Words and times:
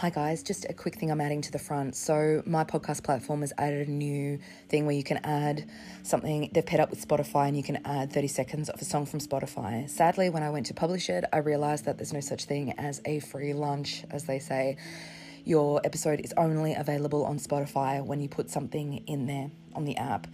Hi, 0.00 0.08
guys. 0.08 0.42
Just 0.42 0.64
a 0.64 0.72
quick 0.72 0.94
thing 0.94 1.10
I'm 1.10 1.20
adding 1.20 1.42
to 1.42 1.52
the 1.52 1.58
front. 1.58 1.94
So, 1.94 2.42
my 2.46 2.64
podcast 2.64 3.04
platform 3.04 3.42
has 3.42 3.52
added 3.58 3.86
a 3.86 3.90
new 3.90 4.38
thing 4.70 4.86
where 4.86 4.96
you 4.96 5.04
can 5.04 5.18
add 5.24 5.68
something. 6.04 6.48
They've 6.54 6.64
paired 6.64 6.80
up 6.80 6.88
with 6.88 7.06
Spotify 7.06 7.48
and 7.48 7.54
you 7.54 7.62
can 7.62 7.84
add 7.84 8.10
30 8.10 8.26
seconds 8.26 8.70
of 8.70 8.80
a 8.80 8.84
song 8.86 9.04
from 9.04 9.20
Spotify. 9.20 9.90
Sadly, 9.90 10.30
when 10.30 10.42
I 10.42 10.48
went 10.48 10.64
to 10.66 10.74
publish 10.74 11.10
it, 11.10 11.26
I 11.34 11.36
realized 11.40 11.84
that 11.84 11.98
there's 11.98 12.14
no 12.14 12.20
such 12.20 12.46
thing 12.46 12.72
as 12.78 13.02
a 13.04 13.20
free 13.20 13.52
lunch, 13.52 14.04
as 14.10 14.24
they 14.24 14.38
say. 14.38 14.78
Your 15.44 15.82
episode 15.84 16.20
is 16.20 16.32
only 16.38 16.72
available 16.72 17.26
on 17.26 17.38
Spotify 17.38 18.02
when 18.02 18.22
you 18.22 18.28
put 18.30 18.48
something 18.48 19.04
in 19.06 19.26
there 19.26 19.50
on 19.74 19.84
the 19.84 19.98
app 19.98 20.26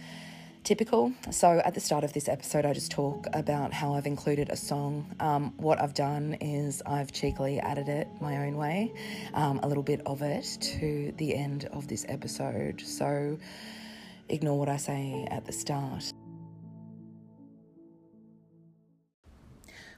typical. 0.67 1.13
So, 1.31 1.61
at 1.63 1.75
the 1.75 1.79
start 1.79 2.03
of 2.03 2.11
this 2.11 2.27
episode, 2.27 2.65
I 2.65 2.73
just 2.73 2.91
talk 2.91 3.25
about 3.31 3.71
how 3.71 3.93
I've 3.93 4.05
included 4.05 4.49
a 4.49 4.57
song. 4.57 5.15
Um, 5.21 5.53
what 5.55 5.79
I've 5.81 5.93
done 5.93 6.33
is 6.41 6.81
I've 6.85 7.13
cheekily 7.13 7.57
added 7.61 7.87
it 7.87 8.09
my 8.19 8.45
own 8.45 8.57
way, 8.57 8.91
um, 9.33 9.61
a 9.63 9.67
little 9.69 9.81
bit 9.81 10.01
of 10.05 10.21
it 10.21 10.57
to 10.79 11.13
the 11.15 11.35
end 11.35 11.69
of 11.71 11.87
this 11.87 12.05
episode. 12.09 12.81
So, 12.81 13.39
ignore 14.27 14.59
what 14.59 14.67
I 14.67 14.75
say 14.75 15.25
at 15.31 15.45
the 15.45 15.53
start. 15.53 16.11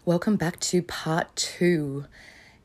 Welcome 0.05 0.35
back 0.35 0.59
to 0.59 0.83
part 0.83 1.35
two, 1.35 2.05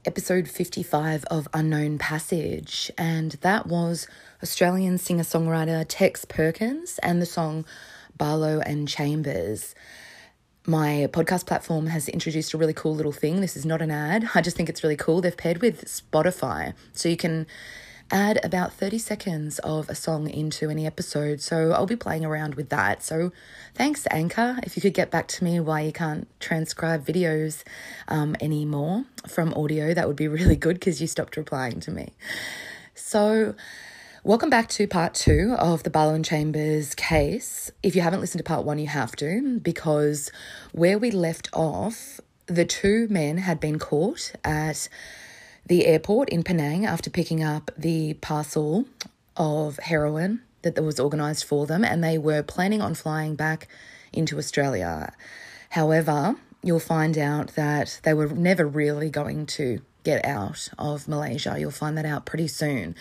episode 0.05 0.47
55 0.47 1.25
of 1.31 1.49
Unknown 1.55 1.97
Passage. 1.97 2.91
And 2.99 3.33
that 3.41 3.67
was 3.67 4.07
Australian 4.43 4.99
singer 4.99 5.25
songwriter 5.25 5.87
Tex 5.89 6.27
Perkins 6.27 6.99
and 7.03 7.23
the 7.23 7.27
song 7.27 7.65
Barlow 8.17 8.61
and 8.61 8.89
Chambers. 8.89 9.75
My 10.67 11.09
podcast 11.13 11.47
platform 11.47 11.89
has 11.89 12.09
introduced 12.09 12.55
a 12.55 12.59
really 12.59 12.73
cool 12.73 12.95
little 12.95 13.13
thing. 13.13 13.41
This 13.41 13.57
is 13.57 13.67
not 13.67 13.83
an 13.83 13.91
ad. 13.91 14.31
I 14.35 14.41
just 14.41 14.57
think 14.57 14.69
it's 14.69 14.83
really 14.83 14.97
cool. 14.97 15.21
They've 15.21 15.37
paired 15.37 15.61
with 15.61 15.85
Spotify. 15.85 16.73
So 16.93 17.09
you 17.09 17.19
can 17.19 17.47
add 18.11 18.39
about 18.45 18.73
30 18.73 18.99
seconds 18.99 19.59
of 19.61 19.89
a 19.89 19.95
song 19.95 20.29
into 20.29 20.71
any 20.71 20.87
episode. 20.87 21.41
So 21.41 21.73
I'll 21.73 21.87
be 21.87 21.97
playing 21.97 22.25
around 22.25 22.55
with 22.55 22.69
that. 22.69 23.03
So 23.03 23.33
thanks, 23.75 24.07
Anchor. 24.11 24.59
If 24.63 24.77
you 24.77 24.83
could 24.83 24.95
get 24.95 25.11
back 25.11 25.29
to 25.29 25.45
me 25.45 25.61
why 25.61 25.83
you 25.83 25.93
can't 25.93 26.29
transcribe 26.41 27.05
videos 27.05 27.63
um, 28.09 28.37
anymore 28.41 29.05
from 29.27 29.53
audio, 29.55 29.95
that 29.95 30.07
would 30.07 30.17
be 30.17 30.29
really 30.39 30.57
good 30.57 30.75
because 30.75 31.01
you 31.01 31.07
stopped 31.07 31.37
replying 31.37 31.81
to 31.81 31.91
me. 31.91 32.13
So 32.95 33.55
Welcome 34.27 34.49
back 34.49 34.71
to 34.71 34.87
part 34.87 35.13
two 35.13 35.55
of 35.59 35.83
the 35.83 35.91
Barlow 35.91 36.15
and 36.15 36.25
Chambers 36.25 36.95
case. 36.95 37.71
If 37.83 37.95
you 37.95 38.01
haven't 38.01 38.23
listened 38.23 38.39
to 38.39 38.43
part 38.43 38.65
one, 38.65 38.79
you 38.79 38.87
have 38.87 39.15
to, 39.17 39.61
because 39.61 40.33
where 40.73 40.99
we 40.99 41.11
left 41.11 41.51
off, 41.53 42.21
the 42.47 42.65
two 42.65 43.07
men 43.11 43.37
had 43.37 43.61
been 43.61 43.79
caught 43.79 44.33
at 44.43 44.89
the 45.67 45.85
airport 45.85 46.31
in 46.31 46.43
Penang 46.43 46.87
after 46.87 47.11
picking 47.11 47.45
up 47.45 47.71
the 47.77 48.15
parcel 48.15 48.87
of 49.37 49.79
heroin 49.81 50.41
that 50.63 50.83
was 50.83 50.99
organised 50.99 51.45
for 51.45 51.67
them, 51.67 51.85
and 51.85 52.03
they 52.03 52.17
were 52.17 52.43
planning 52.43 52.81
on 52.81 52.95
flying 52.95 53.35
back 53.35 53.69
into 54.11 54.39
Australia. 54.39 55.13
However, 55.69 56.37
you'll 56.63 56.81
find 56.81 57.19
out 57.19 57.49
that 57.57 58.01
they 58.05 58.15
were 58.15 58.29
never 58.29 58.67
really 58.67 59.11
going 59.11 59.45
to 59.45 59.83
get 60.05 60.25
out 60.25 60.69
of 60.79 61.09
Malaysia. 61.09 61.57
You'll 61.59 61.71
find 61.71 61.99
that 61.99 62.07
out 62.07 62.27
pretty 62.27 62.49
soon. 62.49 62.95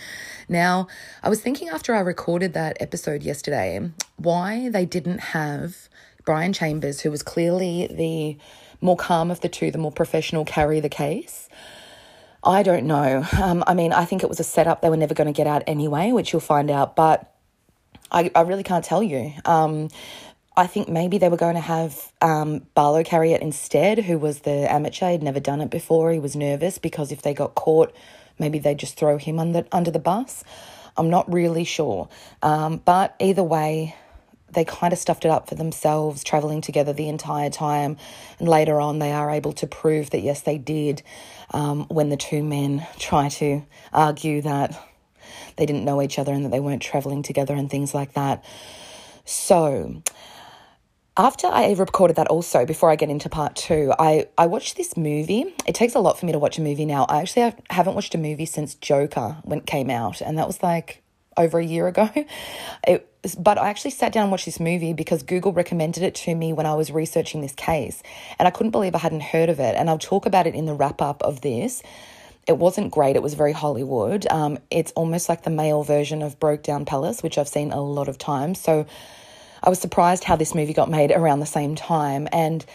Now, 0.49 0.87
I 1.21 1.29
was 1.29 1.41
thinking 1.41 1.69
after 1.69 1.93
I 1.93 1.99
recorded 1.99 2.53
that 2.53 2.77
episode 2.79 3.21
yesterday 3.23 3.91
why 4.17 4.69
they 4.69 4.85
didn't 4.85 5.19
have 5.19 5.89
Brian 6.25 6.53
Chambers, 6.53 7.01
who 7.01 7.11
was 7.11 7.21
clearly 7.21 7.87
the 7.91 8.37
more 8.81 8.97
calm 8.97 9.29
of 9.29 9.41
the 9.41 9.49
two, 9.49 9.71
the 9.71 9.77
more 9.77 9.91
professional, 9.91 10.45
carry 10.45 10.79
the 10.79 10.89
case. 10.89 11.49
I 12.43 12.63
don't 12.63 12.85
know. 12.85 13.25
Um, 13.41 13.63
I 13.67 13.73
mean, 13.73 13.93
I 13.93 14.05
think 14.05 14.23
it 14.23 14.29
was 14.29 14.39
a 14.39 14.43
setup. 14.43 14.81
They 14.81 14.89
were 14.89 14.97
never 14.97 15.13
going 15.13 15.27
to 15.27 15.33
get 15.33 15.47
out 15.47 15.63
anyway, 15.67 16.11
which 16.11 16.33
you'll 16.33 16.41
find 16.41 16.69
out. 16.69 16.95
But 16.95 17.33
I, 18.11 18.31
I 18.35 18.41
really 18.41 18.63
can't 18.63 18.83
tell 18.83 19.01
you. 19.01 19.33
Um, 19.45 19.89
I 20.55 20.67
think 20.67 20.87
maybe 20.87 21.17
they 21.17 21.29
were 21.29 21.37
going 21.37 21.55
to 21.55 21.61
have 21.61 22.11
um, 22.21 22.67
Barlow 22.75 23.03
carry 23.03 23.31
it 23.31 23.41
instead, 23.41 23.99
who 23.99 24.19
was 24.19 24.41
the 24.41 24.71
amateur. 24.71 25.11
He'd 25.11 25.23
never 25.23 25.39
done 25.39 25.61
it 25.61 25.71
before. 25.71 26.11
He 26.11 26.19
was 26.19 26.35
nervous 26.35 26.77
because 26.77 27.11
if 27.11 27.23
they 27.23 27.33
got 27.33 27.55
caught, 27.55 27.93
maybe 28.37 28.59
they'd 28.59 28.77
just 28.77 28.95
throw 28.95 29.17
him 29.17 29.39
under, 29.39 29.65
under 29.71 29.89
the 29.89 29.99
bus. 29.99 30.43
I'm 30.95 31.09
not 31.09 31.31
really 31.31 31.63
sure. 31.63 32.07
Um, 32.43 32.77
but 32.77 33.15
either 33.19 33.43
way, 33.43 33.95
they 34.51 34.63
kind 34.63 34.93
of 34.93 34.99
stuffed 34.99 35.25
it 35.25 35.31
up 35.31 35.49
for 35.49 35.55
themselves, 35.55 36.23
traveling 36.23 36.61
together 36.61 36.93
the 36.93 37.09
entire 37.09 37.49
time. 37.49 37.97
And 38.37 38.47
later 38.47 38.79
on, 38.79 38.99
they 38.99 39.11
are 39.11 39.31
able 39.31 39.53
to 39.53 39.65
prove 39.65 40.11
that 40.11 40.21
yes, 40.21 40.41
they 40.41 40.59
did 40.59 41.01
um, 41.51 41.85
when 41.87 42.09
the 42.09 42.17
two 42.17 42.43
men 42.43 42.85
try 42.99 43.29
to 43.29 43.63
argue 43.91 44.41
that 44.43 44.79
they 45.55 45.65
didn't 45.65 45.85
know 45.85 46.01
each 46.01 46.19
other 46.19 46.31
and 46.31 46.45
that 46.45 46.51
they 46.51 46.59
weren't 46.59 46.81
traveling 46.81 47.23
together 47.23 47.55
and 47.55 47.71
things 47.71 47.93
like 47.93 48.13
that. 48.13 48.43
So, 49.25 50.03
after 51.15 51.47
I 51.47 51.73
recorded 51.73 52.15
that 52.15 52.27
also, 52.27 52.65
before 52.65 52.89
I 52.89 52.95
get 52.95 53.09
into 53.09 53.29
part 53.29 53.55
two, 53.55 53.93
I, 53.99 54.27
I 54.37 54.47
watched 54.47 54.77
this 54.77 54.97
movie. 54.97 55.53
It 55.67 55.75
takes 55.75 55.93
a 55.93 55.99
lot 55.99 56.19
for 56.19 56.25
me 56.25 56.31
to 56.31 56.39
watch 56.39 56.57
a 56.57 56.61
movie 56.61 56.85
now. 56.85 57.05
I 57.07 57.21
actually 57.21 57.43
have, 57.43 57.61
haven't 57.69 57.93
watched 57.93 58.15
a 58.15 58.17
movie 58.17 58.45
since 58.45 58.73
Joker 58.75 59.37
when 59.43 59.59
it 59.59 59.67
came 59.67 59.91
out, 59.91 60.21
and 60.21 60.39
that 60.39 60.47
was 60.47 60.63
like 60.63 61.03
over 61.37 61.59
a 61.59 61.65
year 61.65 61.87
ago. 61.87 62.09
It, 62.85 63.09
but 63.39 63.57
I 63.57 63.69
actually 63.69 63.91
sat 63.91 64.11
down 64.11 64.23
and 64.23 64.31
watched 64.31 64.43
this 64.43 64.59
movie 64.59 64.91
because 64.91 65.23
Google 65.23 65.53
recommended 65.53 66.03
it 66.03 66.15
to 66.15 66.35
me 66.35 66.51
when 66.51 66.65
I 66.65 66.73
was 66.73 66.91
researching 66.91 67.39
this 67.39 67.53
case, 67.53 68.03
and 68.37 68.45
I 68.45 68.51
couldn't 68.51 68.71
believe 68.71 68.93
I 68.93 68.97
hadn't 68.97 69.21
heard 69.21 69.47
of 69.47 69.61
it. 69.61 69.75
And 69.75 69.89
I'll 69.89 69.97
talk 69.97 70.25
about 70.25 70.47
it 70.47 70.55
in 70.55 70.65
the 70.65 70.73
wrap 70.73 71.01
up 71.01 71.21
of 71.23 71.39
this. 71.39 71.81
It 72.45 72.57
wasn't 72.57 72.91
great. 72.91 73.15
It 73.15 73.23
was 73.23 73.35
very 73.35 73.53
Hollywood. 73.53 74.27
Um, 74.29 74.59
it's 74.69 74.91
almost 74.93 75.29
like 75.29 75.43
the 75.43 75.49
male 75.49 75.83
version 75.83 76.21
of 76.21 76.39
Brokedown 76.39 76.85
Palace, 76.85 77.23
which 77.23 77.37
I've 77.37 77.47
seen 77.47 77.71
a 77.71 77.81
lot 77.81 78.09
of 78.09 78.17
times. 78.17 78.59
So 78.59 78.85
I 79.63 79.69
was 79.69 79.79
surprised 79.79 80.25
how 80.25 80.35
this 80.35 80.53
movie 80.53 80.73
got 80.73 80.89
made 80.89 81.11
around 81.11 81.39
the 81.39 81.45
same 81.45 81.75
time. 81.75 82.27
And 82.31 82.65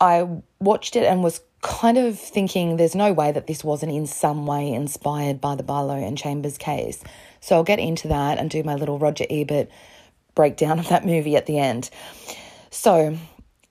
I 0.00 0.26
watched 0.58 0.96
it 0.96 1.04
and 1.04 1.22
was 1.22 1.40
kind 1.60 1.98
of 1.98 2.18
thinking 2.18 2.76
there's 2.76 2.94
no 2.94 3.12
way 3.12 3.32
that 3.32 3.46
this 3.46 3.62
wasn't 3.62 3.92
in 3.92 4.06
some 4.06 4.46
way 4.46 4.72
inspired 4.72 5.40
by 5.40 5.54
the 5.54 5.62
Barlow 5.62 5.96
and 5.96 6.16
Chambers 6.16 6.56
case. 6.56 7.02
So 7.40 7.56
I'll 7.56 7.64
get 7.64 7.78
into 7.78 8.08
that 8.08 8.38
and 8.38 8.48
do 8.48 8.62
my 8.62 8.74
little 8.74 8.98
Roger 8.98 9.26
Ebert 9.28 9.68
breakdown 10.34 10.78
of 10.78 10.88
that 10.88 11.04
movie 11.04 11.36
at 11.36 11.46
the 11.46 11.58
end. 11.58 11.90
So 12.70 13.18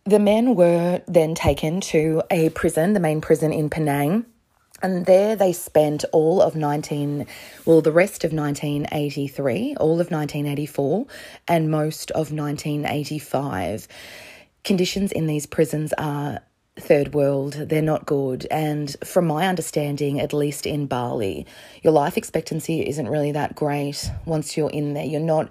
the 0.04 0.20
men 0.20 0.56
were 0.56 1.02
then 1.08 1.34
taken 1.34 1.82
to 1.82 2.22
a 2.30 2.50
prison, 2.50 2.94
the 2.94 3.00
main 3.00 3.22
prison 3.22 3.52
in 3.52 3.70
Penang 3.70 4.26
and 4.82 5.06
there 5.06 5.36
they 5.36 5.54
spent 5.54 6.06
all 6.12 6.42
of 6.42 6.56
19, 6.56 7.26
well, 7.66 7.82
the 7.82 7.92
rest 7.92 8.24
of 8.24 8.32
1983, 8.34 9.76
all 9.80 10.00
of 10.00 10.12
1984, 10.12 11.06
and 11.48 11.72
most 11.72 12.12
of 12.12 12.32
1985. 12.32 13.88
Conditions 14.64 15.12
in 15.12 15.28
these 15.28 15.46
prisons 15.46 15.94
are 15.98 16.42
third 16.80 17.14
world, 17.14 17.54
they're 17.54 17.82
not 17.82 18.06
good. 18.06 18.46
And 18.52 18.96
from 19.04 19.26
my 19.28 19.48
understanding, 19.48 20.20
at 20.20 20.34
least 20.34 20.66
in 20.66 20.86
Bali, 20.86 21.46
your 21.82 21.94
life 21.94 22.18
expectancy 22.18 22.88
isn't 22.88 23.08
really 23.08 23.32
that 23.32 23.56
great 23.56 24.10
once 24.26 24.56
you're 24.56 24.70
in 24.70 24.94
there. 24.94 25.06
You're 25.06 25.20
not, 25.20 25.50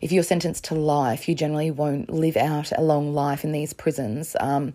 if 0.00 0.12
you're 0.12 0.22
sentenced 0.22 0.64
to 0.64 0.74
life, 0.74 1.28
you 1.28 1.34
generally 1.34 1.70
won't 1.70 2.10
live 2.10 2.36
out 2.36 2.72
a 2.72 2.82
long 2.82 3.14
life 3.14 3.44
in 3.44 3.52
these 3.52 3.72
prisons. 3.72 4.36
Um, 4.40 4.74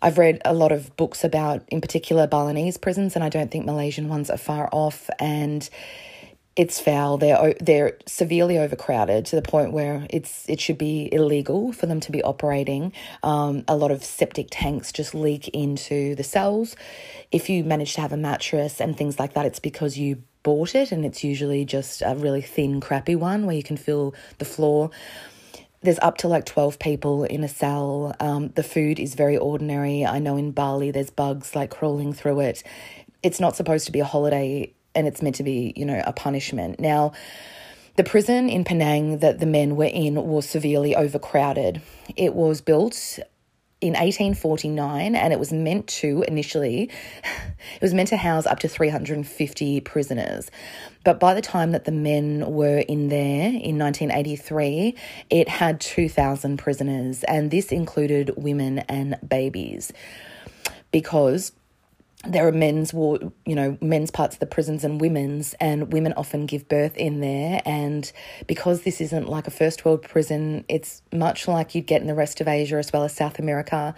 I've 0.00 0.18
read 0.18 0.40
a 0.44 0.54
lot 0.54 0.72
of 0.72 0.96
books 0.96 1.24
about, 1.24 1.62
in 1.68 1.80
particular, 1.80 2.26
Balinese 2.26 2.76
prisons, 2.76 3.14
and 3.14 3.24
I 3.24 3.28
don't 3.28 3.50
think 3.50 3.66
Malaysian 3.66 4.08
ones 4.08 4.30
are 4.30 4.38
far 4.38 4.68
off. 4.72 5.10
And 5.18 5.68
it's 6.58 6.80
foul. 6.80 7.18
They're 7.18 7.54
they're 7.60 7.96
severely 8.04 8.58
overcrowded 8.58 9.26
to 9.26 9.36
the 9.36 9.42
point 9.42 9.72
where 9.72 10.08
it's 10.10 10.48
it 10.48 10.60
should 10.60 10.76
be 10.76 11.08
illegal 11.12 11.72
for 11.72 11.86
them 11.86 12.00
to 12.00 12.10
be 12.10 12.20
operating. 12.24 12.92
Um, 13.22 13.64
a 13.68 13.76
lot 13.76 13.92
of 13.92 14.02
septic 14.02 14.48
tanks 14.50 14.90
just 14.90 15.14
leak 15.14 15.46
into 15.48 16.16
the 16.16 16.24
cells. 16.24 16.74
If 17.30 17.48
you 17.48 17.62
manage 17.62 17.94
to 17.94 18.00
have 18.00 18.12
a 18.12 18.16
mattress 18.16 18.80
and 18.80 18.96
things 18.96 19.20
like 19.20 19.34
that, 19.34 19.46
it's 19.46 19.60
because 19.60 19.96
you 19.96 20.20
bought 20.42 20.74
it, 20.74 20.90
and 20.90 21.04
it's 21.04 21.22
usually 21.22 21.64
just 21.64 22.02
a 22.04 22.16
really 22.16 22.42
thin, 22.42 22.80
crappy 22.80 23.14
one 23.14 23.46
where 23.46 23.54
you 23.54 23.62
can 23.62 23.76
feel 23.76 24.12
the 24.38 24.44
floor 24.44 24.90
there's 25.82 25.98
up 26.00 26.18
to 26.18 26.28
like 26.28 26.44
12 26.44 26.78
people 26.78 27.24
in 27.24 27.44
a 27.44 27.48
cell. 27.48 28.14
Um, 28.20 28.48
the 28.48 28.62
food 28.62 28.98
is 28.98 29.14
very 29.14 29.36
ordinary. 29.36 30.04
I 30.04 30.18
know 30.18 30.36
in 30.36 30.50
Bali 30.50 30.90
there's 30.90 31.10
bugs 31.10 31.54
like 31.54 31.70
crawling 31.70 32.12
through 32.12 32.40
it. 32.40 32.62
It's 33.22 33.40
not 33.40 33.56
supposed 33.56 33.86
to 33.86 33.92
be 33.92 34.00
a 34.00 34.04
holiday 34.04 34.72
and 34.94 35.06
it's 35.06 35.22
meant 35.22 35.36
to 35.36 35.42
be, 35.42 35.72
you 35.76 35.84
know, 35.84 36.02
a 36.04 36.12
punishment. 36.12 36.80
Now, 36.80 37.12
the 37.96 38.04
prison 38.04 38.48
in 38.48 38.64
Penang 38.64 39.18
that 39.18 39.38
the 39.38 39.46
men 39.46 39.76
were 39.76 39.84
in 39.84 40.14
was 40.14 40.48
severely 40.48 40.94
overcrowded. 40.94 41.82
It 42.16 42.34
was 42.34 42.60
built 42.60 43.18
in 43.80 43.90
1849 43.90 45.14
and 45.14 45.32
it 45.32 45.38
was 45.38 45.52
meant 45.52 45.86
to 45.86 46.24
initially 46.26 46.90
it 47.24 47.82
was 47.82 47.94
meant 47.94 48.08
to 48.08 48.16
house 48.16 48.44
up 48.46 48.58
to 48.60 48.68
350 48.68 49.80
prisoners. 49.82 50.50
But 51.04 51.20
by 51.20 51.34
the 51.34 51.40
time 51.40 51.72
that 51.72 51.84
the 51.84 51.92
men 51.92 52.44
were 52.52 52.78
in 52.78 53.08
there 53.08 53.48
in 53.48 53.78
1983 53.78 54.96
it 55.30 55.48
had 55.48 55.80
2000 55.80 56.56
prisoners 56.56 57.22
and 57.24 57.50
this 57.50 57.70
included 57.70 58.32
women 58.36 58.80
and 58.80 59.16
babies. 59.26 59.92
Because 60.90 61.52
there 62.26 62.46
are 62.48 62.52
men's 62.52 62.92
war, 62.92 63.18
you 63.46 63.54
know, 63.54 63.78
men's 63.80 64.10
parts 64.10 64.34
of 64.34 64.40
the 64.40 64.46
prisons 64.46 64.82
and 64.82 65.00
women's, 65.00 65.54
and 65.60 65.92
women 65.92 66.12
often 66.16 66.46
give 66.46 66.68
birth 66.68 66.96
in 66.96 67.20
there. 67.20 67.62
And 67.64 68.10
because 68.46 68.82
this 68.82 69.00
isn't 69.00 69.28
like 69.28 69.46
a 69.46 69.52
first 69.52 69.84
world 69.84 70.02
prison, 70.02 70.64
it's 70.68 71.02
much 71.12 71.46
like 71.46 71.74
you'd 71.74 71.86
get 71.86 72.00
in 72.00 72.08
the 72.08 72.14
rest 72.14 72.40
of 72.40 72.48
Asia 72.48 72.76
as 72.76 72.92
well 72.92 73.04
as 73.04 73.14
South 73.14 73.38
America. 73.38 73.94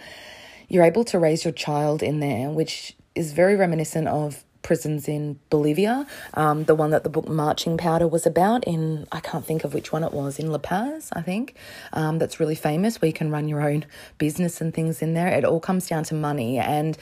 You're 0.69 0.83
able 0.83 1.03
to 1.05 1.17
raise 1.17 1.43
your 1.43 1.51
child 1.51 2.03
in 2.03 2.19
there, 2.19 2.49
which 2.49 2.95
is 3.15 3.33
very 3.33 3.55
reminiscent 3.55 4.07
of 4.07 4.43
prisons 4.61 5.07
in 5.07 5.39
Bolivia, 5.49 6.05
um, 6.35 6.65
the 6.65 6.75
one 6.75 6.91
that 6.91 7.03
the 7.03 7.09
book 7.09 7.27
Marching 7.27 7.77
Powder 7.77 8.07
was 8.07 8.25
about 8.25 8.63
in, 8.65 9.07
I 9.11 9.19
can't 9.19 9.45
think 9.45 9.63
of 9.63 9.73
which 9.73 9.91
one 9.91 10.03
it 10.03 10.13
was, 10.13 10.39
in 10.39 10.51
La 10.51 10.59
Paz, 10.59 11.09
I 11.13 11.21
think, 11.21 11.55
um, 11.93 12.19
that's 12.19 12.39
really 12.39 12.55
famous, 12.55 13.01
where 13.01 13.07
you 13.07 13.13
can 13.13 13.31
run 13.31 13.47
your 13.47 13.61
own 13.61 13.85
business 14.17 14.61
and 14.61 14.73
things 14.73 15.01
in 15.01 15.13
there. 15.13 15.27
It 15.27 15.45
all 15.45 15.59
comes 15.59 15.87
down 15.87 16.03
to 16.05 16.13
money. 16.13 16.59
And 16.59 16.97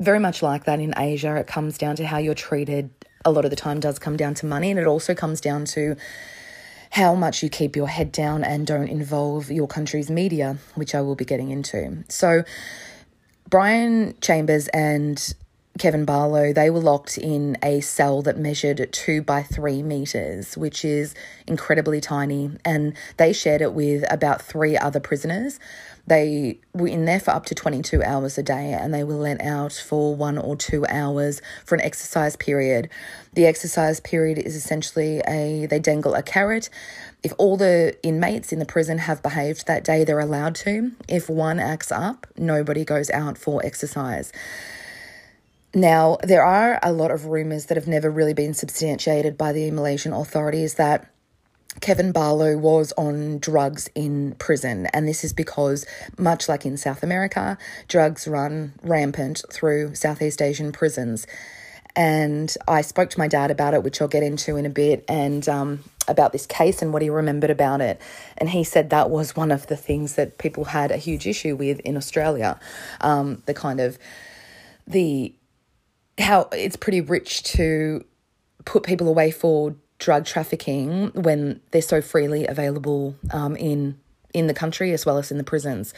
very 0.00 0.18
much 0.18 0.42
like 0.42 0.64
that 0.64 0.80
in 0.80 0.94
Asia, 0.96 1.36
it 1.36 1.46
comes 1.46 1.78
down 1.78 1.96
to 1.96 2.06
how 2.06 2.18
you're 2.18 2.34
treated. 2.34 2.90
A 3.24 3.30
lot 3.30 3.44
of 3.44 3.50
the 3.50 3.56
time 3.56 3.80
does 3.80 3.98
come 3.98 4.16
down 4.16 4.34
to 4.34 4.46
money, 4.46 4.70
and 4.70 4.80
it 4.80 4.86
also 4.86 5.14
comes 5.14 5.40
down 5.40 5.64
to 5.66 5.96
how 6.90 7.14
much 7.14 7.42
you 7.42 7.48
keep 7.48 7.74
your 7.74 7.88
head 7.88 8.12
down 8.12 8.44
and 8.44 8.66
don't 8.66 8.88
involve 8.88 9.50
your 9.50 9.66
country's 9.66 10.10
media, 10.10 10.58
which 10.74 10.94
I 10.94 11.00
will 11.00 11.14
be 11.14 11.24
getting 11.24 11.50
into. 11.50 12.04
So, 12.08 12.44
Brian 13.48 14.14
Chambers 14.20 14.68
and 14.68 15.34
Kevin 15.78 16.04
Barlow, 16.04 16.52
they 16.52 16.68
were 16.68 16.80
locked 16.80 17.16
in 17.16 17.56
a 17.62 17.80
cell 17.80 18.20
that 18.22 18.36
measured 18.36 18.92
two 18.92 19.22
by 19.22 19.42
three 19.42 19.82
meters, 19.82 20.56
which 20.56 20.84
is 20.84 21.14
incredibly 21.46 22.00
tiny, 22.00 22.50
and 22.64 22.94
they 23.16 23.32
shared 23.32 23.62
it 23.62 23.72
with 23.72 24.04
about 24.12 24.42
three 24.42 24.76
other 24.76 25.00
prisoners. 25.00 25.58
They 26.06 26.58
were 26.74 26.88
in 26.88 27.04
there 27.04 27.20
for 27.20 27.30
up 27.30 27.46
to 27.46 27.54
22 27.54 28.02
hours 28.02 28.36
a 28.36 28.42
day 28.42 28.72
and 28.72 28.92
they 28.92 29.04
were 29.04 29.14
let 29.14 29.40
out 29.40 29.72
for 29.72 30.14
one 30.16 30.36
or 30.36 30.56
two 30.56 30.84
hours 30.88 31.40
for 31.64 31.76
an 31.76 31.80
exercise 31.80 32.34
period. 32.34 32.88
The 33.34 33.46
exercise 33.46 34.00
period 34.00 34.38
is 34.38 34.56
essentially 34.56 35.22
a 35.28 35.66
they 35.66 35.78
dangle 35.78 36.14
a 36.14 36.22
carrot. 36.22 36.68
If 37.22 37.32
all 37.38 37.56
the 37.56 37.96
inmates 38.02 38.52
in 38.52 38.58
the 38.58 38.66
prison 38.66 38.98
have 38.98 39.22
behaved 39.22 39.66
that 39.68 39.84
day, 39.84 40.02
they're 40.02 40.18
allowed 40.18 40.56
to. 40.56 40.90
If 41.08 41.28
one 41.28 41.60
acts 41.60 41.92
up, 41.92 42.26
nobody 42.36 42.84
goes 42.84 43.08
out 43.10 43.38
for 43.38 43.64
exercise. 43.64 44.32
Now, 45.74 46.18
there 46.22 46.44
are 46.44 46.78
a 46.82 46.92
lot 46.92 47.10
of 47.10 47.26
rumours 47.26 47.66
that 47.66 47.78
have 47.78 47.86
never 47.86 48.10
really 48.10 48.34
been 48.34 48.52
substantiated 48.52 49.38
by 49.38 49.52
the 49.52 49.70
Malaysian 49.70 50.12
authorities 50.12 50.74
that 50.74 51.11
Kevin 51.80 52.12
Barlow 52.12 52.56
was 52.56 52.92
on 52.98 53.38
drugs 53.38 53.88
in 53.94 54.34
prison, 54.34 54.86
and 54.92 55.08
this 55.08 55.24
is 55.24 55.32
because, 55.32 55.86
much 56.18 56.48
like 56.48 56.66
in 56.66 56.76
South 56.76 57.02
America, 57.02 57.56
drugs 57.88 58.28
run 58.28 58.74
rampant 58.82 59.42
through 59.50 59.94
Southeast 59.94 60.42
Asian 60.42 60.70
prisons. 60.72 61.26
And 61.94 62.54
I 62.68 62.80
spoke 62.80 63.10
to 63.10 63.18
my 63.18 63.28
dad 63.28 63.50
about 63.50 63.74
it, 63.74 63.82
which 63.82 64.00
I'll 64.00 64.08
get 64.08 64.22
into 64.22 64.56
in 64.56 64.64
a 64.64 64.70
bit, 64.70 65.04
and 65.08 65.46
um, 65.48 65.84
about 66.08 66.32
this 66.32 66.46
case 66.46 66.82
and 66.82 66.92
what 66.92 67.02
he 67.02 67.10
remembered 67.10 67.50
about 67.50 67.80
it. 67.80 68.00
And 68.38 68.50
he 68.50 68.64
said 68.64 68.90
that 68.90 69.10
was 69.10 69.36
one 69.36 69.50
of 69.50 69.66
the 69.66 69.76
things 69.76 70.14
that 70.14 70.38
people 70.38 70.64
had 70.64 70.90
a 70.90 70.96
huge 70.96 71.26
issue 71.26 71.56
with 71.56 71.80
in 71.80 71.96
Australia. 71.96 72.58
Um, 73.00 73.42
the 73.46 73.54
kind 73.54 73.80
of 73.80 73.98
the 74.86 75.34
how 76.18 76.48
it's 76.52 76.76
pretty 76.76 77.00
rich 77.00 77.42
to 77.42 78.04
put 78.64 78.82
people 78.82 79.08
away 79.08 79.30
for 79.30 79.74
drug 80.02 80.26
trafficking 80.26 81.12
when 81.14 81.60
they're 81.70 81.80
so 81.80 82.02
freely 82.02 82.46
available 82.46 83.14
um, 83.30 83.56
in 83.56 83.96
in 84.34 84.48
the 84.48 84.54
country 84.54 84.92
as 84.92 85.06
well 85.06 85.18
as 85.18 85.30
in 85.30 85.38
the 85.38 85.44
prisons. 85.44 85.94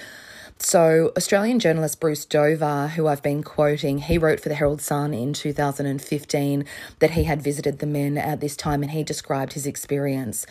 So, 0.59 1.13
Australian 1.17 1.59
journalist 1.59 2.01
Bruce 2.01 2.25
Dover, 2.25 2.89
who 2.89 3.09
I've 3.09 3.23
been 3.23 3.43
quoting, 3.43 3.99
he 3.99 4.19
wrote 4.19 4.41
for 4.41 4.49
the 4.49 4.55
Herald 4.55 4.81
Sun 4.81 5.13
in 5.13 5.33
2015 5.33 6.65
that 7.01 7.11
he 7.11 7.25
had 7.25 7.43
visited 7.43 7.81
the 7.81 7.87
men 7.87 8.17
at 8.17 8.41
this 8.41 8.57
time 8.57 8.83
and 8.83 8.93
he 8.93 9.03
described 9.03 9.55
his 9.55 9.67
experience. 9.67 10.47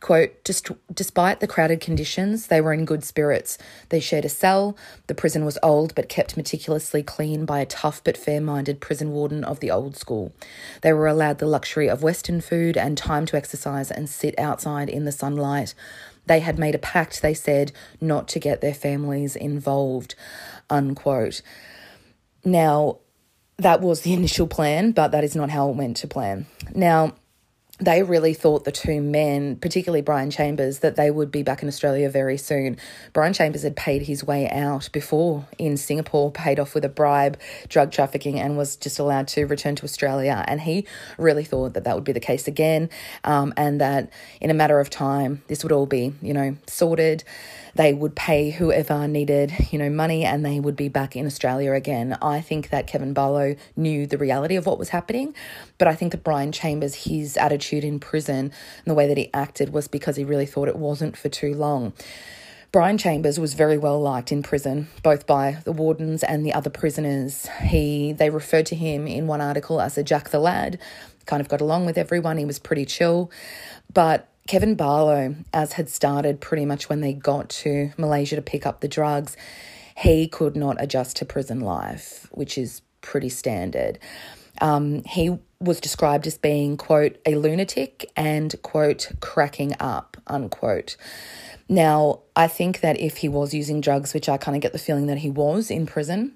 Quote, 0.00 0.42
despite 0.92 1.38
the 1.38 1.46
crowded 1.46 1.80
conditions, 1.80 2.48
they 2.48 2.60
were 2.60 2.72
in 2.72 2.84
good 2.84 3.04
spirits. 3.04 3.56
They 3.90 4.00
shared 4.00 4.24
a 4.24 4.28
cell. 4.28 4.76
The 5.06 5.14
prison 5.14 5.44
was 5.44 5.58
old 5.62 5.94
but 5.94 6.08
kept 6.08 6.36
meticulously 6.36 7.04
clean 7.04 7.44
by 7.44 7.60
a 7.60 7.66
tough 7.66 8.02
but 8.02 8.16
fair 8.16 8.40
minded 8.40 8.80
prison 8.80 9.12
warden 9.12 9.44
of 9.44 9.60
the 9.60 9.70
old 9.70 9.96
school. 9.96 10.32
They 10.80 10.92
were 10.92 11.06
allowed 11.06 11.38
the 11.38 11.46
luxury 11.46 11.88
of 11.88 12.02
Western 12.02 12.40
food 12.40 12.76
and 12.76 12.98
time 12.98 13.26
to 13.26 13.36
exercise 13.36 13.92
and 13.92 14.08
sit 14.08 14.36
outside 14.40 14.88
in 14.88 15.04
the 15.04 15.12
sunlight. 15.12 15.74
They 16.26 16.40
had 16.40 16.58
made 16.58 16.74
a 16.74 16.78
pact, 16.78 17.22
they 17.22 17.34
said, 17.34 17.72
not 18.00 18.28
to 18.28 18.38
get 18.38 18.60
their 18.60 18.74
families 18.74 19.36
involved, 19.36 20.14
unquote. 20.70 21.42
Now, 22.44 22.98
that 23.56 23.80
was 23.80 24.02
the 24.02 24.12
initial 24.14 24.46
plan, 24.46 24.92
but 24.92 25.08
that 25.12 25.24
is 25.24 25.36
not 25.36 25.50
how 25.50 25.70
it 25.70 25.76
went 25.76 25.96
to 25.98 26.08
plan. 26.08 26.46
Now, 26.74 27.14
they 27.78 28.02
really 28.02 28.34
thought 28.34 28.64
the 28.64 28.72
two 28.72 29.00
men, 29.00 29.56
particularly 29.56 30.02
Brian 30.02 30.30
Chambers, 30.30 30.80
that 30.80 30.96
they 30.96 31.10
would 31.10 31.30
be 31.30 31.42
back 31.42 31.62
in 31.62 31.68
Australia 31.68 32.08
very 32.08 32.36
soon. 32.36 32.76
Brian 33.12 33.32
Chambers 33.32 33.62
had 33.62 33.74
paid 33.74 34.02
his 34.02 34.22
way 34.22 34.48
out 34.48 34.88
before 34.92 35.46
in 35.58 35.76
Singapore, 35.76 36.30
paid 36.30 36.60
off 36.60 36.74
with 36.74 36.84
a 36.84 36.88
bribe, 36.88 37.40
drug 37.68 37.90
trafficking, 37.90 38.38
and 38.38 38.56
was 38.56 38.76
just 38.76 38.98
allowed 38.98 39.26
to 39.28 39.46
return 39.46 39.74
to 39.76 39.84
Australia. 39.84 40.44
And 40.46 40.60
he 40.60 40.86
really 41.18 41.44
thought 41.44 41.74
that 41.74 41.84
that 41.84 41.94
would 41.94 42.04
be 42.04 42.12
the 42.12 42.20
case 42.20 42.46
again, 42.46 42.88
um, 43.24 43.52
and 43.56 43.80
that 43.80 44.12
in 44.40 44.50
a 44.50 44.54
matter 44.54 44.78
of 44.78 44.88
time, 44.90 45.42
this 45.48 45.64
would 45.64 45.72
all 45.72 45.86
be, 45.86 46.14
you 46.22 46.34
know, 46.34 46.56
sorted 46.66 47.24
they 47.74 47.92
would 47.92 48.14
pay 48.14 48.50
whoever 48.50 49.08
needed, 49.08 49.52
you 49.70 49.78
know, 49.78 49.90
money 49.90 50.24
and 50.24 50.44
they 50.44 50.60
would 50.60 50.76
be 50.76 50.88
back 50.88 51.16
in 51.16 51.26
Australia 51.26 51.72
again. 51.72 52.16
I 52.20 52.40
think 52.40 52.70
that 52.70 52.86
Kevin 52.86 53.12
Barlow 53.12 53.56
knew 53.76 54.06
the 54.06 54.18
reality 54.18 54.56
of 54.56 54.66
what 54.66 54.78
was 54.78 54.90
happening, 54.90 55.34
but 55.78 55.88
I 55.88 55.94
think 55.94 56.12
that 56.12 56.24
Brian 56.24 56.52
Chambers, 56.52 57.06
his 57.06 57.36
attitude 57.36 57.84
in 57.84 57.98
prison 57.98 58.52
and 58.84 58.86
the 58.86 58.94
way 58.94 59.06
that 59.06 59.16
he 59.16 59.30
acted 59.32 59.72
was 59.72 59.88
because 59.88 60.16
he 60.16 60.24
really 60.24 60.46
thought 60.46 60.68
it 60.68 60.76
wasn't 60.76 61.16
for 61.16 61.28
too 61.28 61.54
long. 61.54 61.92
Brian 62.72 62.96
Chambers 62.96 63.38
was 63.38 63.52
very 63.52 63.76
well 63.76 64.00
liked 64.00 64.32
in 64.32 64.42
prison, 64.42 64.88
both 65.02 65.26
by 65.26 65.58
the 65.64 65.72
wardens 65.72 66.22
and 66.22 66.44
the 66.44 66.54
other 66.54 66.70
prisoners. 66.70 67.46
He 67.64 68.14
they 68.14 68.30
referred 68.30 68.64
to 68.66 68.74
him 68.74 69.06
in 69.06 69.26
one 69.26 69.42
article 69.42 69.78
as 69.78 69.98
a 69.98 70.02
Jack 70.02 70.30
the 70.30 70.38
Lad. 70.38 70.78
Kind 71.26 71.42
of 71.42 71.48
got 71.48 71.60
along 71.60 71.84
with 71.84 71.98
everyone. 71.98 72.38
He 72.38 72.46
was 72.46 72.58
pretty 72.58 72.86
chill, 72.86 73.30
but 73.92 74.31
Kevin 74.48 74.74
Barlow, 74.74 75.36
as 75.52 75.74
had 75.74 75.88
started 75.88 76.40
pretty 76.40 76.64
much 76.64 76.88
when 76.88 77.00
they 77.00 77.12
got 77.12 77.48
to 77.48 77.92
Malaysia 77.96 78.36
to 78.36 78.42
pick 78.42 78.66
up 78.66 78.80
the 78.80 78.88
drugs, 78.88 79.36
he 79.96 80.26
could 80.26 80.56
not 80.56 80.76
adjust 80.80 81.16
to 81.16 81.24
prison 81.24 81.60
life, 81.60 82.26
which 82.32 82.58
is 82.58 82.82
pretty 83.02 83.28
standard. 83.28 83.98
Um, 84.60 85.02
he 85.04 85.38
was 85.60 85.80
described 85.80 86.26
as 86.26 86.38
being, 86.38 86.76
quote, 86.76 87.18
a 87.24 87.36
lunatic 87.36 88.10
and, 88.16 88.54
quote, 88.62 89.12
cracking 89.20 89.74
up, 89.78 90.16
unquote. 90.26 90.96
Now, 91.68 92.20
I 92.36 92.48
think 92.48 92.80
that 92.80 93.00
if 93.00 93.18
he 93.18 93.28
was 93.28 93.54
using 93.54 93.80
drugs, 93.80 94.12
which 94.12 94.28
I 94.28 94.36
kind 94.36 94.56
of 94.56 94.62
get 94.62 94.72
the 94.72 94.78
feeling 94.78 95.06
that 95.06 95.18
he 95.18 95.30
was 95.30 95.70
in 95.70 95.86
prison, 95.86 96.34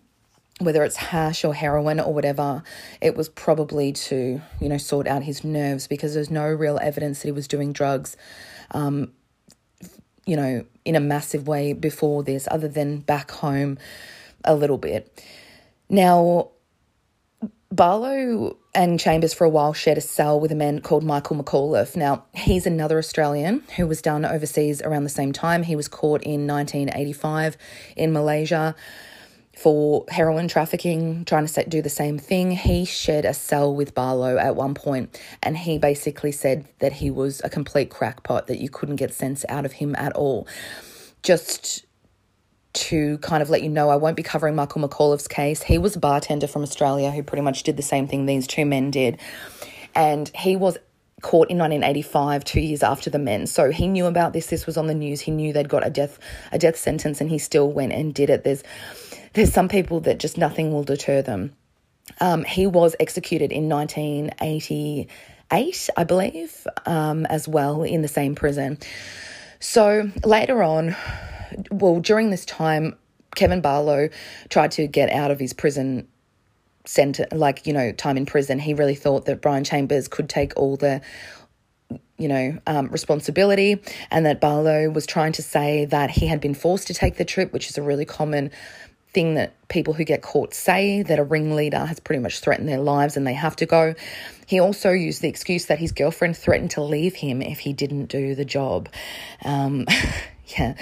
whether 0.61 0.83
it's 0.85 0.97
hash 0.97 1.45
or 1.45 1.55
heroin 1.55 2.01
or 2.01 2.15
whatever, 2.15 2.63
it 3.01 3.15
was 3.15 3.29
probably 3.29 3.93
to, 3.93 4.41
you 4.61 4.69
know, 4.69 4.79
sort 4.79 5.07
out 5.07 5.23
his 5.23 5.45
nerves 5.45 5.87
because 5.87 6.15
there's 6.15 6.31
no 6.31 6.47
real 6.47 6.79
evidence 6.81 7.21
that 7.21 7.29
he 7.29 7.33
was 7.33 7.47
doing 7.47 7.73
drugs, 7.73 8.17
um, 8.71 9.13
you 10.25 10.37
know, 10.37 10.65
in 10.85 10.97
a 10.97 11.01
massive 11.01 11.47
way 11.47 11.73
before 11.73 12.23
this, 12.23 12.49
other 12.51 12.69
than 12.69 12.99
back 12.99 13.31
home 13.33 13.77
a 14.45 14.55
little 14.55 14.79
bit. 14.79 15.23
Now, 15.91 16.51
Barlow 17.71 18.57
and 18.75 18.99
Chambers 18.99 19.35
for 19.35 19.45
a 19.45 19.51
while 19.51 19.75
shared 19.75 19.99
a 19.99 20.01
cell 20.01 20.41
with 20.41 20.53
a 20.53 20.55
man 20.55 20.81
called 20.81 21.05
Michael 21.05 21.37
McAuliffe. 21.37 21.97
Now, 21.97 22.25
he's 22.33 22.65
another 22.67 22.97
Australian 22.97 23.63
who 23.77 23.87
was 23.87 24.01
done 24.01 24.25
overseas 24.25 24.81
around 24.81 25.05
the 25.05 25.11
same 25.11 25.33
time. 25.33 25.65
He 25.65 25.77
was 25.77 25.89
caught 25.89 26.23
in 26.23 26.47
1985 26.47 27.59
in 27.97 28.13
Malaysia 28.13 28.75
for 29.57 30.05
heroin 30.11 30.49
trafficking, 30.49 31.25
trying 31.25 31.47
to 31.47 31.65
do 31.69 31.81
the 31.81 31.89
same 31.89 32.19
thing. 32.19 32.51
He 32.51 32.85
shared 32.85 33.25
a 33.25 33.33
cell 33.33 33.75
with 33.75 33.95
Barlow 33.95 34.37
at 34.37 34.55
one 34.55 34.75
point, 34.75 35.19
and 35.43 35.57
he 35.57 35.79
basically 35.79 36.31
said 36.31 36.69
that 36.81 36.93
he 36.93 37.11
was 37.11 37.41
a 37.43 37.49
complete 37.49 37.89
crackpot, 37.89 38.49
that 38.49 38.59
you 38.59 38.69
couldn't 38.69 38.97
get 38.97 39.15
sense 39.15 39.47
out 39.49 39.65
of 39.65 39.73
him 39.73 39.97
at 39.97 40.13
all. 40.13 40.47
Just 41.23 41.87
to 42.75 43.17
kind 43.19 43.43
of 43.43 43.49
let 43.49 43.63
you 43.63 43.71
know, 43.71 43.89
I 43.89 43.97
won't 43.97 44.17
be 44.17 44.23
covering 44.23 44.55
Michael 44.55 44.87
McAuliffe's 44.87 45.27
case. 45.27 45.63
He 45.63 45.79
was 45.79 45.97
a 45.97 45.99
bartender 45.99 46.47
from 46.47 46.63
Australia 46.63 47.11
who 47.11 47.23
pretty 47.23 47.43
much 47.43 47.63
did 47.63 47.79
the 47.79 47.83
same 47.83 48.07
thing 48.07 48.27
these 48.27 48.47
two 48.47 48.67
men 48.67 48.91
did. 48.91 49.19
And 49.95 50.31
he 50.35 50.57
was 50.57 50.77
caught 51.23 51.49
in 51.49 51.57
1985 51.57 52.45
2 52.45 52.61
years 52.61 52.83
after 52.83 53.09
the 53.09 53.19
men 53.19 53.47
so 53.47 53.71
he 53.71 53.89
knew 53.89 54.05
about 54.05 54.35
this 54.35 54.49
this 54.49 54.67
was 54.67 54.77
on 54.77 54.87
the 54.87 54.95
news 54.95 55.23
he 55.23 55.31
knew 55.31 55.51
they'd 55.51 55.67
got 55.67 55.85
a 55.85 55.89
death 55.89 56.19
a 56.53 56.59
death 56.59 56.77
sentence 56.77 57.23
and 57.23 57.31
he 57.31 57.39
still 57.39 57.73
went 57.73 57.91
and 57.91 58.13
did 58.13 58.29
it 58.29 58.45
there's 58.45 58.63
there's 59.37 59.53
some 59.53 59.69
people 59.69 60.01
that 60.01 60.19
just 60.19 60.39
nothing 60.39 60.73
will 60.73 60.83
deter 60.83 61.21
them. 61.21 61.55
Um, 62.21 62.45
he 62.45 62.67
was 62.67 62.97
executed 62.99 63.53
in 63.53 63.69
1988, 63.69 65.91
I 65.95 66.05
believe, 66.05 66.67
um, 66.87 67.27
as 67.27 67.47
well 67.47 67.83
in 67.83 68.01
the 68.01 68.09
same 68.09 68.35
prison. 68.35 68.79
So 69.61 70.11
later 70.25 70.63
on, 70.63 70.97
well, 71.71 72.01
during 72.01 72.31
this 72.31 72.47
time, 72.47 72.97
Kevin 73.35 73.61
Barlow 73.61 74.09
tried 74.49 74.71
to 74.73 74.87
get 74.87 75.11
out 75.11 75.31
of 75.31 75.39
his 75.39 75.53
prison 75.53 76.09
sent 76.87 77.21
like 77.33 77.67
you 77.67 77.75
know 77.75 77.93
time 77.93 78.17
in 78.17 78.25
prison. 78.25 78.59
He 78.59 78.73
really 78.73 78.95
thought 78.95 79.27
that 79.27 79.43
Brian 79.43 79.65
Chambers 79.65 80.09
could 80.09 80.31
take 80.31 80.55
all 80.57 80.77
the 80.77 81.03
you 82.19 82.29
know, 82.29 82.59
um, 82.67 82.89
responsibility, 82.89 83.81
and 84.11 84.25
that 84.25 84.41
Barlow 84.41 84.89
was 84.89 85.07
trying 85.07 85.33
to 85.33 85.43
say 85.43 85.85
that 85.85 86.11
he 86.11 86.27
had 86.27 86.41
been 86.41 86.55
forced 86.55 86.87
to 86.87 86.95
take 86.95 87.17
the 87.17 87.25
trip, 87.25 87.53
which 87.53 87.69
is 87.69 87.77
a 87.77 87.83
really 87.83 88.07
common 88.07 88.51
thing 89.17 89.33
that 89.33 89.55
people 89.69 89.95
who 89.95 90.05
get 90.05 90.21
caught 90.21 90.53
say 90.53 91.03
that 91.03 91.19
a 91.19 91.25
ringleader 91.25 91.87
has 91.87 91.99
pretty 92.01 92.21
much 92.21 92.41
threatened 92.41 92.69
their 92.69 92.81
lives 92.81 93.17
and 93.17 93.27
they 93.27 93.33
have 93.33 93.57
to 93.57 93.65
go. 93.65 93.95
He 94.47 94.61
also 94.61 94.91
used 94.91 95.23
the 95.23 95.29
excuse 95.29 95.65
that 95.67 95.79
his 95.79 95.93
girlfriend 95.93 96.37
threatened 96.37 96.73
to 96.73 96.83
leave 96.83 97.15
him 97.15 97.41
if 97.41 97.61
he 97.61 97.73
didn't 97.73 98.07
do 98.07 98.35
the 98.35 98.45
job. 98.45 98.91
Um, 99.43 99.87
yeah, 100.59 100.75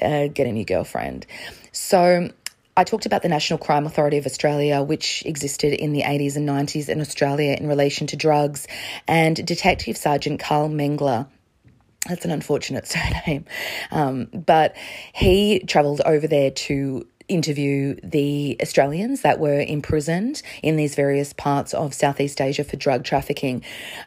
uh, 0.00 0.28
get 0.28 0.46
a 0.46 0.52
new 0.52 0.64
girlfriend. 0.64 1.26
So 1.72 2.30
I 2.76 2.84
talked 2.84 3.04
about 3.04 3.22
the 3.22 3.28
National 3.28 3.58
Crime 3.58 3.84
Authority 3.84 4.18
of 4.18 4.26
Australia, 4.26 4.80
which 4.80 5.24
existed 5.26 5.72
in 5.72 5.92
the 5.92 6.02
80s 6.02 6.36
and 6.36 6.48
90s 6.48 6.88
in 6.88 7.00
Australia 7.00 7.56
in 7.58 7.66
relation 7.66 8.06
to 8.06 8.16
drugs, 8.16 8.68
and 9.08 9.44
Detective 9.44 9.96
Sergeant 9.96 10.38
Carl 10.38 10.68
Mengler. 10.68 11.26
That's 12.08 12.24
an 12.24 12.30
unfortunate 12.30 12.86
surname. 13.26 13.44
Um, 13.90 14.26
but 14.26 14.76
he 15.12 15.58
travelled 15.66 16.00
over 16.02 16.28
there 16.28 16.52
to 16.52 17.08
interview 17.28 17.96
the 18.02 18.56
Australians 18.62 19.22
that 19.22 19.38
were 19.38 19.60
imprisoned 19.60 20.42
in 20.62 20.76
these 20.76 20.94
various 20.94 21.32
parts 21.32 21.74
of 21.74 21.94
Southeast 21.94 22.40
Asia 22.40 22.64
for 22.64 22.76
drug 22.76 23.04
trafficking. 23.04 23.62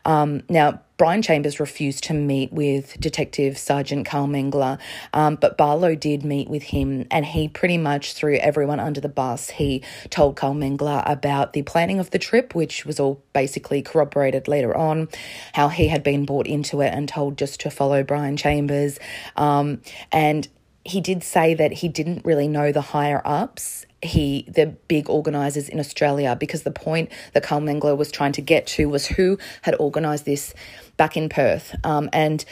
Um, 0.05 0.43
now, 0.49 0.81
Brian 0.99 1.21
Chambers 1.21 1.61
refused 1.61 2.03
to 2.03 2.13
meet 2.13 2.51
with 2.51 2.99
Detective 2.99 3.57
Sergeant 3.57 4.05
Carl 4.05 4.27
Mengler, 4.27 4.77
um, 5.13 5.35
but 5.35 5.57
Barlow 5.57 5.95
did 5.95 6.25
meet 6.25 6.49
with 6.49 6.63
him, 6.63 7.07
and 7.09 7.25
he 7.25 7.47
pretty 7.47 7.77
much 7.77 8.11
threw 8.11 8.35
everyone 8.35 8.81
under 8.81 8.99
the 8.99 9.07
bus. 9.07 9.49
He 9.51 9.81
told 10.09 10.35
Carl 10.35 10.55
Mengler 10.55 11.01
about 11.09 11.53
the 11.53 11.61
planning 11.61 11.99
of 11.99 12.11
the 12.11 12.19
trip, 12.19 12.53
which 12.53 12.85
was 12.85 12.99
all 12.99 13.23
basically 13.31 13.81
corroborated 13.81 14.49
later 14.49 14.75
on, 14.75 15.07
how 15.53 15.69
he 15.69 15.87
had 15.87 16.03
been 16.03 16.25
brought 16.25 16.47
into 16.47 16.81
it 16.81 16.93
and 16.93 17.07
told 17.07 17.37
just 17.37 17.61
to 17.61 17.69
follow 17.69 18.03
Brian 18.03 18.35
Chambers. 18.35 18.99
Um, 19.37 19.81
and 20.11 20.49
he 20.89 21.01
did 21.01 21.23
say 21.23 21.53
that 21.53 21.71
he 21.71 21.87
didn't 21.87 22.25
really 22.25 22.47
know 22.47 22.71
the 22.71 22.81
higher 22.81 23.21
ups 23.25 23.85
he 24.01 24.45
the 24.47 24.67
big 24.87 25.09
organizers 25.09 25.67
in 25.67 25.79
Australia 25.79 26.35
because 26.39 26.63
the 26.63 26.71
point 26.71 27.11
that 27.33 27.43
Carl 27.43 27.61
Mengler 27.61 27.97
was 27.97 28.11
trying 28.11 28.31
to 28.33 28.41
get 28.41 28.65
to 28.67 28.87
was 28.87 29.05
who 29.07 29.37
had 29.63 29.75
organized 29.79 30.25
this 30.25 30.53
back 30.97 31.17
in 31.17 31.27
Perth. 31.27 31.75
Um, 31.83 32.09
and 32.13 32.45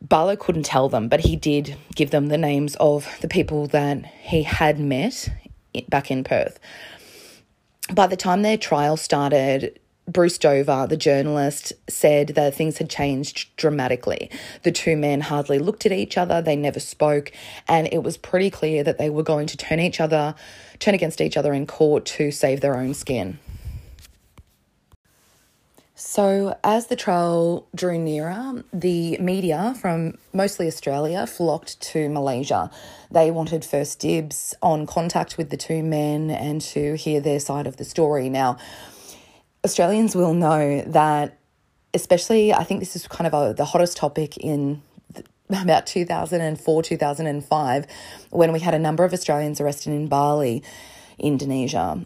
Barlow 0.00 0.36
couldn't 0.36 0.64
tell 0.64 0.88
them 0.88 1.08
but 1.08 1.20
he 1.20 1.36
did 1.36 1.76
give 1.94 2.10
them 2.10 2.28
the 2.28 2.38
names 2.38 2.74
of 2.76 3.18
the 3.20 3.28
people 3.28 3.66
that 3.68 4.04
he 4.04 4.42
had 4.44 4.80
met 4.80 5.28
back 5.88 6.10
in 6.10 6.24
Perth. 6.24 6.58
By 7.92 8.06
the 8.06 8.16
time 8.16 8.42
their 8.42 8.56
trial 8.56 8.96
started 8.96 9.78
Bruce 10.12 10.36
Dover, 10.36 10.86
the 10.86 10.96
journalist, 10.96 11.72
said 11.88 12.28
that 12.28 12.54
things 12.54 12.78
had 12.78 12.90
changed 12.90 13.56
dramatically. 13.56 14.30
The 14.62 14.72
two 14.72 14.96
men 14.96 15.22
hardly 15.22 15.58
looked 15.58 15.86
at 15.86 15.92
each 15.92 16.18
other, 16.18 16.42
they 16.42 16.56
never 16.56 16.80
spoke, 16.80 17.32
and 17.66 17.88
it 17.90 18.02
was 18.02 18.16
pretty 18.16 18.50
clear 18.50 18.84
that 18.84 18.98
they 18.98 19.08
were 19.08 19.22
going 19.22 19.46
to 19.46 19.56
turn 19.56 19.80
each 19.80 20.00
other, 20.00 20.34
turn 20.78 20.94
against 20.94 21.20
each 21.20 21.36
other 21.36 21.54
in 21.54 21.66
court 21.66 22.04
to 22.06 22.30
save 22.30 22.60
their 22.60 22.76
own 22.76 22.92
skin. 22.94 23.38
So, 25.94 26.58
as 26.64 26.88
the 26.88 26.96
trial 26.96 27.68
drew 27.74 27.96
nearer, 27.96 28.64
the 28.72 29.16
media 29.18 29.74
from 29.80 30.18
mostly 30.32 30.66
Australia 30.66 31.26
flocked 31.28 31.80
to 31.92 32.08
Malaysia. 32.08 32.70
They 33.10 33.30
wanted 33.30 33.64
first 33.64 34.00
dibs 34.00 34.52
on 34.60 34.86
contact 34.86 35.38
with 35.38 35.50
the 35.50 35.56
two 35.56 35.82
men 35.82 36.28
and 36.28 36.60
to 36.62 36.96
hear 36.96 37.20
their 37.20 37.38
side 37.38 37.68
of 37.68 37.76
the 37.76 37.84
story. 37.84 38.28
Now, 38.28 38.58
Australians 39.64 40.16
will 40.16 40.34
know 40.34 40.82
that, 40.88 41.38
especially, 41.94 42.52
I 42.52 42.64
think 42.64 42.80
this 42.80 42.96
is 42.96 43.06
kind 43.06 43.26
of 43.26 43.34
a, 43.34 43.54
the 43.54 43.64
hottest 43.64 43.96
topic 43.96 44.36
in 44.36 44.82
about 45.50 45.86
2004, 45.86 46.82
2005, 46.82 47.86
when 48.30 48.52
we 48.52 48.60
had 48.60 48.74
a 48.74 48.78
number 48.78 49.04
of 49.04 49.12
Australians 49.12 49.60
arrested 49.60 49.92
in 49.92 50.08
Bali, 50.08 50.62
Indonesia. 51.18 52.04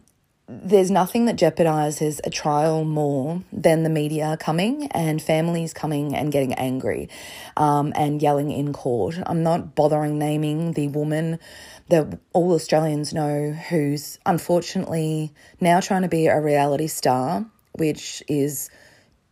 There's 0.49 0.93
nothing 0.93 1.25
that 1.25 1.37
jeopardizes 1.37 2.21
a 2.23 2.31
trial 2.31 2.85
more 2.85 3.43
than 3.53 3.83
the 3.83 3.91
media 3.91 4.37
coming 4.39 4.87
and 4.93 5.21
families 5.21 5.75
coming 5.75 6.15
and 6.15 6.31
getting 6.31 6.55
angry 6.55 7.09
um, 7.57 7.93
and 7.97 8.23
yelling 8.23 8.53
in 8.53 8.73
court. 8.73 9.19
I'm 9.27 9.43
not 9.43 9.75
bothering 9.75 10.21
naming 10.21 10.75
the 10.75 10.87
woman 10.87 11.41
that 11.89 12.21
all 12.33 12.53
Australians 12.53 13.13
know 13.13 13.51
who's 13.51 14.21
unfortunately 14.25 15.33
now 15.61 15.81
trying 15.81 16.03
to 16.03 16.09
be 16.09 16.29
a 16.29 16.41
reality 16.41 16.87
star, 16.87 17.45
which 17.73 18.23
is 18.29 18.71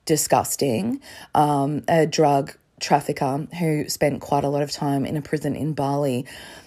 disgusting. 0.06 1.00
Um, 1.32 1.84
a 1.86 2.06
drug 2.06 2.56
trafficker 2.80 3.46
who 3.58 3.88
spent 3.88 4.20
quite 4.20 4.44
a 4.44 4.48
lot 4.48 4.62
of 4.62 4.70
time 4.70 5.06
in 5.06 5.16
a 5.16 5.22
prison 5.22 5.54
in 5.54 5.72
Bali. 5.74 6.26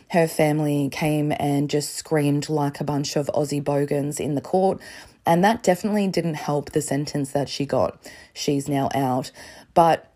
Her 0.10 0.28
family 0.28 0.90
came 0.90 1.34
and 1.38 1.70
just 1.70 1.96
screamed 1.96 2.50
like 2.50 2.80
a 2.80 2.86
bunch 2.86 3.16
of 3.16 3.28
Aussie 3.34 3.64
bogans 3.64 4.20
in 4.20 4.36
the 4.36 4.42
court. 4.42 4.80
And 5.26 5.44
that 5.44 5.64
definitely 5.64 6.08
didn't 6.08 6.36
help 6.36 6.72
the 6.72 6.82
sentence 6.82 7.32
that 7.32 7.50
she 7.50 7.66
got. 7.66 8.00
She's 8.34 8.70
now 8.70 8.90
out. 8.94 9.32
But 9.74 10.10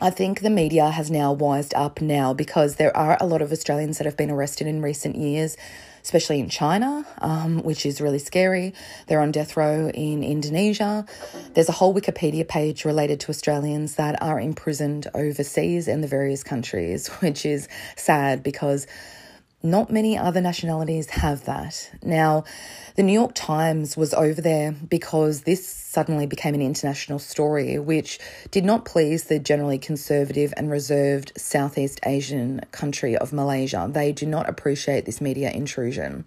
I 0.00 0.10
think 0.10 0.40
the 0.40 0.50
media 0.50 0.90
has 0.90 1.10
now 1.10 1.32
wised 1.32 1.72
up 1.74 2.02
now 2.02 2.34
because 2.34 2.76
there 2.76 2.94
are 2.94 3.16
a 3.18 3.26
lot 3.26 3.40
of 3.40 3.50
Australians 3.50 3.96
that 3.96 4.04
have 4.04 4.16
been 4.16 4.30
arrested 4.30 4.66
in 4.66 4.82
recent 4.82 5.16
years, 5.16 5.56
especially 6.02 6.38
in 6.38 6.50
China, 6.50 7.06
um, 7.22 7.62
which 7.62 7.86
is 7.86 8.00
really 8.00 8.18
scary. 8.18 8.74
They're 9.06 9.20
on 9.20 9.30
death 9.32 9.56
row 9.56 9.88
in 9.88 10.22
Indonesia. 10.22 11.06
There's 11.54 11.70
a 11.70 11.72
whole 11.72 11.94
Wikipedia 11.94 12.46
page 12.46 12.84
related 12.84 13.20
to 13.20 13.30
Australians 13.30 13.94
that 13.94 14.20
are 14.20 14.38
imprisoned 14.38 15.06
overseas 15.14 15.88
in 15.88 16.02
the 16.02 16.08
various 16.08 16.42
countries, 16.42 17.08
which 17.20 17.46
is 17.46 17.66
sad 17.96 18.42
because 18.42 18.86
not 19.66 19.90
many 19.90 20.16
other 20.16 20.40
nationalities 20.40 21.10
have 21.10 21.44
that. 21.44 21.90
Now, 22.02 22.44
the 22.94 23.02
New 23.02 23.12
York 23.12 23.32
Times 23.34 23.96
was 23.96 24.14
over 24.14 24.40
there 24.40 24.72
because 24.72 25.42
this 25.42 25.66
suddenly 25.66 26.26
became 26.26 26.54
an 26.54 26.62
international 26.62 27.18
story, 27.18 27.78
which 27.78 28.18
did 28.50 28.64
not 28.64 28.84
please 28.84 29.24
the 29.24 29.38
generally 29.38 29.78
conservative 29.78 30.54
and 30.56 30.70
reserved 30.70 31.32
Southeast 31.36 32.00
Asian 32.06 32.60
country 32.70 33.16
of 33.16 33.32
Malaysia. 33.32 33.88
They 33.90 34.12
do 34.12 34.26
not 34.26 34.48
appreciate 34.48 35.04
this 35.04 35.20
media 35.20 35.50
intrusion. 35.50 36.24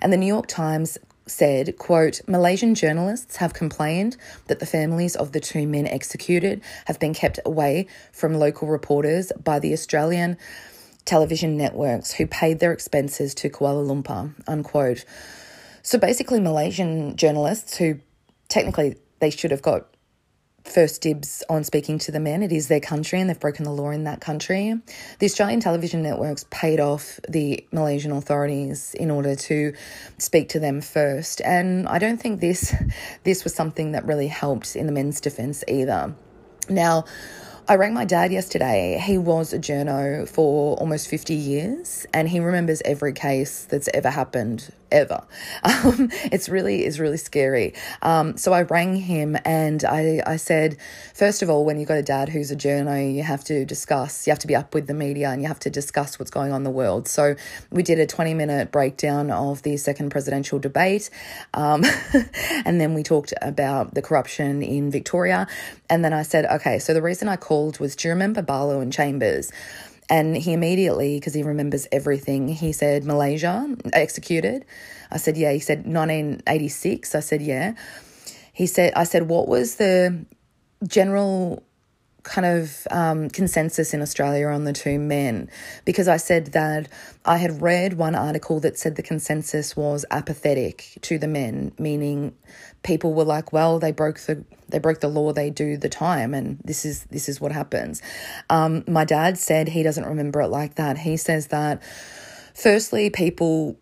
And 0.00 0.12
the 0.12 0.16
New 0.16 0.26
York 0.26 0.46
Times 0.46 0.98
said, 1.26 1.76
quote, 1.76 2.20
Malaysian 2.28 2.74
journalists 2.74 3.36
have 3.36 3.52
complained 3.52 4.16
that 4.46 4.60
the 4.60 4.66
families 4.66 5.16
of 5.16 5.32
the 5.32 5.40
two 5.40 5.66
men 5.66 5.86
executed 5.86 6.62
have 6.86 7.00
been 7.00 7.14
kept 7.14 7.40
away 7.44 7.86
from 8.12 8.34
local 8.34 8.68
reporters 8.68 9.32
by 9.42 9.58
the 9.58 9.72
Australian 9.72 10.38
television 11.06 11.56
networks 11.56 12.12
who 12.12 12.26
paid 12.26 12.58
their 12.58 12.72
expenses 12.72 13.34
to 13.36 13.48
Kuala 13.48 13.86
Lumpur, 13.86 14.34
unquote. 14.46 15.04
So 15.82 15.98
basically, 15.98 16.40
Malaysian 16.40 17.16
journalists 17.16 17.78
who 17.78 18.00
technically 18.48 18.96
they 19.20 19.30
should 19.30 19.50
have 19.50 19.62
got 19.62 19.86
first 20.64 21.00
dibs 21.00 21.42
on 21.48 21.64
speaking 21.64 21.98
to 22.00 22.12
the 22.12 22.20
men. 22.20 22.42
It 22.42 22.52
is 22.52 22.68
their 22.68 22.80
country 22.80 23.20
and 23.20 23.30
they've 23.30 23.38
broken 23.38 23.64
the 23.64 23.70
law 23.70 23.90
in 23.90 24.04
that 24.04 24.20
country. 24.20 24.74
The 25.20 25.26
Australian 25.26 25.60
television 25.60 26.02
networks 26.02 26.44
paid 26.50 26.80
off 26.80 27.20
the 27.28 27.64
Malaysian 27.72 28.12
authorities 28.12 28.94
in 28.94 29.10
order 29.10 29.36
to 29.36 29.74
speak 30.18 30.48
to 30.50 30.60
them 30.60 30.80
first. 30.80 31.40
And 31.42 31.88
I 31.88 31.98
don't 31.98 32.20
think 32.20 32.40
this 32.40 32.74
this 33.24 33.44
was 33.44 33.54
something 33.54 33.92
that 33.92 34.04
really 34.04 34.28
helped 34.28 34.76
in 34.76 34.86
the 34.86 34.92
men's 34.92 35.20
defence 35.20 35.62
either. 35.68 36.14
Now, 36.68 37.04
I 37.68 37.74
rang 37.74 37.94
my 37.94 38.04
dad 38.04 38.30
yesterday. 38.30 39.02
He 39.04 39.18
was 39.18 39.52
a 39.52 39.58
journo 39.58 40.28
for 40.28 40.76
almost 40.76 41.08
50 41.08 41.34
years 41.34 42.06
and 42.14 42.28
he 42.28 42.38
remembers 42.38 42.80
every 42.84 43.12
case 43.12 43.64
that's 43.64 43.88
ever 43.92 44.08
happened 44.08 44.72
ever. 44.90 45.24
Um, 45.66 46.10
it's 46.32 46.48
really 46.48 46.84
is 46.84 46.98
really 46.98 47.16
scary. 47.16 47.74
Um, 48.00 48.36
so 48.36 48.52
I 48.52 48.62
rang 48.62 48.96
him 48.96 49.36
and 49.44 49.84
I, 49.84 50.22
I 50.26 50.36
said, 50.36 50.78
first 51.14 51.42
of 51.42 51.50
all, 51.50 51.64
when 51.64 51.78
you've 51.78 51.88
got 51.88 51.98
a 51.98 52.02
dad 52.02 52.28
who's 52.28 52.50
a 52.50 52.56
journo, 52.56 53.14
you 53.14 53.22
have 53.22 53.44
to 53.44 53.64
discuss, 53.64 54.26
you 54.26 54.30
have 54.30 54.38
to 54.40 54.46
be 54.46 54.54
up 54.54 54.74
with 54.74 54.86
the 54.86 54.94
media 54.94 55.30
and 55.30 55.42
you 55.42 55.48
have 55.48 55.60
to 55.60 55.70
discuss 55.70 56.18
what's 56.18 56.30
going 56.30 56.52
on 56.52 56.58
in 56.58 56.64
the 56.64 56.70
world. 56.70 57.08
So 57.08 57.36
we 57.70 57.82
did 57.82 57.98
a 57.98 58.06
20 58.06 58.34
minute 58.34 58.72
breakdown 58.72 59.30
of 59.30 59.62
the 59.62 59.76
second 59.76 60.10
presidential 60.10 60.58
debate. 60.58 61.10
Um, 61.52 61.84
and 62.64 62.80
then 62.80 62.94
we 62.94 63.02
talked 63.02 63.34
about 63.42 63.94
the 63.94 64.02
corruption 64.02 64.62
in 64.62 64.90
Victoria. 64.90 65.46
And 65.90 66.04
then 66.04 66.12
I 66.12 66.22
said, 66.22 66.46
okay, 66.46 66.78
so 66.78 66.94
the 66.94 67.02
reason 67.02 67.28
I 67.28 67.36
called 67.36 67.78
was, 67.80 67.96
do 67.96 68.08
you 68.08 68.14
remember 68.14 68.42
Barlow 68.42 68.80
and 68.80 68.92
Chambers? 68.92 69.52
And 70.08 70.36
he 70.36 70.52
immediately, 70.52 71.18
because 71.18 71.34
he 71.34 71.42
remembers 71.42 71.88
everything, 71.90 72.48
he 72.48 72.72
said, 72.72 73.04
Malaysia, 73.04 73.76
executed. 73.92 74.64
I 75.10 75.16
said, 75.16 75.36
yeah. 75.36 75.52
He 75.52 75.58
said, 75.58 75.78
1986. 75.78 77.14
I 77.14 77.20
said, 77.20 77.42
yeah. 77.42 77.74
He 78.52 78.66
said, 78.66 78.92
I 78.94 79.04
said, 79.04 79.28
what 79.28 79.48
was 79.48 79.76
the 79.76 80.24
general 80.86 81.62
kind 82.26 82.46
of 82.46 82.86
um, 82.90 83.30
consensus 83.30 83.94
in 83.94 84.02
Australia 84.02 84.48
on 84.48 84.64
the 84.64 84.72
two 84.72 84.98
men 84.98 85.48
because 85.84 86.08
I 86.08 86.16
said 86.16 86.46
that 86.46 86.88
I 87.24 87.36
had 87.36 87.62
read 87.62 87.94
one 87.94 88.16
article 88.16 88.58
that 88.60 88.76
said 88.76 88.96
the 88.96 89.02
consensus 89.02 89.76
was 89.76 90.04
apathetic 90.10 90.98
to 91.02 91.18
the 91.18 91.28
men, 91.28 91.72
meaning 91.78 92.34
people 92.82 93.14
were 93.14 93.24
like, 93.24 93.52
well, 93.52 93.78
they 93.78 93.92
broke 93.92 94.18
the 94.20 94.44
they 94.68 94.78
broke 94.78 95.00
the 95.00 95.08
law, 95.08 95.32
they 95.32 95.50
do 95.50 95.76
the 95.76 95.88
time, 95.88 96.34
and 96.34 96.58
this 96.64 96.84
is 96.84 97.04
this 97.04 97.28
is 97.28 97.40
what 97.40 97.52
happens. 97.52 98.02
Um, 98.50 98.84
my 98.86 99.04
dad 99.04 99.38
said 99.38 99.68
he 99.68 99.82
doesn't 99.82 100.06
remember 100.06 100.40
it 100.40 100.48
like 100.48 100.74
that. 100.76 100.98
He 100.98 101.16
says 101.16 101.48
that 101.48 101.82
firstly, 102.54 103.10
people 103.10 103.76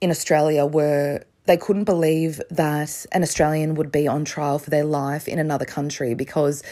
in 0.00 0.10
Australia 0.10 0.66
were 0.66 1.24
they 1.46 1.56
couldn't 1.56 1.84
believe 1.84 2.40
that 2.50 3.06
an 3.12 3.22
Australian 3.22 3.74
would 3.74 3.92
be 3.92 4.08
on 4.08 4.24
trial 4.24 4.58
for 4.58 4.70
their 4.70 4.84
life 4.84 5.28
in 5.28 5.38
another 5.38 5.64
country 5.64 6.14
because 6.14 6.62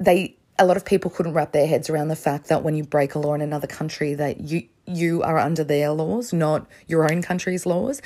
they 0.00 0.36
a 0.58 0.66
lot 0.66 0.76
of 0.76 0.84
people 0.84 1.10
couldn't 1.10 1.34
wrap 1.34 1.52
their 1.52 1.66
heads 1.66 1.88
around 1.88 2.08
the 2.08 2.16
fact 2.16 2.48
that 2.48 2.64
when 2.64 2.74
you 2.74 2.82
break 2.82 3.14
a 3.14 3.18
law 3.18 3.34
in 3.34 3.40
another 3.40 3.68
country 3.68 4.14
that 4.14 4.40
you 4.40 4.68
you 4.86 5.22
are 5.22 5.38
under 5.38 5.62
their 5.62 5.90
laws, 5.90 6.32
not 6.32 6.66
your 6.86 7.10
own 7.10 7.22
country's 7.22 7.66
laws. 7.66 8.00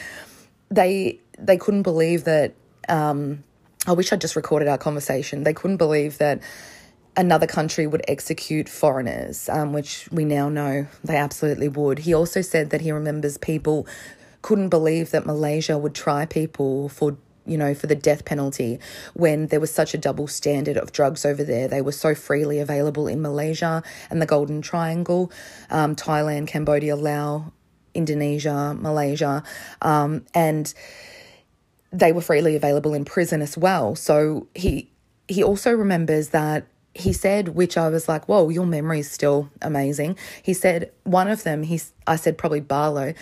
They 0.71 1.21
they 1.39 1.57
couldn't 1.57 1.83
believe 1.83 2.25
that 2.25 2.55
um, 2.89 3.45
I 3.87 3.93
wish 3.93 4.13
I'd 4.13 4.21
just 4.21 4.37
recorded 4.37 4.69
our 4.69 4.79
conversation. 4.79 5.43
They 5.43 5.55
couldn't 5.55 5.79
believe 5.79 6.19
that 6.19 6.41
another 7.17 7.47
country 7.47 7.87
would 7.87 8.03
execute 8.07 8.69
foreigners, 8.69 9.49
um, 9.49 9.73
which 9.73 10.09
we 10.13 10.25
now 10.25 10.49
know 10.49 10.87
they 11.03 11.17
absolutely 11.17 11.69
would. 11.69 12.01
He 12.01 12.15
also 12.15 12.43
said 12.43 12.71
that 12.71 12.81
he 12.81 12.93
remembers 12.93 13.37
people 13.39 13.87
couldn't 14.41 14.69
believe 14.69 15.11
that 15.11 15.27
Malaysia 15.27 15.77
would 15.79 15.95
try 15.95 16.27
people 16.27 16.89
for 16.89 17.17
you 17.45 17.59
know, 17.59 17.75
for 17.75 17.89
the 17.89 17.97
death 17.97 18.25
penalty 18.25 18.79
when 19.15 19.49
there 19.49 19.59
was 19.59 19.75
such 19.75 19.95
a 19.95 19.99
double 19.99 20.29
standard 20.29 20.77
of 20.77 20.93
drugs 20.93 21.25
over 21.25 21.43
there. 21.43 21.67
They 21.67 21.83
were 21.83 21.91
so 21.91 22.15
freely 22.15 22.61
available 22.61 23.09
in 23.09 23.21
Malaysia 23.21 23.83
and 24.11 24.23
the 24.23 24.27
Golden 24.27 24.63
Triangle, 24.63 25.33
um, 25.69 25.97
Thailand, 25.97 26.47
Cambodia, 26.47 26.95
Laos, 26.95 27.51
Indonesia, 27.95 28.77
Malaysia, 28.79 29.43
um, 29.81 30.25
and 30.35 30.73
they 31.93 32.13
were 32.13 32.21
freely 32.21 32.57
available 32.57 32.95
in 32.95 33.05
prison 33.05 33.43
as 33.43 33.57
well. 33.57 33.95
So 33.95 34.49
he 34.55 34.91
he 35.29 35.43
also 35.43 35.73
remembers 35.73 36.31
that 36.31 36.67
he 36.95 37.13
said, 37.13 37.49
which 37.51 37.79
I 37.79 37.89
was 37.89 38.09
like, 38.09 38.29
whoa, 38.29 38.51
your 38.51 38.67
memory 38.67 39.01
is 39.01 39.11
still 39.11 39.51
amazing. 39.63 40.19
He 40.43 40.53
said 40.53 40.91
one 41.05 41.29
of 41.29 41.43
them, 41.43 41.63
he's 41.63 41.93
I 42.07 42.17
said 42.17 42.39
probably 42.39 42.61
Barlow 42.61 43.15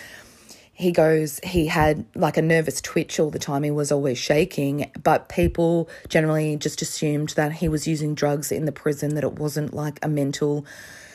he 0.81 0.91
goes, 0.91 1.39
he 1.43 1.67
had 1.67 2.05
like 2.15 2.37
a 2.37 2.41
nervous 2.41 2.81
twitch 2.81 3.19
all 3.19 3.29
the 3.29 3.37
time. 3.37 3.61
He 3.61 3.69
was 3.69 3.91
always 3.91 4.17
shaking, 4.17 4.91
but 5.03 5.29
people 5.29 5.87
generally 6.09 6.55
just 6.55 6.81
assumed 6.81 7.29
that 7.35 7.51
he 7.51 7.69
was 7.69 7.87
using 7.87 8.15
drugs 8.15 8.51
in 8.51 8.65
the 8.65 8.71
prison, 8.71 9.13
that 9.13 9.23
it 9.23 9.33
wasn't 9.33 9.75
like 9.75 9.99
a 10.01 10.07
mental 10.07 10.65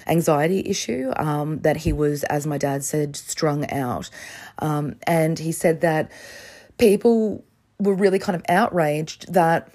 anxiety 0.06 0.62
issue, 0.66 1.12
um, 1.16 1.58
that 1.62 1.78
he 1.78 1.92
was, 1.92 2.22
as 2.24 2.46
my 2.46 2.58
dad 2.58 2.84
said, 2.84 3.16
strung 3.16 3.68
out. 3.72 4.08
Um, 4.60 4.94
and 5.04 5.36
he 5.36 5.50
said 5.50 5.80
that 5.80 6.12
people 6.78 7.44
were 7.78 7.94
really 7.94 8.18
kind 8.18 8.36
of 8.36 8.42
outraged 8.48 9.32
that 9.32 9.72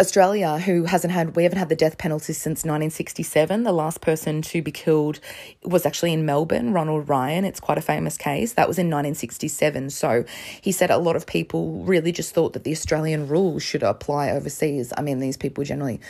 Australia, 0.00 0.58
who 0.58 0.84
hasn't 0.84 1.12
had, 1.12 1.36
we 1.36 1.44
haven't 1.44 1.58
had 1.58 1.68
the 1.68 1.76
death 1.76 1.98
penalty 1.98 2.32
since 2.32 2.64
1967. 2.64 3.62
The 3.62 3.72
last 3.72 4.00
person 4.00 4.42
to 4.42 4.62
be 4.62 4.72
killed 4.72 5.20
was 5.62 5.86
actually 5.86 6.12
in 6.12 6.24
Melbourne, 6.24 6.72
Ronald 6.72 7.08
Ryan. 7.08 7.44
It's 7.44 7.60
quite 7.60 7.78
a 7.78 7.82
famous 7.82 8.16
case. 8.16 8.54
That 8.54 8.66
was 8.66 8.78
in 8.78 8.86
1967. 8.86 9.90
So 9.90 10.24
he 10.60 10.72
said 10.72 10.90
a 10.90 10.96
lot 10.96 11.14
of 11.14 11.26
people 11.26 11.84
really 11.84 12.10
just 12.10 12.34
thought 12.34 12.54
that 12.54 12.64
the 12.64 12.72
Australian 12.72 13.28
rules 13.28 13.62
should 13.62 13.82
apply 13.82 14.30
overseas. 14.30 14.92
I 14.96 15.02
mean, 15.02 15.20
these 15.20 15.36
people 15.36 15.62
generally 15.62 16.00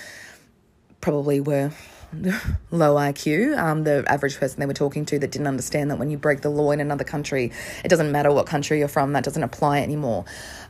probably 1.01 1.41
were 1.41 1.73
low 2.71 2.97
IQ, 2.97 3.57
um, 3.59 3.85
the 3.85 4.05
average 4.07 4.39
person 4.39 4.61
they 4.61 4.67
were 4.67 4.75
talking 4.75 5.05
to 5.07 5.19
that 5.19 5.31
didn't 5.31 5.47
understand 5.47 5.91
that 5.91 5.99
when 5.99 6.11
you 6.11 6.19
break 6.19 6.43
the 6.43 6.51
law 6.51 6.71
in 6.71 6.81
another 6.81 7.05
country, 7.05 7.51
it 7.85 7.89
doesn't 7.89 8.13
matter 8.13 8.31
what 8.31 8.47
country 8.47 8.79
you're 8.79 8.89
from, 8.89 9.13
that 9.15 9.25
doesn't 9.25 9.43
apply 9.43 9.81
anymore. 9.81 10.25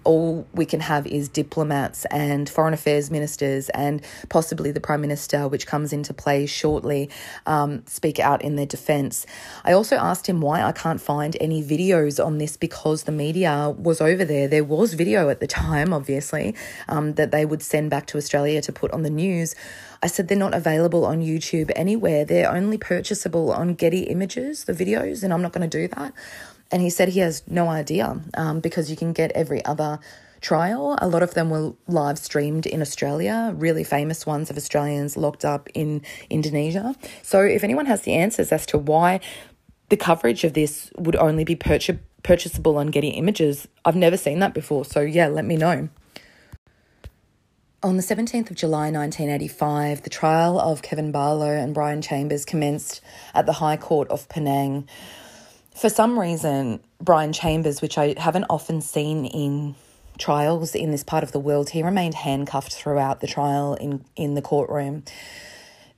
All 0.04 0.46
we 0.52 0.66
can 0.66 0.80
have 0.80 1.06
is 1.06 1.28
diplomats 1.28 2.04
and 2.06 2.48
foreign 2.48 2.74
affairs 2.74 3.10
ministers 3.10 3.68
and 3.70 4.02
possibly 4.28 4.72
the 4.72 4.80
prime 4.80 5.00
minister, 5.00 5.48
which 5.48 5.66
comes 5.66 5.92
into 5.92 6.12
play 6.12 6.46
shortly, 6.46 7.10
um, 7.46 7.84
speak 7.86 8.18
out 8.18 8.42
in 8.42 8.56
their 8.56 8.66
defence. 8.66 9.26
I 9.64 9.72
also 9.72 9.96
asked 9.96 10.28
him 10.28 10.40
why 10.40 10.62
I 10.62 10.72
can't 10.72 11.00
find 11.00 11.36
any 11.40 11.62
videos 11.62 12.24
on 12.24 12.38
this 12.38 12.56
because 12.56 13.04
the 13.04 13.12
media 13.12 13.70
was 13.76 14.00
over 14.00 14.24
there. 14.24 14.48
There 14.48 14.64
was 14.64 14.94
video 14.94 15.28
at 15.28 15.40
the 15.40 15.46
time, 15.46 15.92
obviously, 15.92 16.54
um, 16.88 17.14
that 17.14 17.30
they 17.30 17.44
would 17.44 17.62
send 17.62 17.90
back 17.90 18.06
to 18.08 18.18
Australia 18.18 18.60
to 18.62 18.72
put 18.72 18.90
on 18.92 19.02
the 19.02 19.10
news. 19.10 19.54
I 20.02 20.08
said 20.08 20.26
they're 20.26 20.36
not 20.36 20.52
available 20.52 21.04
on 21.06 21.20
YouTube 21.20 21.70
anywhere. 21.76 22.24
They're 22.24 22.50
only 22.50 22.76
purchasable 22.76 23.52
on 23.52 23.74
Getty 23.74 24.02
Images, 24.02 24.64
the 24.64 24.72
videos, 24.72 25.22
and 25.22 25.32
I'm 25.32 25.42
not 25.42 25.52
going 25.52 25.68
to 25.68 25.78
do 25.78 25.86
that. 25.94 26.12
And 26.72 26.80
he 26.82 26.90
said 26.90 27.10
he 27.10 27.20
has 27.20 27.42
no 27.46 27.68
idea 27.68 28.18
um, 28.34 28.60
because 28.60 28.90
you 28.90 28.96
can 28.96 29.12
get 29.12 29.30
every 29.32 29.64
other 29.64 30.00
trial. 30.40 30.98
A 31.00 31.06
lot 31.06 31.22
of 31.22 31.34
them 31.34 31.50
were 31.50 31.74
live 31.86 32.18
streamed 32.18 32.66
in 32.66 32.82
Australia, 32.82 33.52
really 33.54 33.84
famous 33.84 34.26
ones 34.26 34.50
of 34.50 34.56
Australians 34.56 35.16
locked 35.16 35.44
up 35.44 35.68
in 35.74 36.02
Indonesia. 36.28 36.96
So 37.22 37.40
if 37.42 37.62
anyone 37.62 37.86
has 37.86 38.02
the 38.02 38.14
answers 38.14 38.52
as 38.52 38.66
to 38.66 38.78
why 38.78 39.20
the 39.90 39.96
coverage 39.96 40.44
of 40.44 40.54
this 40.54 40.90
would 40.96 41.16
only 41.16 41.44
be 41.44 41.54
purchase- 41.54 42.00
purchasable 42.22 42.76
on 42.78 42.88
Getty 42.88 43.10
Images, 43.10 43.68
I've 43.84 43.96
never 43.96 44.16
seen 44.16 44.40
that 44.40 44.54
before. 44.54 44.84
So 44.84 45.00
yeah, 45.00 45.28
let 45.28 45.44
me 45.44 45.56
know. 45.56 45.88
On 47.84 47.96
the 47.96 48.02
17th 48.02 48.48
of 48.48 48.56
July 48.56 48.92
1985, 48.92 50.02
the 50.02 50.10
trial 50.10 50.60
of 50.60 50.82
Kevin 50.82 51.10
Barlow 51.10 51.50
and 51.50 51.74
Brian 51.74 52.00
Chambers 52.00 52.44
commenced 52.44 53.00
at 53.34 53.44
the 53.44 53.54
High 53.54 53.76
Court 53.76 54.08
of 54.08 54.28
Penang. 54.28 54.88
For 55.82 55.88
some 55.88 56.16
reason, 56.16 56.78
Brian 57.00 57.32
Chambers, 57.32 57.82
which 57.82 57.98
I 57.98 58.14
haven't 58.16 58.44
often 58.48 58.80
seen 58.80 59.26
in 59.26 59.74
trials 60.16 60.76
in 60.76 60.92
this 60.92 61.02
part 61.02 61.24
of 61.24 61.32
the 61.32 61.40
world, 61.40 61.70
he 61.70 61.82
remained 61.82 62.14
handcuffed 62.14 62.72
throughout 62.72 63.18
the 63.18 63.26
trial 63.26 63.74
in, 63.74 64.04
in 64.14 64.34
the 64.34 64.42
courtroom. 64.42 65.02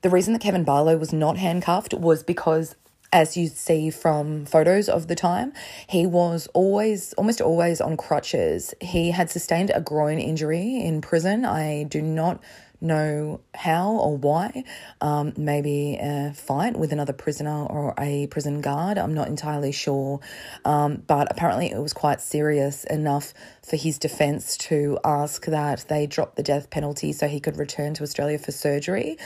The 0.01 0.09
reason 0.09 0.33
that 0.33 0.41
Kevin 0.41 0.65
Barlow 0.65 0.97
was 0.97 1.13
not 1.13 1.37
handcuffed 1.37 1.93
was 1.93 2.23
because 2.23 2.77
as 3.13 3.37
you 3.37 3.47
see 3.49 3.91
from 3.91 4.47
photos 4.47 4.89
of 4.89 5.07
the 5.07 5.15
time, 5.15 5.53
he 5.87 6.07
was 6.07 6.49
always, 6.55 7.13
almost 7.19 7.43
always 7.43 7.79
on 7.83 7.99
crutches. 7.99 8.73
He 8.81 9.11
had 9.11 9.29
sustained 9.29 9.71
a 9.75 9.83
groin 9.83 10.19
injury 10.19 10.81
in 10.81 11.03
prison. 11.03 11.45
I 11.45 11.83
do 11.83 12.01
not 12.01 12.43
know 12.85 13.41
how 13.55 13.93
or 13.93 14.17
why. 14.17 14.65
Um, 15.01 15.33
maybe 15.37 15.99
a 16.01 16.33
fight 16.35 16.77
with 16.77 16.93
another 16.93 17.13
prisoner 17.13 17.65
or 17.67 17.95
a 17.99 18.27
prison 18.29 18.61
guard. 18.61 18.99
I'm 18.99 19.15
not 19.15 19.29
entirely 19.29 19.73
sure. 19.73 20.21
Um, 20.65 21.03
but 21.07 21.31
apparently, 21.31 21.71
it 21.71 21.81
was 21.81 21.93
quite 21.93 22.21
serious 22.21 22.85
enough 22.85 23.35
for 23.63 23.77
his 23.77 23.99
defense 23.99 24.57
to 24.59 24.99
ask 25.05 25.47
that 25.47 25.87
they 25.89 26.07
drop 26.07 26.37
the 26.37 26.43
death 26.43 26.71
penalty 26.71 27.13
so 27.13 27.27
he 27.27 27.41
could 27.41 27.57
return 27.57 27.95
to 27.95 28.03
Australia 28.03 28.39
for 28.39 28.53
surgery. 28.53 29.19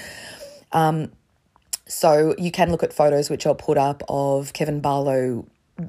Um, 0.73 1.13
so 1.87 2.35
you 2.39 2.51
can 2.51 2.71
look 2.71 2.83
at 2.83 2.93
photos 2.93 3.31
which 3.31 3.47
I'll 3.47 3.55
put 3.55 3.79
up 3.79 4.03
of 4.09 4.53
Kevin 4.53 4.81
Barlow 4.81 5.47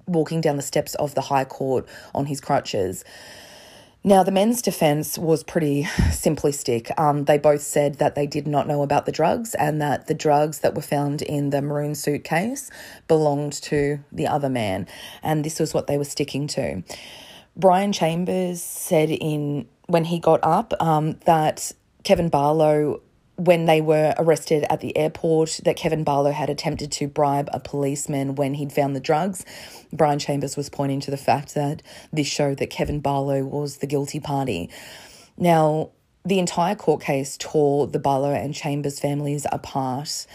walking 0.07 0.41
down 0.41 0.55
the 0.55 0.61
steps 0.61 0.95
of 0.95 1.15
the 1.15 1.21
High 1.21 1.45
Court 1.45 1.87
on 2.13 2.25
his 2.25 2.39
crutches. 2.39 3.03
Now, 4.01 4.23
the 4.23 4.31
men's 4.31 4.61
defense 4.61 5.17
was 5.17 5.43
pretty 5.43 5.83
simplistic. 6.09 6.97
Um, 6.97 7.25
they 7.25 7.37
both 7.37 7.61
said 7.61 7.95
that 7.95 8.15
they 8.15 8.25
did 8.25 8.47
not 8.47 8.67
know 8.67 8.81
about 8.81 9.05
the 9.05 9.11
drugs 9.11 9.55
and 9.55 9.81
that 9.81 10.07
the 10.07 10.13
drugs 10.13 10.59
that 10.59 10.73
were 10.73 10.81
found 10.81 11.21
in 11.21 11.49
the 11.49 11.61
maroon 11.61 11.95
suitcase 11.95 12.71
belonged 13.07 13.53
to 13.63 13.99
the 14.11 14.27
other 14.27 14.49
man. 14.49 14.87
And 15.21 15.43
this 15.43 15.59
was 15.59 15.73
what 15.73 15.87
they 15.87 15.97
were 15.97 16.05
sticking 16.05 16.47
to. 16.47 16.83
Brian 17.57 17.91
Chambers 17.91 18.63
said 18.63 19.09
in 19.09 19.67
when 19.87 20.05
he 20.05 20.19
got 20.19 20.39
up 20.43 20.71
um, 20.79 21.19
that 21.25 21.73
Kevin 22.03 22.29
Barlow 22.29 23.01
when 23.39 23.65
they 23.65 23.79
were 23.79 24.13
arrested 24.17 24.65
at 24.69 24.81
the 24.81 24.95
airport 24.97 25.61
that 25.63 25.77
Kevin 25.77 26.03
Barlow 26.03 26.31
had 26.31 26.49
attempted 26.49 26.91
to 26.91 27.07
bribe 27.07 27.49
a 27.53 27.59
policeman 27.59 28.35
when 28.35 28.55
he'd 28.55 28.73
found 28.73 28.95
the 28.95 28.99
drugs. 28.99 29.45
Brian 29.93 30.19
Chambers 30.19 30.57
was 30.57 30.69
pointing 30.69 30.99
to 30.99 31.09
the 31.09 31.17
fact 31.17 31.55
that 31.55 31.81
this 32.11 32.27
showed 32.27 32.57
that 32.57 32.69
Kevin 32.69 32.99
Barlow 32.99 33.45
was 33.45 33.77
the 33.77 33.87
guilty 33.87 34.19
party. 34.19 34.69
Now, 35.37 35.91
the 36.25 36.39
entire 36.39 36.75
court 36.75 37.01
case 37.01 37.37
tore 37.39 37.87
the 37.87 37.97
Barlow 37.97 38.33
and 38.33 38.53
Chambers 38.53 38.99
families 38.99 39.47
apart 39.51 40.27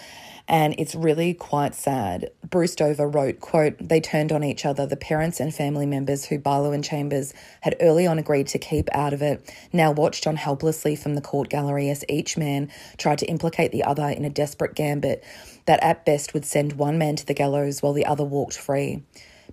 and 0.46 0.74
it's 0.78 0.94
really 0.94 1.32
quite 1.32 1.74
sad. 1.74 2.30
Bruce 2.48 2.74
Dover 2.74 3.08
wrote, 3.08 3.40
quote, 3.40 3.76
They 3.80 4.00
turned 4.00 4.30
on 4.30 4.44
each 4.44 4.66
other, 4.66 4.86
the 4.86 4.96
parents 4.96 5.40
and 5.40 5.54
family 5.54 5.86
members 5.86 6.26
who 6.26 6.38
Barlow 6.38 6.72
and 6.72 6.84
Chambers 6.84 7.32
had 7.62 7.76
early 7.80 8.06
on 8.06 8.18
agreed 8.18 8.48
to 8.48 8.58
keep 8.58 8.88
out 8.92 9.14
of 9.14 9.22
it, 9.22 9.50
now 9.72 9.90
watched 9.90 10.26
on 10.26 10.36
helplessly 10.36 10.96
from 10.96 11.14
the 11.14 11.22
court 11.22 11.48
gallery 11.48 11.88
as 11.88 12.04
each 12.08 12.36
man 12.36 12.70
tried 12.98 13.18
to 13.18 13.26
implicate 13.26 13.72
the 13.72 13.84
other 13.84 14.08
in 14.08 14.24
a 14.24 14.30
desperate 14.30 14.74
gambit 14.74 15.24
that 15.66 15.82
at 15.82 16.04
best 16.04 16.34
would 16.34 16.44
send 16.44 16.74
one 16.74 16.98
man 16.98 17.16
to 17.16 17.26
the 17.26 17.34
gallows 17.34 17.82
while 17.82 17.94
the 17.94 18.04
other 18.04 18.24
walked 18.24 18.58
free. 18.58 19.02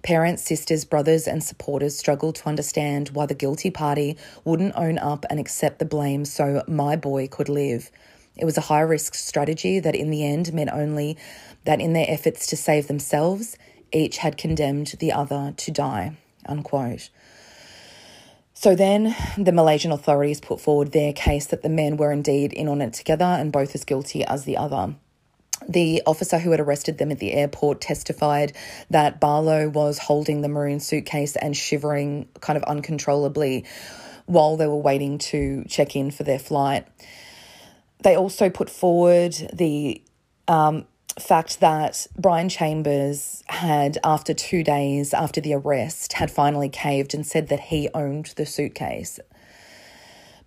Parents, 0.04 0.44
sisters, 0.44 0.84
brothers, 0.84 1.28
and 1.28 1.44
supporters 1.44 1.96
struggled 1.98 2.36
to 2.36 2.50
understand 2.50 3.10
why 3.10 3.28
the 3.28 3.36
guilty 3.36 3.70
party 3.70 4.18
wouldn't 4.44 4.76
own 4.76 4.98
up 4.98 5.26
and 5.30 5.40
accept 5.40 5.80
the 5.80 5.86
blame 5.86 6.26
so 6.26 6.64
my 6.68 6.96
boy 6.96 7.28
could 7.28 7.50
live. 7.50 7.92
It 8.42 8.46
was 8.46 8.58
a 8.58 8.62
high 8.62 8.82
risk 8.82 9.14
strategy 9.14 9.80
that 9.80 9.96
in 9.96 10.10
the 10.10 10.26
end 10.26 10.52
meant 10.52 10.72
only 10.74 11.16
that 11.64 11.80
in 11.80 11.94
their 11.94 12.08
efforts 12.10 12.48
to 12.48 12.58
save 12.58 12.88
themselves, 12.88 13.56
each 13.92 14.18
had 14.18 14.36
condemned 14.36 14.96
the 15.00 15.12
other 15.12 15.54
to 15.56 15.72
die. 15.72 16.18
Unquote. 16.48 17.12
So 18.56 18.76
then 18.76 19.16
the 19.38 19.52
Malaysian 19.52 19.92
authorities 19.92 20.42
put 20.42 20.60
forward 20.60 20.92
their 20.92 21.14
case 21.14 21.46
that 21.48 21.62
the 21.62 21.70
men 21.70 21.98
were 21.98 22.12
indeed 22.12 22.52
in 22.52 22.68
on 22.68 22.82
it 22.82 22.94
together 22.94 23.26
and 23.26 23.52
both 23.52 23.76
as 23.76 23.84
guilty 23.84 24.24
as 24.24 24.44
the 24.44 24.58
other. 24.58 24.96
The 25.70 26.02
officer 26.08 26.40
who 26.40 26.50
had 26.50 26.60
arrested 26.60 26.98
them 26.98 27.12
at 27.12 27.20
the 27.20 27.34
airport 27.34 27.80
testified 27.82 28.54
that 28.90 29.20
Barlow 29.20 29.70
was 29.70 30.00
holding 30.00 30.42
the 30.42 30.50
maroon 30.50 30.80
suitcase 30.80 31.36
and 31.36 31.56
shivering 31.56 32.28
kind 32.40 32.58
of 32.58 32.64
uncontrollably 32.64 33.66
while 34.26 34.58
they 34.58 34.66
were 34.66 34.76
waiting 34.78 35.20
to 35.20 35.64
check 35.68 35.96
in 35.96 36.10
for 36.10 36.24
their 36.24 36.40
flight. 36.40 36.88
They 38.02 38.16
also 38.16 38.50
put 38.50 38.70
forward 38.70 39.36
the 39.54 40.02
um, 40.48 40.86
fact 41.20 41.60
that 41.60 42.08
Brian 42.18 42.50
Chambers 42.50 43.44
had, 43.48 43.98
after 44.04 44.34
two 44.34 44.64
days 44.64 45.14
after 45.14 45.42
the 45.42 45.54
arrest, 45.54 46.14
had 46.14 46.32
finally 46.32 46.70
caved 46.70 47.14
and 47.14 47.26
said 47.26 47.48
that 47.50 47.60
he 47.60 47.90
owned 47.94 48.34
the 48.38 48.46
suitcase. 48.46 49.20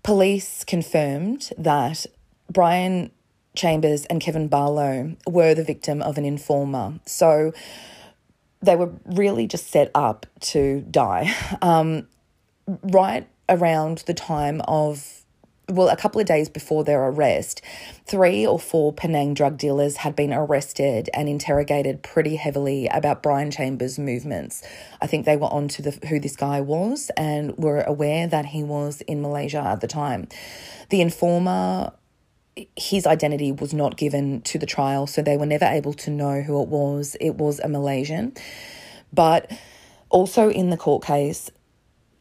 Police 0.03 0.65
confirmed 0.65 1.51
that 1.57 2.07
Brian 2.51 3.11
Chambers 3.57 4.05
and 4.07 4.21
Kevin 4.21 4.49
Barlow 4.49 5.17
were 5.27 5.55
the 5.55 5.65
victim 5.65 6.03
of 6.03 6.19
an 6.19 6.25
informer. 6.25 7.01
So 7.07 7.53
they 8.61 8.77
were 8.77 8.93
really 9.05 9.47
just 9.47 9.69
set 9.69 9.91
up 9.95 10.27
to 10.41 10.83
die. 10.91 11.35
Um, 11.63 12.09
right 12.67 13.27
around 13.49 13.99
the 14.07 14.15
time 14.15 14.63
of 14.67 15.24
well, 15.69 15.89
a 15.89 15.97
couple 15.97 16.21
of 16.21 16.27
days 16.27 16.49
before 16.49 16.85
their 16.85 17.03
arrest, 17.09 17.63
three 18.07 18.47
or 18.47 18.59
four 18.59 18.93
Penang 18.93 19.35
drug 19.35 19.57
dealers 19.57 19.97
had 19.97 20.15
been 20.15 20.33
arrested 20.33 21.09
and 21.15 21.29
interrogated 21.29 22.03
pretty 22.03 22.37
heavily 22.37 22.87
about 22.89 23.23
Brian 23.23 23.51
Chambers' 23.51 23.99
movements. 23.99 24.63
I 25.01 25.07
think 25.07 25.25
they 25.25 25.37
were 25.37 25.53
onto 25.53 25.83
the 25.83 25.93
who 26.09 26.21
this 26.21 26.37
guy 26.37 26.61
was 26.61 27.11
and 27.17 27.57
were 27.57 27.81
aware 27.83 28.27
that 28.27 28.47
he 28.47 28.63
was 28.63 29.01
in 29.03 29.23
Malaysia 29.23 29.59
at 29.59 29.81
the 29.81 29.89
time. 29.89 30.29
The 30.91 31.01
informer 31.01 31.93
his 32.77 33.07
identity 33.07 33.51
was 33.51 33.75
not 33.75 33.97
given 33.97 34.41
to 34.43 34.59
the 34.59 34.67
trial, 34.67 35.07
so 35.07 35.23
they 35.23 35.37
were 35.37 35.47
never 35.47 35.65
able 35.65 35.93
to 35.93 36.11
know 36.11 36.41
who 36.41 36.63
it 36.63 36.69
was. 36.69 37.17
It 37.21 37.37
was 37.37 37.59
a 37.59 37.69
Malaysian. 37.69 38.33
But 39.13 39.51
also 40.09 40.51
in 40.51 40.71
the 40.71 40.77
court 40.77 41.05
case, 41.05 41.51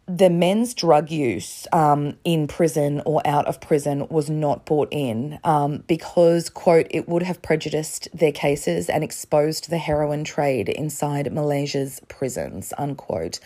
the 0.06 0.30
men's 0.30 0.74
drug 0.74 1.10
use 1.10 1.66
um, 1.72 2.18
in 2.26 2.48
prison 2.48 3.02
or 3.06 3.22
out 3.26 3.46
of 3.46 3.62
prison 3.62 4.06
was 4.10 4.30
not 4.30 4.66
brought 4.66 4.90
in 4.92 5.40
um, 5.46 5.84
because, 5.88 6.50
quote, 6.50 6.88
it 6.90 7.08
would 7.08 7.24
have 7.24 7.42
prejudiced 7.42 8.10
their 8.14 8.32
cases 8.32 8.90
and 8.90 9.04
exposed 9.04 9.70
the 9.70 9.78
heroin 9.78 10.26
trade 10.26 10.68
inside 10.68 11.32
Malaysia's 11.32 12.02
prisons, 12.10 12.74
unquote. 12.78 13.40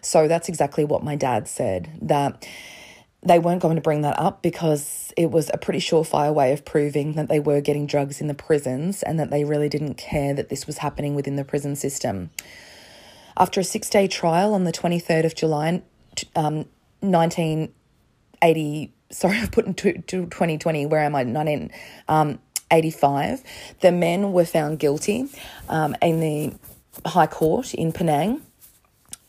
So 0.00 0.26
that's 0.26 0.48
exactly 0.48 0.84
what 0.84 1.04
my 1.04 1.14
dad 1.14 1.46
said 1.46 1.90
that 2.02 2.46
they 3.24 3.38
weren't 3.38 3.62
going 3.62 3.76
to 3.76 3.82
bring 3.82 4.02
that 4.02 4.18
up 4.18 4.42
because 4.42 5.12
it 5.16 5.30
was 5.30 5.48
a 5.54 5.58
pretty 5.58 5.78
surefire 5.78 6.34
way 6.34 6.52
of 6.52 6.64
proving 6.64 7.12
that 7.12 7.28
they 7.28 7.38
were 7.38 7.60
getting 7.60 7.86
drugs 7.86 8.20
in 8.20 8.26
the 8.26 8.34
prisons 8.34 9.04
and 9.04 9.20
that 9.20 9.30
they 9.30 9.44
really 9.44 9.68
didn't 9.68 9.94
care 9.94 10.34
that 10.34 10.48
this 10.48 10.66
was 10.66 10.78
happening 10.78 11.14
within 11.14 11.36
the 11.36 11.44
prison 11.44 11.76
system. 11.76 12.30
After 13.36 13.60
a 13.60 13.64
six 13.64 13.88
day 13.88 14.08
trial 14.08 14.52
on 14.52 14.64
the 14.64 14.72
23rd 14.72 15.24
of 15.24 15.36
July, 15.36 15.82
um, 16.36 16.66
1980, 17.00 18.92
sorry, 19.10 19.36
I've 19.38 19.52
put 19.52 19.66
into 19.66 19.92
2020, 19.92 20.86
where 20.86 21.00
am 21.00 21.14
I? 21.14 21.24
1985. 21.24 23.32
Um, 23.32 23.38
the 23.80 23.92
men 23.92 24.32
were 24.32 24.44
found 24.44 24.78
guilty 24.78 25.28
um, 25.68 25.96
in 26.02 26.20
the 26.20 26.52
High 27.06 27.26
Court 27.26 27.74
in 27.74 27.92
Penang. 27.92 28.42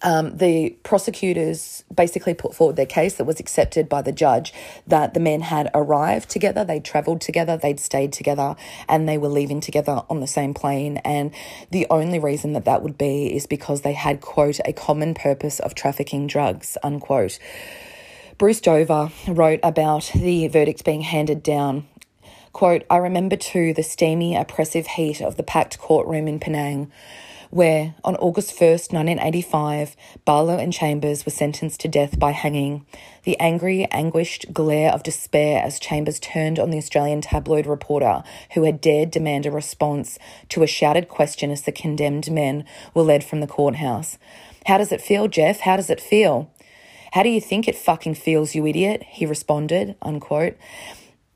Um, 0.03 0.35
the 0.37 0.71
prosecutors 0.83 1.83
basically 1.93 2.33
put 2.33 2.53
forward 2.53 2.75
their 2.75 2.85
case 2.85 3.15
that 3.15 3.23
was 3.23 3.39
accepted 3.39 3.87
by 3.87 4.01
the 4.01 4.11
judge 4.11 4.53
that 4.85 5.13
the 5.13 5.19
men 5.19 5.41
had 5.41 5.71
arrived 5.73 6.29
together, 6.29 6.65
they'd 6.65 6.83
travelled 6.83 7.21
together, 7.21 7.55
they'd 7.55 7.79
stayed 7.79 8.11
together, 8.11 8.55
and 8.89 9.07
they 9.07 9.17
were 9.17 9.29
leaving 9.29 9.61
together 9.61 10.03
on 10.09 10.19
the 10.19 10.27
same 10.27 10.53
plane. 10.53 10.97
And 10.97 11.31
the 11.71 11.87
only 11.89 12.19
reason 12.19 12.53
that 12.53 12.65
that 12.65 12.83
would 12.83 12.97
be 12.97 13.33
is 13.33 13.47
because 13.47 13.81
they 13.81 13.93
had, 13.93 14.19
quote, 14.19 14.59
a 14.65 14.73
common 14.73 15.13
purpose 15.13 15.59
of 15.61 15.73
trafficking 15.73 16.27
drugs, 16.27 16.77
unquote. 16.83 17.39
Bruce 18.37 18.59
Dover 18.59 19.11
wrote 19.27 19.59
about 19.63 20.11
the 20.13 20.47
verdict 20.47 20.83
being 20.83 21.01
handed 21.01 21.41
down 21.43 21.87
Quote, 22.53 22.83
I 22.87 22.97
remember 22.97 23.35
too 23.35 23.73
the 23.73 23.81
steamy, 23.81 24.35
oppressive 24.35 24.85
heat 24.85 25.21
of 25.21 25.37
the 25.37 25.43
packed 25.43 25.79
courtroom 25.79 26.27
in 26.27 26.39
Penang 26.39 26.91
where 27.53 27.93
on 28.03 28.15
August 28.15 28.55
1st, 28.55 28.91
1985, 28.93 29.95
Barlow 30.25 30.57
and 30.57 30.73
Chambers 30.73 31.23
were 31.23 31.31
sentenced 31.31 31.79
to 31.81 31.87
death 31.87 32.17
by 32.17 32.31
hanging. 32.31 32.83
The 33.25 33.39
angry, 33.39 33.85
anguished 33.91 34.51
glare 34.51 34.91
of 34.91 35.03
despair 35.03 35.61
as 35.63 35.79
Chambers 35.79 36.19
turned 36.19 36.57
on 36.57 36.71
the 36.71 36.79
Australian 36.79 37.21
tabloid 37.21 37.67
reporter 37.67 38.23
who 38.55 38.63
had 38.63 38.81
dared 38.81 39.11
demand 39.11 39.45
a 39.45 39.51
response 39.51 40.17
to 40.49 40.63
a 40.63 40.67
shouted 40.67 41.09
question 41.09 41.51
as 41.51 41.61
the 41.61 41.71
condemned 41.71 42.31
men 42.31 42.65
were 42.95 43.03
led 43.03 43.23
from 43.23 43.39
the 43.39 43.47
courthouse. 43.47 44.17
How 44.65 44.79
does 44.79 44.91
it 44.91 45.01
feel, 45.01 45.27
Jeff? 45.27 45.59
How 45.59 45.77
does 45.77 45.91
it 45.91 46.01
feel? 46.01 46.51
How 47.11 47.21
do 47.21 47.29
you 47.29 47.39
think 47.39 47.67
it 47.67 47.75
fucking 47.75 48.15
feels, 48.15 48.55
you 48.55 48.65
idiot? 48.65 49.03
He 49.03 49.27
responded, 49.27 49.95
unquote. 50.01 50.57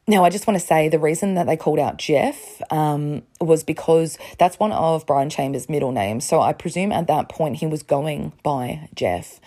Now, 0.09 0.23
I 0.23 0.29
just 0.29 0.47
want 0.47 0.57
to 0.57 0.65
say 0.65 0.87
the 0.87 0.99
reason 0.99 1.33
that 1.33 1.47
they 1.47 1.57
called 1.57 1.79
out 1.79 1.97
Jeff 1.97 2.61
um, 2.71 3.23
was 3.41 3.65
because 3.65 4.17
that's 4.39 4.57
one 4.57 4.71
of 4.71 5.05
Brian 5.05 5.29
Chambers' 5.29 5.67
middle 5.67 5.91
names. 5.91 6.25
So 6.25 6.39
I 6.39 6.53
presume 6.53 6.93
at 6.93 7.07
that 7.07 7.27
point 7.27 7.57
he 7.57 7.67
was 7.67 7.83
going 7.83 8.31
by 8.41 8.87
Jeff. 8.95 9.41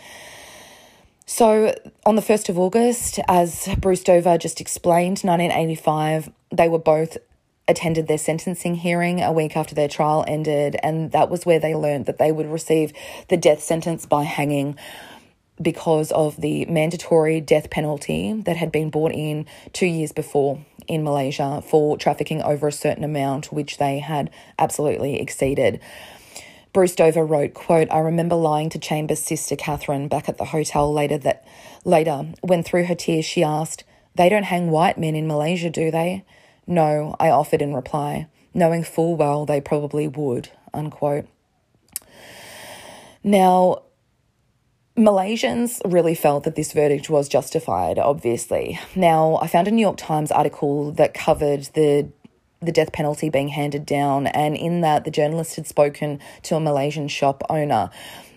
So 1.25 1.75
on 2.05 2.17
the 2.17 2.21
1st 2.23 2.51
of 2.51 2.59
August, 2.59 3.21
as 3.27 3.71
Bruce 3.79 4.03
Dover 4.03 4.37
just 4.37 4.61
explained, 4.61 5.21
1985, 5.21 6.31
they 6.51 6.69
were 6.69 6.79
both 6.79 7.17
attended 7.67 8.09
their 8.09 8.19
sentencing 8.19 8.75
hearing 8.75 9.23
a 9.23 9.33
week 9.33 9.57
after 9.57 9.75
their 9.75 9.89
trial 9.89 10.25
ended, 10.27 10.77
and 10.83 11.13
that 11.13 11.31
was 11.31 11.47
where 11.47 11.61
they 11.61 11.75
learned 11.75 12.05
that 12.07 12.19
they 12.19 12.33
would 12.33 12.51
receive 12.51 12.93
the 13.29 13.37
death 13.37 13.63
sentence 13.63 14.05
by 14.05 14.25
hanging 14.25 14.77
because 15.61 16.11
of 16.13 16.41
the 16.41 16.65
mandatory 16.67 17.41
death 17.41 17.71
penalty 17.71 18.33
that 18.45 18.57
had 18.57 18.73
been 18.73 18.91
brought 18.91 19.13
in 19.13 19.47
two 19.73 19.87
years 19.87 20.13
before 20.13 20.65
in 20.89 21.05
Malaysia 21.05 21.63
for 21.67 21.97
trafficking 21.97 22.43
over 22.43 22.69
a 22.69 22.73
certain 22.73 23.05
amount, 23.05 23.53
which 23.53 23.79
they 23.79 23.99
had 23.99 24.31
absolutely 24.59 25.21
exceeded. 25.21 25.81
Bruce 26.73 26.95
Dover 26.95 27.25
wrote, 27.25 27.53
quote, 27.53 27.91
I 27.91 27.99
remember 27.99 28.37
lying 28.37 28.71
to 28.71 28.79
Chambers' 28.79 29.23
sister 29.23 29.57
Catherine 29.57 30.09
back 30.09 30.29
at 30.29 30.39
the 30.39 30.47
hotel 30.47 30.93
later 30.93 31.19
that 31.19 31.45
later, 31.85 32.27
when 32.43 32.63
through 32.63 32.85
her 32.85 32.95
tears 32.95 33.25
she 33.25 33.43
asked, 33.43 33.85
They 34.15 34.29
don't 34.29 34.45
hang 34.45 34.71
white 34.71 34.97
men 34.97 35.17
in 35.17 35.27
Malaysia, 35.27 35.71
do 35.71 35.91
they? 35.91 36.25
No, 36.67 37.17
I 37.19 37.31
offered 37.31 37.63
in 37.63 37.75
reply, 37.75 38.29
knowing 38.55 38.85
full 38.85 39.17
well 39.17 39.47
they 39.47 39.61
probably 39.61 40.07
would, 40.07 40.51
unquote. 40.73 41.27
Now, 43.25 43.83
Malaysians 45.01 45.81
really 45.91 46.15
felt 46.15 46.45
that 46.45 46.57
this 46.57 46.75
verdict 46.75 47.09
was 47.09 47.27
justified, 47.27 47.99
obviously. 47.99 48.79
Now, 48.95 49.39
I 49.41 49.47
found 49.47 49.67
a 49.67 49.71
New 49.71 49.81
York 49.81 49.97
Times 49.97 50.31
article 50.31 50.93
that 50.93 51.15
covered 51.15 51.63
the 51.75 52.11
the 52.63 52.71
death 52.71 52.93
penalty 52.93 53.31
being 53.31 53.49
handed 53.49 53.87
down, 53.87 54.27
and 54.27 54.55
in 54.55 54.83
that, 54.83 55.07
the 55.07 55.11
journalist 55.11 55.57
had 55.57 55.67
spoken 55.67 56.21
to 56.43 56.55
a 56.55 56.61
Malaysian 56.61 57.09
shop 57.09 57.43
owner. 57.49 57.89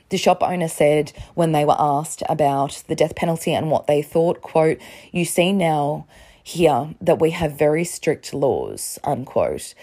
The 0.07 0.17
shop 0.17 0.41
owner 0.41 0.69
said 0.69 1.11
when 1.33 1.51
they 1.51 1.65
were 1.65 1.75
asked 1.77 2.23
about 2.29 2.83
the 2.87 2.95
death 2.95 3.17
penalty 3.17 3.53
and 3.53 3.69
what 3.69 3.87
they 3.87 4.01
thought, 4.01 4.41
quote, 4.41 4.79
you 5.11 5.25
see 5.25 5.51
now 5.51 6.07
here 6.43 6.93
that 6.99 7.19
we 7.19 7.31
have 7.31 7.57
very 7.57 7.83
strict 7.85 8.33
laws, 8.33 8.99
unquote. 9.03 9.73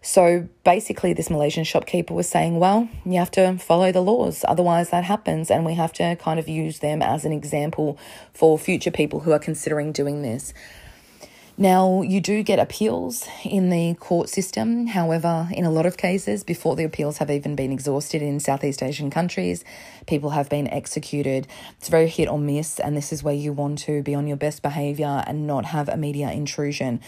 So 0.00 0.48
basically, 0.64 1.12
this 1.12 1.30
Malaysian 1.30 1.64
shopkeeper 1.64 2.14
was 2.14 2.28
saying, 2.28 2.58
well, 2.58 2.88
you 3.04 3.18
have 3.18 3.30
to 3.32 3.58
follow 3.58 3.90
the 3.90 4.02
laws, 4.02 4.44
otherwise, 4.46 4.90
that 4.90 5.04
happens, 5.04 5.50
and 5.50 5.64
we 5.64 5.74
have 5.74 5.92
to 5.94 6.14
kind 6.16 6.38
of 6.38 6.48
use 6.48 6.78
them 6.78 7.02
as 7.02 7.24
an 7.24 7.32
example 7.32 7.98
for 8.32 8.58
future 8.58 8.90
people 8.90 9.20
who 9.20 9.32
are 9.32 9.38
considering 9.38 9.92
doing 9.92 10.22
this. 10.22 10.52
Now, 11.56 12.02
you 12.02 12.20
do 12.20 12.42
get 12.42 12.58
appeals 12.58 13.28
in 13.44 13.70
the 13.70 13.94
court 14.00 14.28
system. 14.28 14.88
However, 14.88 15.48
in 15.52 15.64
a 15.64 15.70
lot 15.70 15.86
of 15.86 15.96
cases, 15.96 16.42
before 16.42 16.74
the 16.74 16.82
appeals 16.82 17.18
have 17.18 17.30
even 17.30 17.54
been 17.54 17.70
exhausted 17.70 18.22
in 18.22 18.40
Southeast 18.40 18.82
Asian 18.82 19.08
countries, 19.08 19.64
people 20.08 20.30
have 20.30 20.48
been 20.48 20.66
executed. 20.66 21.46
It's 21.78 21.88
very 21.88 22.08
hit 22.08 22.28
or 22.28 22.40
miss, 22.40 22.80
and 22.80 22.96
this 22.96 23.12
is 23.12 23.22
where 23.22 23.34
you 23.34 23.52
want 23.52 23.78
to 23.80 24.02
be 24.02 24.16
on 24.16 24.26
your 24.26 24.36
best 24.36 24.62
behavior 24.62 25.22
and 25.28 25.46
not 25.46 25.66
have 25.66 25.88
a 25.88 25.96
media 25.96 26.32
intrusion. 26.32 27.00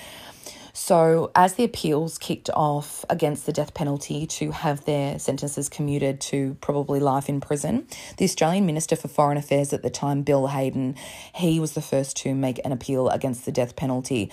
So, 0.87 1.33
as 1.35 1.55
the 1.55 1.65
appeals 1.65 2.17
kicked 2.17 2.49
off 2.51 3.05
against 3.11 3.45
the 3.45 3.53
death 3.53 3.75
penalty 3.75 4.25
to 4.25 4.53
have 4.53 4.85
their 4.85 5.19
sentences 5.19 5.69
commuted 5.69 6.21
to 6.31 6.57
probably 6.61 7.01
life 7.01 7.29
in 7.29 7.41
prison, 7.41 7.89
the 8.19 8.25
Australian 8.25 8.67
Minister 8.67 8.95
for 8.95 9.09
Foreign 9.09 9.37
Affairs 9.37 9.73
at 9.73 9.83
the 9.83 9.91
time, 9.91 10.23
Bill 10.23 10.47
Hayden, 10.47 10.95
he 11.35 11.59
was 11.59 11.73
the 11.73 11.83
first 11.83 12.17
to 12.19 12.37
make 12.37 12.65
an 12.65 12.71
appeal 12.71 13.09
against 13.09 13.45
the 13.45 13.51
death 13.51 13.75
penalty 13.75 14.31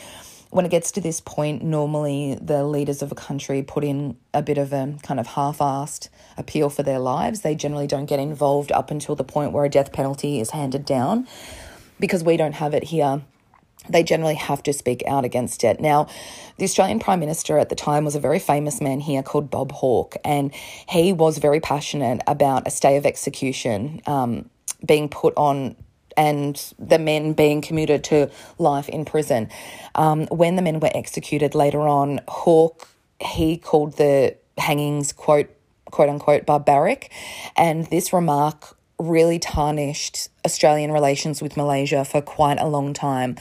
when 0.52 0.64
it 0.64 0.70
gets 0.70 0.92
to 0.92 1.02
this 1.02 1.20
point, 1.20 1.64
normally 1.64 2.38
the 2.40 2.64
leaders 2.64 3.02
of 3.02 3.12
a 3.12 3.16
country 3.16 3.64
put 3.64 3.84
in 3.84 4.16
a 4.36 4.44
bit 4.44 4.60
of 4.60 4.72
a 4.72 4.96
kind 5.02 5.20
of 5.20 5.26
half 5.26 5.58
assed 5.58 6.10
appeal 6.38 6.70
for 6.70 6.84
their 6.84 7.00
lives. 7.00 7.42
They 7.42 7.56
generally 7.56 7.88
don't 7.88 8.06
get 8.06 8.20
involved 8.20 8.72
up 8.72 8.92
until 8.92 9.16
the 9.16 9.24
point 9.24 9.54
where 9.54 9.66
a 9.66 9.70
death 9.70 9.92
penalty 9.92 10.40
is 10.40 10.52
handed 10.52 10.86
down. 10.86 11.28
Because 12.00 12.24
we 12.24 12.38
don't 12.38 12.54
have 12.54 12.76
it 12.76 12.84
here, 12.84 13.24
they 13.90 14.04
generally 14.04 14.36
have 14.36 14.64
to 14.64 14.74
speak 14.74 15.04
out 15.08 15.26
against 15.26 15.64
it. 15.64 15.80
Now, 15.80 16.08
the 16.58 16.66
Australian 16.66 17.00
Prime 17.00 17.20
Minister 17.20 17.58
at 17.58 17.70
the 17.70 17.76
time 17.76 18.06
was 18.06 18.16
a 18.16 18.20
very 18.20 18.40
famous 18.40 18.82
man 18.82 19.00
here 19.00 19.24
called 19.24 19.50
Bob 19.50 19.72
Hawke, 19.72 20.16
and 20.24 20.54
he 20.88 21.14
was 21.14 21.38
very 21.38 21.60
passionate 21.60 22.22
about 22.28 22.68
a 22.68 22.72
stay 22.72 22.98
of 22.98 23.06
execution 23.06 24.02
um, 24.06 24.50
being 24.86 25.10
put 25.10 25.34
on 25.36 25.76
and 26.16 26.74
the 26.78 27.00
men 27.00 27.34
being 27.34 27.62
commuted 27.62 28.04
to 28.06 28.30
life 28.60 28.88
in 28.90 29.06
prison. 29.06 29.50
Um, 29.96 30.28
when 30.28 30.56
the 30.56 30.62
men 30.62 30.80
were 30.80 30.92
executed 30.94 31.56
later 31.56 31.82
on, 31.82 32.22
Hawke, 32.28 32.88
he 33.20 33.58
called 33.58 33.98
the 33.98 34.36
hangings, 34.58 35.12
quote, 35.12 35.50
quote 35.86 36.10
unquote, 36.10 36.46
barbaric. 36.46 37.12
And 37.56 37.88
this 37.88 38.14
remark 38.14 38.78
really 39.08 39.40
tarnished 39.40 40.30
Australian 40.46 40.92
relations 40.92 41.42
with 41.42 41.58
Malaysia 41.58 42.06
for 42.06 42.22
quite 42.22 42.60
a 42.60 42.68
long 42.68 42.94
time. 42.94 43.38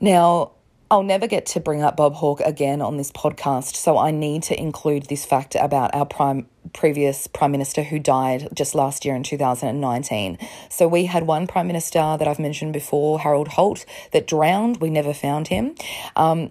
Now, 0.00 0.52
I'll 0.92 1.04
never 1.04 1.28
get 1.28 1.46
to 1.46 1.60
bring 1.60 1.82
up 1.82 1.96
Bob 1.96 2.14
Hawke 2.14 2.40
again 2.40 2.82
on 2.82 2.96
this 2.96 3.12
podcast, 3.12 3.76
so 3.76 3.96
I 3.96 4.10
need 4.10 4.42
to 4.44 4.58
include 4.58 5.04
this 5.04 5.24
fact 5.24 5.54
about 5.54 5.94
our 5.94 6.04
prime 6.04 6.46
previous 6.72 7.26
prime 7.26 7.52
minister 7.52 7.82
who 7.82 7.98
died 7.98 8.48
just 8.54 8.74
last 8.74 9.04
year 9.04 9.14
in 9.14 9.22
2019. 9.22 10.36
So 10.68 10.88
we 10.88 11.04
had 11.04 11.26
one 11.26 11.46
prime 11.46 11.68
minister 11.68 12.16
that 12.18 12.26
I've 12.26 12.40
mentioned 12.40 12.72
before, 12.72 13.20
Harold 13.20 13.48
Holt, 13.48 13.84
that 14.12 14.26
drowned. 14.26 14.78
We 14.78 14.90
never 14.90 15.14
found 15.14 15.48
him. 15.48 15.74
Um, 16.16 16.50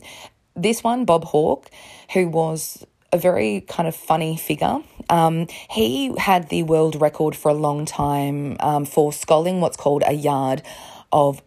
this 0.55 0.83
one, 0.83 1.03
Bob 1.03 1.25
Hawke, 1.25 1.69
who 2.13 2.27
was 2.29 2.85
a 3.11 3.17
very 3.17 3.61
kind 3.61 3.87
of 3.87 3.95
funny 3.95 4.37
figure. 4.37 4.79
Um, 5.09 5.47
he 5.69 6.13
had 6.17 6.49
the 6.49 6.63
world 6.63 6.99
record 7.01 7.35
for 7.35 7.49
a 7.49 7.53
long 7.53 7.85
time 7.85 8.57
um, 8.59 8.85
for 8.85 9.11
sculling 9.11 9.61
what's 9.61 9.77
called 9.77 10.03
a 10.05 10.13
yard 10.13 10.61
of 11.11 11.41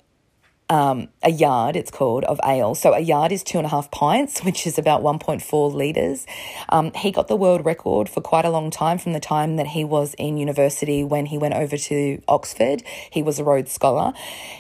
um, 0.73 1.09
a 1.23 1.31
yard, 1.31 1.77
it's 1.77 1.91
called, 1.91 2.25
of 2.25 2.41
ale. 2.47 2.75
So 2.75 2.95
a 2.95 3.01
yard 3.01 3.31
is 3.31 3.43
two 3.43 3.59
and 3.59 3.67
a 3.67 3.69
half 3.69 3.91
pints, 3.91 4.41
which 4.45 4.67
is 4.67 4.79
about 4.79 5.03
1.4 5.03 5.75
litres. 5.75 6.27
Um, 6.71 6.93
he 6.95 7.11
got 7.11 7.29
the 7.29 7.37
world 7.37 7.65
record 7.67 8.09
for 8.09 8.23
quite 8.23 8.47
a 8.47 8.51
long 8.51 8.71
time 8.71 8.99
from 8.99 9.13
the 9.13 9.21
time 9.21 9.57
that 9.57 9.69
he 9.69 9.85
was 9.85 10.15
in 10.15 10.39
university 10.39 11.05
when 11.05 11.27
he 11.27 11.37
went 11.37 11.55
over 11.55 11.77
to 11.77 12.23
Oxford. 12.27 12.83
He 13.11 13.23
was 13.23 13.39
a 13.39 13.45
Rhodes 13.45 13.71
Scholar. 13.71 14.15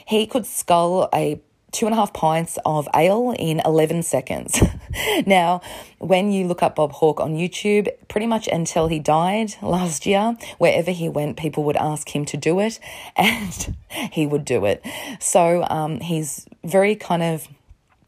He 0.06 0.26
could 0.26 0.44
scull 0.44 1.08
a 1.14 1.40
two 1.72 1.86
and 1.86 1.94
a 1.94 1.96
half 1.96 2.12
pints 2.12 2.58
of 2.64 2.86
ale 2.94 3.34
in 3.38 3.60
11 3.64 4.02
seconds. 4.02 4.62
now, 5.26 5.62
when 5.98 6.30
you 6.30 6.46
look 6.46 6.62
up 6.62 6.76
Bob 6.76 6.92
Hawke 6.92 7.20
on 7.20 7.34
YouTube, 7.34 7.88
pretty 8.08 8.26
much 8.26 8.46
until 8.46 8.88
he 8.88 8.98
died 8.98 9.54
last 9.62 10.06
year, 10.06 10.36
wherever 10.58 10.90
he 10.90 11.08
went, 11.08 11.38
people 11.38 11.64
would 11.64 11.76
ask 11.76 12.14
him 12.14 12.24
to 12.26 12.36
do 12.36 12.60
it 12.60 12.78
and 13.16 13.74
he 14.12 14.26
would 14.26 14.44
do 14.44 14.66
it. 14.66 14.84
So 15.18 15.66
um, 15.68 16.00
he's 16.00 16.46
very 16.62 16.94
kind 16.94 17.22
of, 17.22 17.48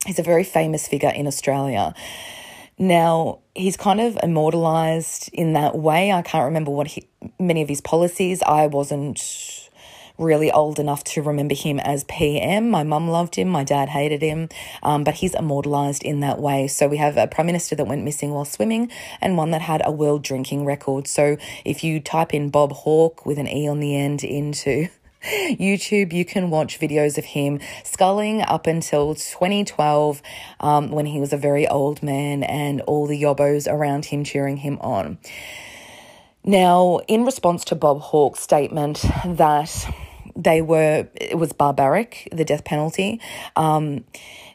he's 0.07 0.18
a 0.18 0.22
very 0.22 0.44
famous 0.44 0.87
figure 0.87 1.11
in 1.11 1.27
Australia. 1.27 1.94
Now, 2.79 3.38
he's 3.55 3.77
kind 3.77 4.00
of 4.00 4.18
immortalized 4.22 5.31
in 5.33 5.53
that 5.53 5.77
way. 5.79 6.11
I 6.11 6.22
can't 6.22 6.44
remember 6.44 6.72
what 6.72 6.88
he, 6.88 7.09
many 7.38 7.62
of 7.62 7.68
his 7.68 7.81
policies. 7.81 8.42
I 8.42 8.66
wasn't 8.66 9.54
really 10.18 10.50
old 10.50 10.79
enough 10.79 11.03
to 11.05 11.22
remember 11.22 11.55
him 11.55 11.81
as 11.81 12.05
PM. 12.05 12.70
My 12.70 12.83
mum 12.83 13.09
loved 13.09 13.35
him, 13.37 13.48
my 13.48 13.64
dad 13.64 13.88
hated 13.88 14.22
him, 14.22 14.48
um, 14.83 15.05
but 15.05 15.14
he's 15.14 15.35
immortalised 15.35 16.03
in 16.03 16.20
that 16.20 16.38
way. 16.38 16.68
So 16.68 16.87
we 16.87 16.98
have 16.98 17.16
a 17.16 17.27
prime 17.27 17.46
minister 17.46 17.74
that 17.77 17.87
went 17.87 18.05
missing 18.05 18.31
while 18.31 18.44
swimming 18.44 18.90
and 19.20 19.37
one 19.37 19.50
that 19.50 19.62
had 19.62 19.83
a 19.85 19.90
world 19.90 20.22
drinking 20.22 20.64
record. 20.64 21.07
So 21.09 21.37
if 21.64 21.83
you 21.83 22.00
type 22.00 22.33
in 22.33 22.50
Bob 22.50 22.72
Hawke 22.72 23.27
with 23.27 23.38
an 23.38 23.48
E 23.48 23.68
on 23.68 23.81
the 23.81 23.96
end 23.96 24.22
into 24.22 24.88
YouTube, 25.24 26.12
you 26.12 26.24
can 26.24 26.50
watch 26.50 26.79
videos 26.79 27.18
of 27.18 27.24
him 27.24 27.59
sculling 27.83 28.42
up 28.42 28.66
until 28.66 29.14
2012 29.14 30.22
um, 30.61 30.90
when 30.90 31.07
he 31.07 31.18
was 31.18 31.33
a 31.33 31.38
very 31.38 31.66
old 31.66 32.03
man 32.03 32.44
and 32.44 32.81
all 32.83 33.07
the 33.07 33.20
yobbos 33.20 33.70
around 33.70 34.07
him 34.07 34.22
cheering 34.22 34.59
him 34.59 34.79
on. 34.81 35.18
Now, 36.46 37.00
in 37.09 37.24
response 37.24 37.64
to 37.66 37.74
Bob 37.74 38.00
Hawke's 38.03 38.40
statement 38.40 39.03
that 39.24 39.87
they 40.37 40.62
were, 40.62 41.09
it 41.14 41.38
was 41.38 41.53
barbaric, 41.53 42.29
the 42.33 42.44
death 42.44 42.64
penalty, 42.64 43.20
um, 43.57 44.05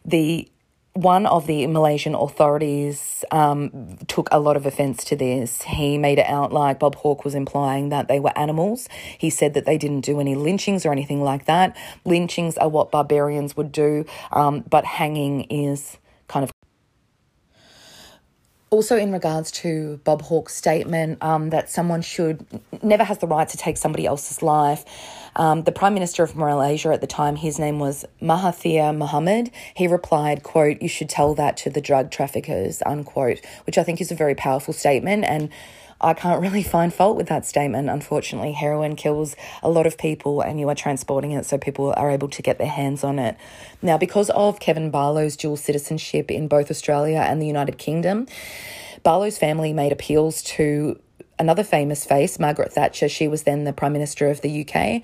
the 0.05 0.49
one 0.93 1.25
of 1.27 1.47
the 1.47 1.65
Malaysian 1.67 2.13
authorities 2.13 3.23
um, 3.31 3.97
took 4.07 4.27
a 4.31 4.39
lot 4.39 4.57
of 4.57 4.65
offence 4.65 5.03
to 5.05 5.15
this. 5.15 5.61
He 5.61 5.97
made 5.97 6.19
it 6.19 6.25
out 6.25 6.51
like 6.51 6.79
Bob 6.79 6.95
Hawke 6.95 7.23
was 7.23 7.35
implying 7.35 7.89
that 7.89 8.07
they 8.07 8.19
were 8.19 8.37
animals. 8.37 8.89
He 9.17 9.29
said 9.29 9.53
that 9.53 9.65
they 9.65 9.77
didn't 9.77 10.01
do 10.01 10.19
any 10.19 10.35
lynchings 10.35 10.85
or 10.85 10.91
anything 10.91 11.21
like 11.21 11.45
that. 11.45 11.77
Lynchings 12.05 12.57
are 12.57 12.67
what 12.67 12.91
barbarians 12.91 13.55
would 13.55 13.71
do, 13.71 14.05
um, 14.33 14.65
but 14.69 14.83
hanging 14.83 15.43
is 15.43 15.97
kind 16.27 16.43
of 16.43 16.51
also 18.71 18.97
in 18.97 19.11
regards 19.11 19.51
to 19.51 19.99
Bob 20.03 20.21
Hawke's 20.23 20.55
statement 20.55 21.23
um, 21.23 21.49
that 21.49 21.69
someone 21.69 22.01
should 22.01 22.45
never 22.83 23.03
has 23.03 23.19
the 23.19 23.27
right 23.27 23.47
to 23.47 23.57
take 23.57 23.77
somebody 23.77 24.05
else's 24.05 24.41
life. 24.41 24.85
Um, 25.39 25.63
the 25.63 25.71
Prime 25.71 25.93
Minister 25.93 26.21
of 26.21 26.35
Malaysia 26.35 26.89
at 26.89 26.99
the 26.99 27.07
time, 27.07 27.37
his 27.37 27.57
name 27.57 27.79
was 27.79 28.03
Mahathir 28.21 28.93
Mohamad. 28.93 29.51
He 29.73 29.87
replied, 29.87 30.43
"quote 30.43 30.81
You 30.81 30.89
should 30.89 31.07
tell 31.07 31.33
that 31.35 31.55
to 31.57 31.69
the 31.69 31.79
drug 31.79 32.11
traffickers," 32.11 32.83
unquote, 32.85 33.39
which 33.65 33.77
I 33.77 33.83
think 33.83 34.01
is 34.01 34.11
a 34.11 34.15
very 34.15 34.35
powerful 34.35 34.73
statement 34.73 35.23
and 35.23 35.47
I 36.01 36.13
can't 36.13 36.41
really 36.45 36.61
find 36.61 36.93
fault 36.93 37.15
with 37.15 37.27
that 37.27 37.45
statement. 37.45 37.89
Unfortunately, 37.89 38.51
heroin 38.51 38.97
kills 38.97 39.37
a 39.63 39.69
lot 39.69 39.87
of 39.87 39.97
people 39.97 40.41
and 40.41 40.59
you 40.59 40.67
are 40.67 40.75
transporting 40.75 41.31
it 41.31 41.45
so 41.45 41.57
people 41.57 41.93
are 41.95 42.11
able 42.11 42.27
to 42.27 42.41
get 42.41 42.57
their 42.57 42.67
hands 42.67 43.05
on 43.05 43.17
it. 43.17 43.37
Now, 43.81 43.97
because 43.97 44.29
of 44.31 44.59
Kevin 44.59 44.91
Barlow's 44.91 45.37
dual 45.37 45.55
citizenship 45.55 46.29
in 46.29 46.49
both 46.49 46.69
Australia 46.69 47.19
and 47.19 47.41
the 47.41 47.47
United 47.47 47.77
Kingdom, 47.77 48.27
Barlow's 49.03 49.37
family 49.37 49.71
made 49.71 49.93
appeals 49.93 50.41
to 50.43 50.99
another 51.39 51.63
famous 51.63 52.05
face, 52.05 52.37
Margaret 52.37 52.73
Thatcher. 52.73 53.09
She 53.09 53.27
was 53.27 53.43
then 53.43 53.63
the 53.63 53.73
Prime 53.73 53.93
Minister 53.93 54.29
of 54.29 54.41
the 54.41 54.67
UK. 54.67 55.01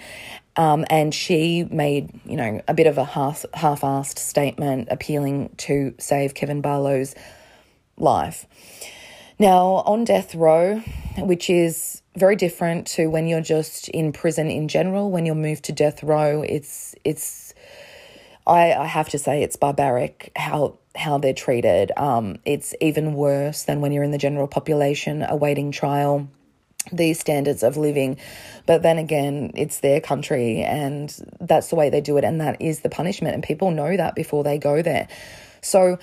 Um, 0.58 0.86
and 0.90 1.14
she 1.14 1.64
made, 1.64 2.20
you 2.26 2.38
know, 2.38 2.62
a 2.68 2.74
bit 2.74 2.88
of 2.88 2.98
a 2.98 3.06
half 3.06 3.46
half-assed 3.54 4.20
statement 4.20 4.88
appealing 4.92 5.54
to 5.58 5.94
save 5.98 6.34
Kevin 6.34 6.62
Barlow's 6.62 7.16
life. 7.98 8.46
Now, 9.38 9.84
on 9.86 10.06
death 10.06 10.34
row, 10.34 10.82
which 11.18 11.50
is 11.50 12.02
very 12.16 12.38
different 12.38 12.88
to 12.88 13.08
when 13.08 13.28
you're 13.28 13.42
just 13.42 13.90
in 13.90 14.14
prison 14.14 14.50
in 14.50 14.70
general, 14.70 15.12
when 15.12 15.26
you're 15.26 15.36
moved 15.36 15.66
to 15.66 15.74
death 15.74 16.04
row, 16.04 16.42
it's 16.42 16.96
it's 17.04 17.54
I, 18.48 18.74
I 18.74 18.86
have 18.86 19.10
to 19.10 19.20
say 19.20 19.44
it's 19.44 19.58
barbaric 19.58 20.32
how 20.36 20.78
how 20.96 21.18
they're 21.18 21.34
treated. 21.34 21.92
Um, 21.98 22.38
it's 22.46 22.74
even 22.82 23.14
worse 23.14 23.64
than 23.64 23.82
when 23.82 23.92
you're 23.92 24.04
in 24.04 24.12
the 24.12 24.18
general 24.18 24.48
population 24.48 25.24
awaiting 25.28 25.72
trial 25.72 26.28
these 26.92 27.20
standards 27.20 27.64
of 27.64 27.78
living. 27.78 28.18
But 28.66 28.84
then 28.84 28.98
again, 28.98 29.52
it's 29.56 29.80
their 29.80 30.00
country 30.00 30.62
and 30.62 31.14
that's 31.40 31.70
the 31.70 31.76
way 31.76 31.90
they 31.90 32.02
do 32.02 32.18
it, 32.18 32.24
and 32.24 32.40
that 32.42 32.62
is 32.62 32.82
the 32.82 32.90
punishment. 32.90 33.34
And 33.34 33.44
people 33.44 33.72
know 33.72 33.96
that 33.98 34.16
before 34.16 34.44
they 34.44 34.58
go 34.58 34.82
there. 34.82 35.08
So 35.62 35.98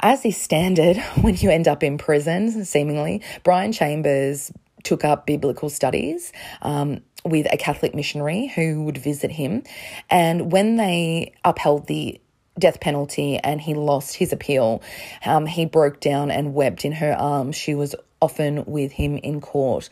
as 0.00 0.24
is 0.24 0.36
standard 0.36 0.96
when 1.20 1.36
you 1.36 1.50
end 1.50 1.68
up 1.68 1.82
in 1.82 1.98
prison, 1.98 2.64
seemingly, 2.64 3.22
Brian 3.42 3.72
Chambers 3.72 4.52
took 4.82 5.04
up 5.04 5.26
biblical 5.26 5.70
studies. 5.70 6.32
Um, 6.62 7.00
with 7.24 7.46
a 7.50 7.56
Catholic 7.56 7.94
missionary 7.94 8.48
who 8.48 8.84
would 8.84 8.98
visit 8.98 9.30
him. 9.30 9.62
And 10.10 10.52
when 10.52 10.76
they 10.76 11.32
upheld 11.42 11.86
the 11.86 12.20
death 12.58 12.80
penalty 12.80 13.38
and 13.38 13.60
he 13.60 13.74
lost 13.74 14.16
his 14.16 14.32
appeal, 14.32 14.82
um, 15.24 15.46
he 15.46 15.66
broke 15.66 16.00
down 16.00 16.30
and 16.30 16.54
wept 16.54 16.84
in 16.84 16.92
her 16.92 17.12
arms. 17.12 17.56
She 17.56 17.74
was 17.74 17.94
often 18.20 18.64
with 18.64 18.92
him 18.92 19.18
in 19.18 19.40
court. 19.40 19.90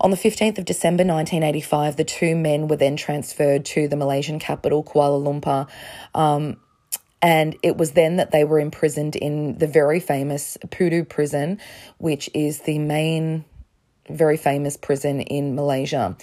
On 0.00 0.10
the 0.10 0.16
15th 0.16 0.58
of 0.58 0.64
December 0.64 1.04
1985, 1.04 1.96
the 1.96 2.04
two 2.04 2.34
men 2.34 2.66
were 2.66 2.76
then 2.76 2.96
transferred 2.96 3.64
to 3.66 3.86
the 3.86 3.96
Malaysian 3.96 4.40
capital, 4.40 4.82
Kuala 4.82 5.22
Lumpur. 5.22 5.68
Um, 6.12 6.56
and 7.22 7.56
it 7.62 7.76
was 7.76 7.92
then 7.92 8.16
that 8.16 8.32
they 8.32 8.42
were 8.42 8.58
imprisoned 8.58 9.14
in 9.14 9.58
the 9.58 9.68
very 9.68 10.00
famous 10.00 10.58
Pudu 10.66 11.08
prison, 11.08 11.60
which 11.98 12.28
is 12.34 12.62
the 12.62 12.80
main, 12.80 13.44
very 14.10 14.36
famous 14.36 14.76
prison 14.76 15.20
in 15.20 15.54
Malaysia. 15.54 16.16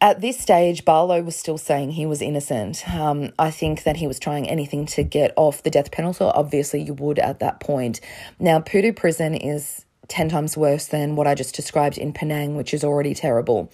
At 0.00 0.20
this 0.20 0.38
stage, 0.38 0.84
Barlow 0.84 1.22
was 1.22 1.34
still 1.34 1.58
saying 1.58 1.90
he 1.92 2.06
was 2.06 2.22
innocent. 2.22 2.88
Um, 2.88 3.32
I 3.36 3.50
think 3.50 3.82
that 3.82 3.96
he 3.96 4.06
was 4.06 4.20
trying 4.20 4.48
anything 4.48 4.86
to 4.86 5.02
get 5.02 5.32
off 5.34 5.64
the 5.64 5.70
death 5.70 5.90
penalty. 5.90 6.24
Obviously, 6.24 6.80
you 6.82 6.94
would 6.94 7.18
at 7.18 7.40
that 7.40 7.58
point. 7.58 8.00
Now, 8.38 8.60
Pudu 8.60 8.94
prison 8.94 9.34
is 9.34 9.84
10 10.08 10.30
times 10.30 10.56
worse 10.56 10.86
than 10.86 11.16
what 11.16 11.26
I 11.26 11.34
just 11.34 11.54
described 11.54 11.98
in 11.98 12.12
Penang, 12.12 12.56
which 12.56 12.72
is 12.72 12.82
already 12.82 13.14
terrible. 13.14 13.70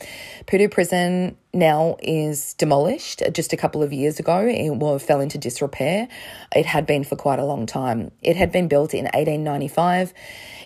Pudu 0.46 0.68
prison 0.68 1.36
now 1.52 1.96
is 2.02 2.54
demolished 2.54 3.22
just 3.32 3.52
a 3.52 3.56
couple 3.56 3.82
of 3.82 3.92
years 3.92 4.18
ago. 4.18 4.44
It 4.48 5.00
fell 5.00 5.20
into 5.20 5.38
disrepair. 5.38 6.08
It 6.54 6.66
had 6.66 6.86
been 6.86 7.04
for 7.04 7.14
quite 7.14 7.38
a 7.38 7.44
long 7.44 7.66
time. 7.66 8.10
It 8.20 8.36
had 8.36 8.50
been 8.50 8.66
built 8.66 8.94
in 8.94 9.04
1895. 9.04 10.12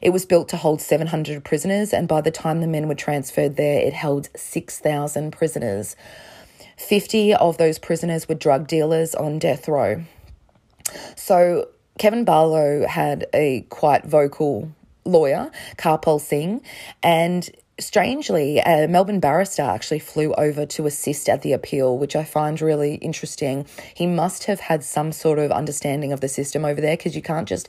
It 0.00 0.10
was 0.10 0.24
built 0.24 0.48
to 0.50 0.56
hold 0.56 0.80
700 0.80 1.44
prisoners, 1.44 1.92
and 1.92 2.08
by 2.08 2.22
the 2.22 2.30
time 2.30 2.60
the 2.60 2.66
men 2.66 2.88
were 2.88 2.94
transferred 2.94 3.56
there, 3.56 3.80
it 3.80 3.92
held 3.92 4.30
6,000 4.34 5.32
prisoners. 5.32 5.96
50 6.78 7.34
of 7.34 7.58
those 7.58 7.78
prisoners 7.78 8.28
were 8.28 8.36
drug 8.36 8.66
dealers 8.68 9.14
on 9.14 9.38
death 9.38 9.68
row. 9.68 10.02
So 11.16 11.68
Kevin 11.98 12.24
Barlow 12.24 12.86
had 12.86 13.26
a 13.34 13.66
quite 13.68 14.06
vocal 14.06 14.72
lawyer, 15.08 15.50
Karpal 15.76 16.20
Singh, 16.20 16.60
and 17.02 17.50
strangely, 17.80 18.58
a 18.58 18.88
Melbourne 18.88 19.20
barrister 19.20 19.62
actually 19.62 20.00
flew 20.00 20.34
over 20.34 20.66
to 20.66 20.86
assist 20.86 21.28
at 21.28 21.42
the 21.42 21.52
appeal, 21.52 21.96
which 21.96 22.16
I 22.16 22.24
find 22.24 22.60
really 22.60 22.96
interesting. 22.96 23.66
He 23.94 24.06
must 24.06 24.44
have 24.44 24.60
had 24.60 24.82
some 24.82 25.12
sort 25.12 25.38
of 25.38 25.52
understanding 25.52 26.12
of 26.12 26.20
the 26.20 26.28
system 26.28 26.64
over 26.64 26.80
there 26.80 26.96
because 26.96 27.14
you 27.14 27.22
can't 27.22 27.48
just 27.48 27.68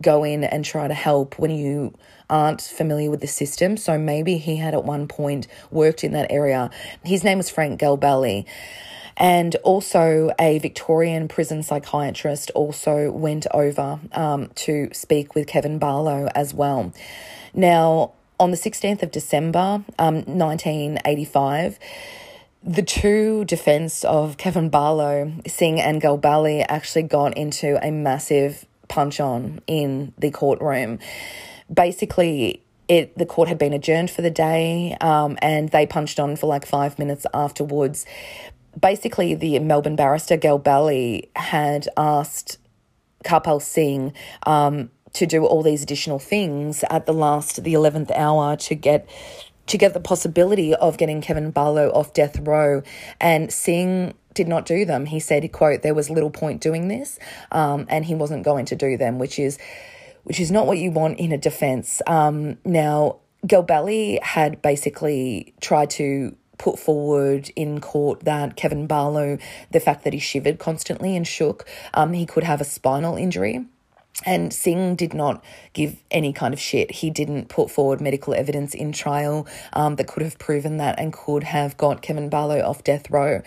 go 0.00 0.24
in 0.24 0.44
and 0.44 0.64
try 0.64 0.86
to 0.86 0.94
help 0.94 1.38
when 1.38 1.50
you 1.50 1.94
aren't 2.30 2.60
familiar 2.60 3.10
with 3.10 3.20
the 3.20 3.26
system. 3.26 3.76
So 3.76 3.98
maybe 3.98 4.38
he 4.38 4.56
had 4.56 4.74
at 4.74 4.84
one 4.84 5.08
point 5.08 5.48
worked 5.70 6.04
in 6.04 6.12
that 6.12 6.30
area. 6.30 6.70
His 7.04 7.24
name 7.24 7.38
was 7.38 7.50
Frank 7.50 7.80
Galbally. 7.80 8.44
And 9.18 9.56
also, 9.64 10.32
a 10.38 10.58
Victorian 10.60 11.26
prison 11.26 11.64
psychiatrist 11.64 12.52
also 12.54 13.10
went 13.10 13.48
over 13.52 13.98
um, 14.12 14.48
to 14.54 14.88
speak 14.92 15.34
with 15.34 15.48
Kevin 15.48 15.78
Barlow 15.78 16.28
as 16.36 16.54
well. 16.54 16.92
Now, 17.52 18.12
on 18.38 18.52
the 18.52 18.56
16th 18.56 19.02
of 19.02 19.10
December, 19.10 19.82
um, 19.98 20.22
1985, 20.26 21.80
the 22.62 22.82
two 22.82 23.44
defense 23.44 24.04
of 24.04 24.36
Kevin 24.36 24.68
Barlow, 24.68 25.32
Singh 25.48 25.80
and 25.80 26.00
Galbally, 26.00 26.64
actually 26.68 27.02
got 27.02 27.36
into 27.36 27.84
a 27.84 27.90
massive 27.90 28.66
punch 28.86 29.18
on 29.18 29.60
in 29.66 30.12
the 30.16 30.30
courtroom. 30.30 31.00
Basically, 31.72 32.62
it 32.86 33.18
the 33.18 33.26
court 33.26 33.48
had 33.48 33.58
been 33.58 33.72
adjourned 33.72 34.10
for 34.10 34.22
the 34.22 34.30
day, 34.30 34.96
um, 35.00 35.36
and 35.42 35.68
they 35.70 35.86
punched 35.86 36.18
on 36.18 36.36
for 36.36 36.46
like 36.46 36.64
five 36.64 36.98
minutes 36.98 37.26
afterwards 37.34 38.06
basically 38.80 39.34
the 39.34 39.58
Melbourne 39.58 39.96
barrister 39.96 40.36
Galbally 40.36 41.28
had 41.36 41.88
asked 41.96 42.58
Karpal 43.24 43.60
Singh 43.60 44.12
um, 44.44 44.90
to 45.14 45.26
do 45.26 45.44
all 45.44 45.62
these 45.62 45.82
additional 45.82 46.18
things 46.18 46.84
at 46.90 47.06
the 47.06 47.12
last, 47.12 47.62
the 47.64 47.74
eleventh 47.74 48.10
hour 48.12 48.56
to 48.56 48.74
get 48.74 49.08
to 49.66 49.76
get 49.76 49.92
the 49.92 50.00
possibility 50.00 50.74
of 50.74 50.96
getting 50.96 51.20
Kevin 51.20 51.50
Barlow 51.50 51.90
off 51.90 52.14
death 52.14 52.38
row, 52.40 52.82
and 53.20 53.52
Singh 53.52 54.14
did 54.32 54.48
not 54.48 54.64
do 54.64 54.84
them. 54.84 55.06
He 55.06 55.20
said, 55.20 55.50
"quote 55.52 55.82
There 55.82 55.94
was 55.94 56.10
little 56.10 56.30
point 56.30 56.60
doing 56.60 56.88
this, 56.88 57.18
um, 57.52 57.86
and 57.88 58.04
he 58.04 58.14
wasn't 58.14 58.44
going 58.44 58.64
to 58.66 58.76
do 58.76 58.96
them," 58.96 59.18
which 59.18 59.38
is 59.38 59.58
which 60.24 60.40
is 60.40 60.50
not 60.50 60.66
what 60.66 60.78
you 60.78 60.90
want 60.90 61.18
in 61.18 61.32
a 61.32 61.38
defense. 61.38 62.02
Um, 62.06 62.58
now, 62.64 63.16
Galbally 63.46 64.22
had 64.22 64.60
basically 64.60 65.54
tried 65.60 65.90
to 65.90 66.36
put 66.58 66.78
forward 66.78 67.50
in 67.56 67.80
court 67.80 68.20
that 68.20 68.56
Kevin 68.56 68.86
Barlow, 68.86 69.38
the 69.70 69.80
fact 69.80 70.04
that 70.04 70.12
he 70.12 70.18
shivered 70.18 70.58
constantly 70.58 71.16
and 71.16 71.26
shook, 71.26 71.66
um, 71.94 72.12
he 72.12 72.26
could 72.26 72.44
have 72.44 72.60
a 72.60 72.64
spinal 72.64 73.16
injury. 73.16 73.64
And 74.26 74.52
Singh 74.52 74.96
did 74.96 75.14
not 75.14 75.44
give 75.72 76.02
any 76.10 76.32
kind 76.32 76.52
of 76.52 76.58
shit. 76.58 76.90
He 76.90 77.08
didn't 77.10 77.48
put 77.48 77.70
forward 77.70 78.00
medical 78.00 78.34
evidence 78.34 78.74
in 78.74 78.90
trial 78.90 79.46
um, 79.72 79.94
that 79.96 80.08
could 80.08 80.24
have 80.24 80.38
proven 80.38 80.78
that 80.78 80.98
and 80.98 81.12
could 81.12 81.44
have 81.44 81.76
got 81.76 82.02
Kevin 82.02 82.28
Barlow 82.28 82.60
off 82.60 82.82
death 82.82 83.10
row. 83.10 83.42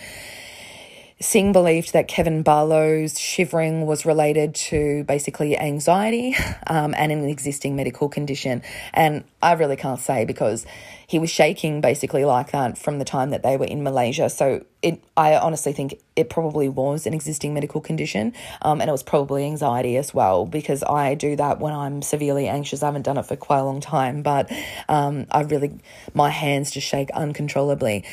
Singh 1.22 1.52
believed 1.52 1.94
that 1.94 2.08
Kevin 2.08 2.44
Barlow's 2.44 3.20
shivering 3.20 3.86
was 3.86 4.08
related 4.08 4.56
to 4.56 5.04
basically 5.04 5.56
anxiety 5.58 6.36
um, 6.68 6.96
and 6.98 7.12
an 7.12 7.24
existing 7.30 7.76
medical 7.76 8.10
condition. 8.10 8.64
And 8.94 9.24
I 9.42 9.54
really 9.54 9.76
can't 9.76 10.00
say 10.00 10.26
because 10.26 10.66
he 11.06 11.20
was 11.20 11.30
shaking 11.30 11.80
basically 11.80 12.26
like 12.26 12.52
that 12.52 12.78
from 12.78 12.98
the 12.98 13.06
time 13.06 13.30
that 13.30 13.44
they 13.44 13.56
were 13.56 13.66
in 13.66 13.84
Malaysia. 13.84 14.30
So 14.30 14.66
it, 14.82 15.04
I 15.16 15.36
honestly 15.36 15.74
think 15.74 16.02
it 16.16 16.30
probably 16.30 16.70
was 16.70 17.06
an 17.06 17.14
existing 17.14 17.54
medical 17.54 17.82
condition, 17.82 18.34
um, 18.64 18.82
and 18.82 18.90
it 18.90 18.92
was 18.92 19.04
probably 19.04 19.46
anxiety 19.46 19.98
as 19.98 20.14
well 20.14 20.46
because 20.46 20.84
I 20.84 21.14
do 21.14 21.36
that 21.36 21.60
when 21.60 21.74
I'm 21.74 22.02
severely 22.02 22.48
anxious. 22.48 22.82
I 22.82 22.88
haven't 22.88 23.04
done 23.04 23.18
it 23.18 23.26
for 23.28 23.36
quite 23.36 23.60
a 23.60 23.64
long 23.64 23.80
time, 23.80 24.24
but 24.24 24.52
um, 24.90 25.28
I 25.30 25.42
really 25.42 25.80
my 26.16 26.30
hands 26.30 26.72
just 26.72 26.88
shake 26.88 27.12
uncontrollably. 27.12 28.06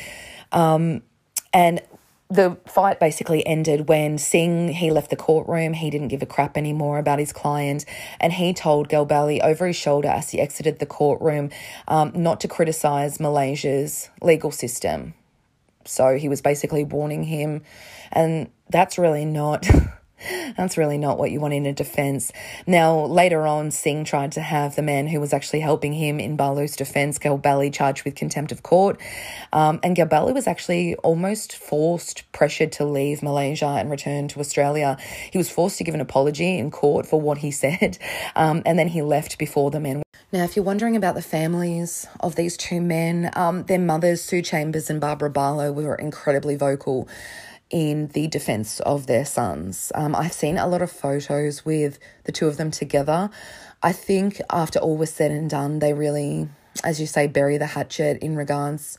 Um, 0.51 1.01
and 1.51 1.81
the 2.29 2.57
fight 2.67 2.99
basically 2.99 3.45
ended 3.47 3.89
when 3.89 4.19
Singh 4.19 4.69
he 4.69 4.91
left 4.91 5.09
the 5.09 5.15
courtroom. 5.15 5.73
He 5.73 5.89
didn't 5.89 6.09
give 6.09 6.21
a 6.21 6.27
crap 6.27 6.57
anymore 6.57 6.99
about 6.99 7.17
his 7.17 7.33
client, 7.33 7.85
and 8.19 8.33
he 8.33 8.53
told 8.53 8.87
Galbally 8.87 9.41
over 9.41 9.65
his 9.65 9.75
shoulder 9.75 10.09
as 10.09 10.29
he 10.29 10.39
exited 10.39 10.77
the 10.79 10.85
courtroom 10.85 11.49
um, 11.87 12.11
not 12.13 12.39
to 12.41 12.47
criticize 12.47 13.19
Malaysia's 13.19 14.09
legal 14.21 14.51
system. 14.51 15.15
So 15.85 16.17
he 16.17 16.29
was 16.29 16.41
basically 16.41 16.83
warning 16.83 17.23
him, 17.23 17.63
and 18.11 18.49
that's 18.69 18.97
really 18.99 19.25
not. 19.25 19.67
That's 20.57 20.77
really 20.77 20.97
not 20.97 21.17
what 21.17 21.31
you 21.31 21.39
want 21.39 21.53
in 21.53 21.65
a 21.65 21.73
defense. 21.73 22.31
Now, 22.67 23.05
later 23.05 23.47
on, 23.47 23.71
Singh 23.71 24.03
tried 24.03 24.31
to 24.33 24.41
have 24.41 24.75
the 24.75 24.81
man 24.81 25.07
who 25.07 25.19
was 25.19 25.33
actually 25.33 25.61
helping 25.61 25.93
him 25.93 26.19
in 26.19 26.35
Barlow's 26.35 26.75
defense, 26.75 27.19
Galbally, 27.19 27.73
charged 27.73 28.03
with 28.05 28.15
contempt 28.15 28.51
of 28.51 28.63
court. 28.63 28.99
Um, 29.53 29.79
and 29.83 29.95
Galbally 29.95 30.33
was 30.33 30.47
actually 30.47 30.95
almost 30.97 31.55
forced, 31.55 32.29
pressured 32.31 32.71
to 32.73 32.85
leave 32.85 33.23
Malaysia 33.23 33.67
and 33.79 33.89
return 33.89 34.27
to 34.29 34.39
Australia. 34.39 34.97
He 35.31 35.37
was 35.37 35.49
forced 35.49 35.77
to 35.77 35.83
give 35.83 35.95
an 35.95 36.01
apology 36.01 36.57
in 36.57 36.71
court 36.71 37.05
for 37.05 37.19
what 37.19 37.39
he 37.39 37.51
said, 37.59 37.97
um, 38.35 38.61
and 38.65 38.77
then 38.77 38.89
he 38.89 39.01
left 39.01 39.37
before 39.37 39.71
the 39.71 39.79
men. 39.79 40.03
Now, 40.31 40.43
if 40.43 40.55
you're 40.55 40.65
wondering 40.65 40.95
about 40.95 41.15
the 41.15 41.23
families 41.23 42.05
of 42.19 42.35
these 42.35 42.55
two 42.55 42.81
men, 42.81 43.31
um, 43.33 43.63
their 43.63 43.79
mothers, 43.79 44.21
Sue 44.21 44.43
Chambers 44.43 44.87
and 44.87 45.01
Barbara 45.01 45.31
Barlow, 45.31 45.71
were 45.71 45.95
incredibly 45.95 46.55
vocal 46.55 47.07
in 47.69 48.07
the 48.09 48.27
defense 48.27 48.79
of 48.81 49.07
their 49.07 49.25
sons. 49.25 49.91
Um, 49.93 50.15
I've 50.15 50.33
seen 50.33 50.57
a 50.57 50.67
lot 50.67 50.81
of 50.81 50.91
photos 50.91 51.65
with 51.65 51.99
the 52.23 52.31
two 52.31 52.47
of 52.47 52.57
them 52.57 52.71
together. 52.71 53.29
I 53.83 53.91
think 53.91 54.41
after 54.49 54.79
all 54.79 54.97
was 54.97 55.11
said 55.11 55.31
and 55.31 55.49
done, 55.49 55.79
they 55.79 55.93
really, 55.93 56.49
as 56.83 56.99
you 56.99 57.05
say, 57.05 57.27
bury 57.27 57.57
the 57.57 57.67
hatchet 57.67 58.17
in 58.21 58.35
regards 58.35 58.97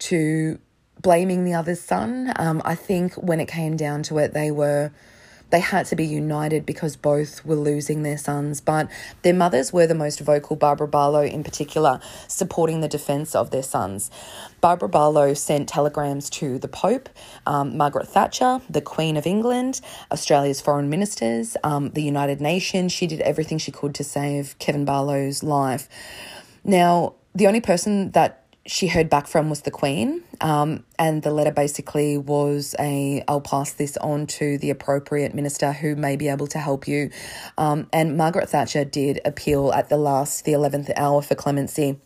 to 0.00 0.58
blaming 1.00 1.44
the 1.44 1.54
other's 1.54 1.80
son. 1.80 2.32
Um, 2.36 2.62
I 2.64 2.74
think 2.74 3.14
when 3.14 3.40
it 3.40 3.46
came 3.46 3.76
down 3.76 4.02
to 4.04 4.18
it, 4.18 4.32
they 4.32 4.50
were 4.50 4.90
they 5.50 5.60
had 5.60 5.86
to 5.86 5.96
be 5.96 6.04
united 6.04 6.66
because 6.66 6.96
both 6.96 7.44
were 7.44 7.56
losing 7.56 8.02
their 8.02 8.18
sons, 8.18 8.60
but 8.60 8.88
their 9.22 9.34
mothers 9.34 9.72
were 9.72 9.86
the 9.86 9.94
most 9.94 10.20
vocal, 10.20 10.56
Barbara 10.56 10.88
Barlow 10.88 11.22
in 11.22 11.42
particular, 11.42 12.00
supporting 12.26 12.80
the 12.80 12.88
defence 12.88 13.34
of 13.34 13.50
their 13.50 13.62
sons. 13.62 14.10
Barbara 14.60 14.88
Barlow 14.88 15.34
sent 15.34 15.68
telegrams 15.68 16.28
to 16.30 16.58
the 16.58 16.68
Pope, 16.68 17.08
um, 17.46 17.76
Margaret 17.76 18.08
Thatcher, 18.08 18.60
the 18.68 18.80
Queen 18.80 19.16
of 19.16 19.26
England, 19.26 19.80
Australia's 20.10 20.60
foreign 20.60 20.90
ministers, 20.90 21.56
um, 21.64 21.90
the 21.90 22.02
United 22.02 22.40
Nations. 22.40 22.92
She 22.92 23.06
did 23.06 23.20
everything 23.20 23.58
she 23.58 23.72
could 23.72 23.94
to 23.94 24.04
save 24.04 24.58
Kevin 24.58 24.84
Barlow's 24.84 25.42
life. 25.42 25.88
Now, 26.64 27.14
the 27.34 27.46
only 27.46 27.60
person 27.60 28.10
that 28.12 28.47
she 28.68 28.86
heard 28.86 29.08
back 29.08 29.26
from 29.26 29.48
was 29.48 29.62
the 29.62 29.70
Queen, 29.70 30.22
um, 30.42 30.84
and 30.98 31.22
the 31.22 31.30
letter 31.30 31.50
basically 31.50 32.18
was 32.18 32.74
a 32.78 33.24
I'll 33.26 33.40
pass 33.40 33.72
this 33.72 33.96
on 33.96 34.26
to 34.26 34.58
the 34.58 34.68
appropriate 34.68 35.34
minister 35.34 35.72
who 35.72 35.96
may 35.96 36.16
be 36.16 36.28
able 36.28 36.46
to 36.48 36.58
help 36.58 36.86
you. 36.86 37.10
Um, 37.56 37.88
and 37.94 38.18
Margaret 38.18 38.50
Thatcher 38.50 38.84
did 38.84 39.20
appeal 39.24 39.72
at 39.72 39.88
the 39.88 39.96
last, 39.96 40.44
the 40.44 40.52
11th 40.52 40.92
hour 40.96 41.22
for 41.22 41.34
clemency. 41.34 41.98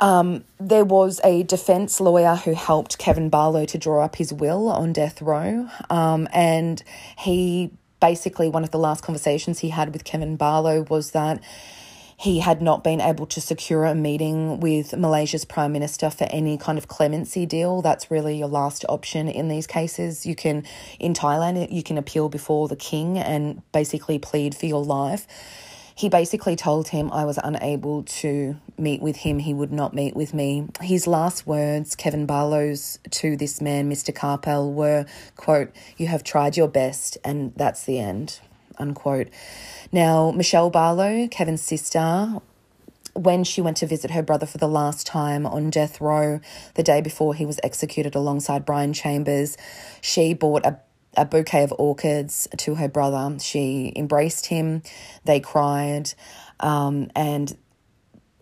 Um, 0.00 0.44
there 0.58 0.86
was 0.86 1.20
a 1.22 1.42
defense 1.42 2.00
lawyer 2.00 2.34
who 2.34 2.54
helped 2.54 2.96
Kevin 2.96 3.28
Barlow 3.28 3.66
to 3.66 3.76
draw 3.76 4.02
up 4.02 4.16
his 4.16 4.32
will 4.32 4.68
on 4.68 4.94
death 4.94 5.20
row, 5.20 5.68
um, 5.90 6.26
and 6.32 6.82
he 7.18 7.72
basically 8.00 8.48
one 8.48 8.64
of 8.64 8.70
the 8.70 8.78
last 8.78 9.04
conversations 9.04 9.58
he 9.58 9.68
had 9.68 9.92
with 9.92 10.02
Kevin 10.02 10.36
Barlow 10.36 10.82
was 10.88 11.10
that 11.10 11.40
he 12.22 12.38
had 12.38 12.62
not 12.62 12.84
been 12.84 13.00
able 13.00 13.26
to 13.26 13.40
secure 13.40 13.84
a 13.84 13.96
meeting 13.96 14.60
with 14.60 14.96
Malaysia's 14.96 15.44
Prime 15.44 15.72
Minister 15.72 16.08
for 16.08 16.22
any 16.30 16.56
kind 16.56 16.78
of 16.78 16.86
clemency 16.86 17.46
deal. 17.46 17.82
That's 17.82 18.12
really 18.12 18.38
your 18.38 18.46
last 18.46 18.84
option 18.88 19.26
in 19.26 19.48
these 19.48 19.66
cases. 19.66 20.24
You 20.24 20.36
can, 20.36 20.62
in 21.00 21.14
Thailand, 21.14 21.72
you 21.72 21.82
can 21.82 21.98
appeal 21.98 22.28
before 22.28 22.68
the 22.68 22.76
king 22.76 23.18
and 23.18 23.60
basically 23.72 24.20
plead 24.20 24.54
for 24.54 24.66
your 24.66 24.84
life. 24.84 25.26
he 25.96 26.08
basically 26.08 26.54
told 26.54 26.88
him 26.88 27.10
I 27.12 27.24
was 27.24 27.38
unable 27.42 28.04
to 28.04 28.56
meet 28.78 29.02
with 29.02 29.16
him. 29.16 29.40
He 29.40 29.52
would 29.52 29.72
not 29.72 29.92
meet 29.92 30.14
with 30.14 30.32
me. 30.32 30.68
His 30.80 31.08
last 31.08 31.44
words, 31.44 31.96
Kevin 31.96 32.24
Barlow's, 32.24 33.00
to 33.10 33.36
this 33.36 33.60
man, 33.60 33.90
Mr. 33.90 34.14
Karpal, 34.14 34.72
were, 34.72 35.06
quote, 35.36 35.74
You 35.96 36.06
have 36.06 36.22
tried 36.22 36.56
your 36.56 36.68
best, 36.68 37.18
and 37.24 37.52
that's 37.56 37.84
the 37.84 37.98
end, 37.98 38.38
unquote. 38.82 39.28
Now, 39.90 40.30
Michelle 40.30 40.68
Barlow, 40.68 41.28
Kevin's 41.28 41.62
sister, 41.62 42.40
when 43.14 43.44
she 43.44 43.60
went 43.60 43.76
to 43.78 43.86
visit 43.86 44.10
her 44.10 44.22
brother 44.22 44.46
for 44.46 44.58
the 44.58 44.68
last 44.68 45.06
time 45.06 45.46
on 45.46 45.70
death 45.70 46.00
row 46.00 46.40
the 46.74 46.82
day 46.82 47.00
before 47.00 47.34
he 47.34 47.46
was 47.46 47.60
executed 47.62 48.14
alongside 48.14 48.64
Brian 48.64 48.92
Chambers, 48.92 49.56
she 50.00 50.34
bought 50.34 50.66
a 50.66 50.80
a 51.16 51.24
bouquet 51.24 51.62
of 51.62 51.74
orchids 51.78 52.48
to 52.56 52.76
her 52.76 52.88
brother. 52.88 53.38
She 53.38 53.92
embraced 53.96 54.46
him, 54.46 54.82
they 55.24 55.40
cried, 55.40 56.14
um, 56.60 57.10
and 57.14 57.56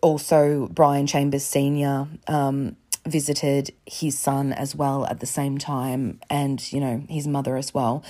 also 0.01 0.67
Brian 0.67 1.07
Chambers 1.07 1.43
Sr. 1.43 2.07
Um, 2.27 2.77
visited 3.05 3.73
his 3.85 4.17
son 4.17 4.53
as 4.53 4.75
well 4.75 5.05
at 5.05 5.19
the 5.19 5.25
same 5.25 5.57
time, 5.57 6.19
and 6.29 6.71
you 6.71 6.79
know, 6.79 7.03
his 7.09 7.27
mother 7.27 7.57
as 7.57 7.73
well. 7.73 8.03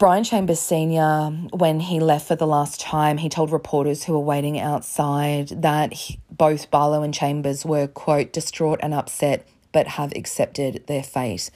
Brian 0.00 0.24
Chambers 0.24 0.60
Sr., 0.60 1.30
when 1.52 1.78
he 1.78 2.00
left 2.00 2.26
for 2.26 2.34
the 2.34 2.46
last 2.46 2.80
time, 2.80 3.18
he 3.18 3.28
told 3.28 3.52
reporters 3.52 4.04
who 4.04 4.14
were 4.14 4.18
waiting 4.18 4.58
outside 4.58 5.48
that 5.48 5.92
he, 5.92 6.18
both 6.30 6.70
Barlow 6.70 7.02
and 7.02 7.12
Chambers 7.12 7.66
were, 7.66 7.86
quote, 7.86 8.32
distraught 8.32 8.80
and 8.82 8.94
upset, 8.94 9.46
but 9.72 9.86
have 9.86 10.16
accepted 10.16 10.86
their 10.86 11.02
fate. 11.02 11.50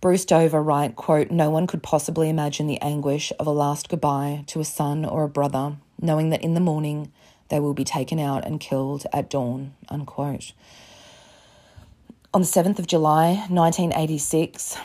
Bruce 0.00 0.24
Dover 0.24 0.62
write, 0.62 0.96
quote, 0.96 1.30
No 1.30 1.50
one 1.50 1.66
could 1.66 1.82
possibly 1.82 2.30
imagine 2.30 2.66
the 2.66 2.80
anguish 2.80 3.30
of 3.38 3.46
a 3.46 3.50
last 3.50 3.90
goodbye 3.90 4.44
to 4.46 4.60
a 4.60 4.64
son 4.64 5.04
or 5.04 5.24
a 5.24 5.28
brother, 5.28 5.76
knowing 6.00 6.30
that 6.30 6.42
in 6.42 6.54
the 6.54 6.60
morning 6.60 7.12
they 7.50 7.60
will 7.60 7.74
be 7.74 7.84
taken 7.84 8.18
out 8.18 8.46
and 8.46 8.58
killed 8.58 9.04
at 9.12 9.28
dawn, 9.28 9.74
unquote. 9.90 10.54
On 12.32 12.40
the 12.40 12.46
7th 12.46 12.78
of 12.78 12.86
July 12.86 13.44
1986, 13.50 14.78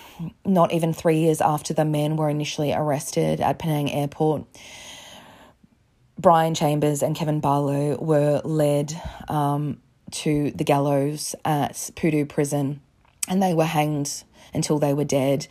not 0.46 0.74
even 0.74 0.94
three 0.94 1.20
years 1.20 1.42
after 1.42 1.74
the 1.74 1.86
men 1.86 2.16
were 2.16 2.30
initially 2.30 2.74
arrested 2.74 3.42
at 3.42 3.60
Penang 3.60 3.92
Airport, 3.92 4.46
Brian 6.18 6.54
Chambers 6.54 7.02
and 7.02 7.16
Kevin 7.16 7.40
Barlow 7.40 7.98
were 7.98 8.42
led 8.44 9.00
um, 9.30 9.80
to 10.12 10.52
the 10.52 10.64
gallows 10.64 11.36
at 11.46 11.74
Pudu 11.96 12.28
Prison 12.28 12.82
and 13.28 13.42
they 13.42 13.54
were 13.54 13.66
hanged 13.66 14.24
until 14.54 14.80
they 14.80 14.94
were 14.94 15.06
dead. 15.06 15.48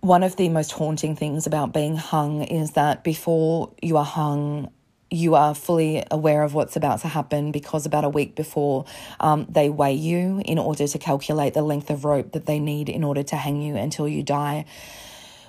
One 0.00 0.22
of 0.22 0.36
the 0.36 0.48
most 0.48 0.72
haunting 0.72 1.14
things 1.14 1.46
about 1.46 1.72
being 1.72 1.96
hung 1.96 2.42
is 2.42 2.72
that 2.72 3.04
before 3.04 3.72
you 3.80 3.96
are 3.96 4.04
hung, 4.04 4.70
you 5.14 5.34
are 5.34 5.54
fully 5.54 6.04
aware 6.10 6.42
of 6.42 6.54
what's 6.54 6.76
about 6.76 7.00
to 7.00 7.08
happen 7.08 7.52
because 7.52 7.86
about 7.86 8.04
a 8.04 8.08
week 8.08 8.34
before 8.34 8.84
um, 9.20 9.46
they 9.48 9.68
weigh 9.68 9.94
you 9.94 10.42
in 10.44 10.58
order 10.58 10.86
to 10.86 10.98
calculate 10.98 11.54
the 11.54 11.62
length 11.62 11.88
of 11.90 12.04
rope 12.04 12.32
that 12.32 12.46
they 12.46 12.58
need 12.58 12.88
in 12.88 13.04
order 13.04 13.22
to 13.22 13.36
hang 13.36 13.62
you 13.62 13.76
until 13.76 14.08
you 14.08 14.22
die. 14.22 14.64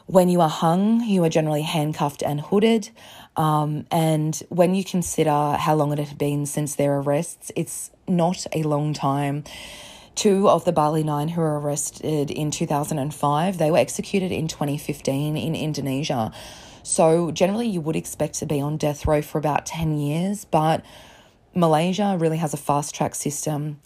When 0.07 0.29
you 0.29 0.39
are 0.41 0.49
hung, 0.49 1.01
you 1.01 1.23
are 1.23 1.29
generally 1.29 1.63
handcuffed 1.63 2.21
and 2.21 2.39
hooded. 2.39 2.89
Um, 3.35 3.87
and 3.89 4.41
when 4.49 4.75
you 4.75 4.83
consider 4.83 5.55
how 5.59 5.73
long 5.73 5.91
it 5.91 5.99
had 5.99 6.17
been 6.17 6.45
since 6.45 6.75
their 6.75 6.99
arrests, 6.99 7.51
it's 7.55 7.89
not 8.07 8.45
a 8.53 8.61
long 8.61 8.93
time. 8.93 9.43
Two 10.13 10.47
of 10.47 10.63
the 10.63 10.71
Bali 10.71 11.03
Nine 11.03 11.29
who 11.29 11.41
were 11.41 11.59
arrested 11.59 12.29
in 12.29 12.51
2005, 12.51 13.57
they 13.57 13.71
were 13.71 13.77
executed 13.77 14.31
in 14.31 14.47
2015 14.47 15.35
in 15.35 15.55
Indonesia. 15.55 16.31
So 16.85 17.31
generally 17.31 17.67
you 17.67 17.81
would 17.81 17.95
expect 17.95 18.35
to 18.35 18.45
be 18.45 18.61
on 18.61 18.77
death 18.77 19.07
row 19.07 19.23
for 19.23 19.39
about 19.39 19.65
10 19.65 19.97
years, 19.97 20.45
but 20.45 20.85
Malaysia 21.55 22.15
really 22.19 22.37
has 22.37 22.53
a 22.53 22.57
fast 22.57 22.93
track 22.93 23.15
system. 23.15 23.79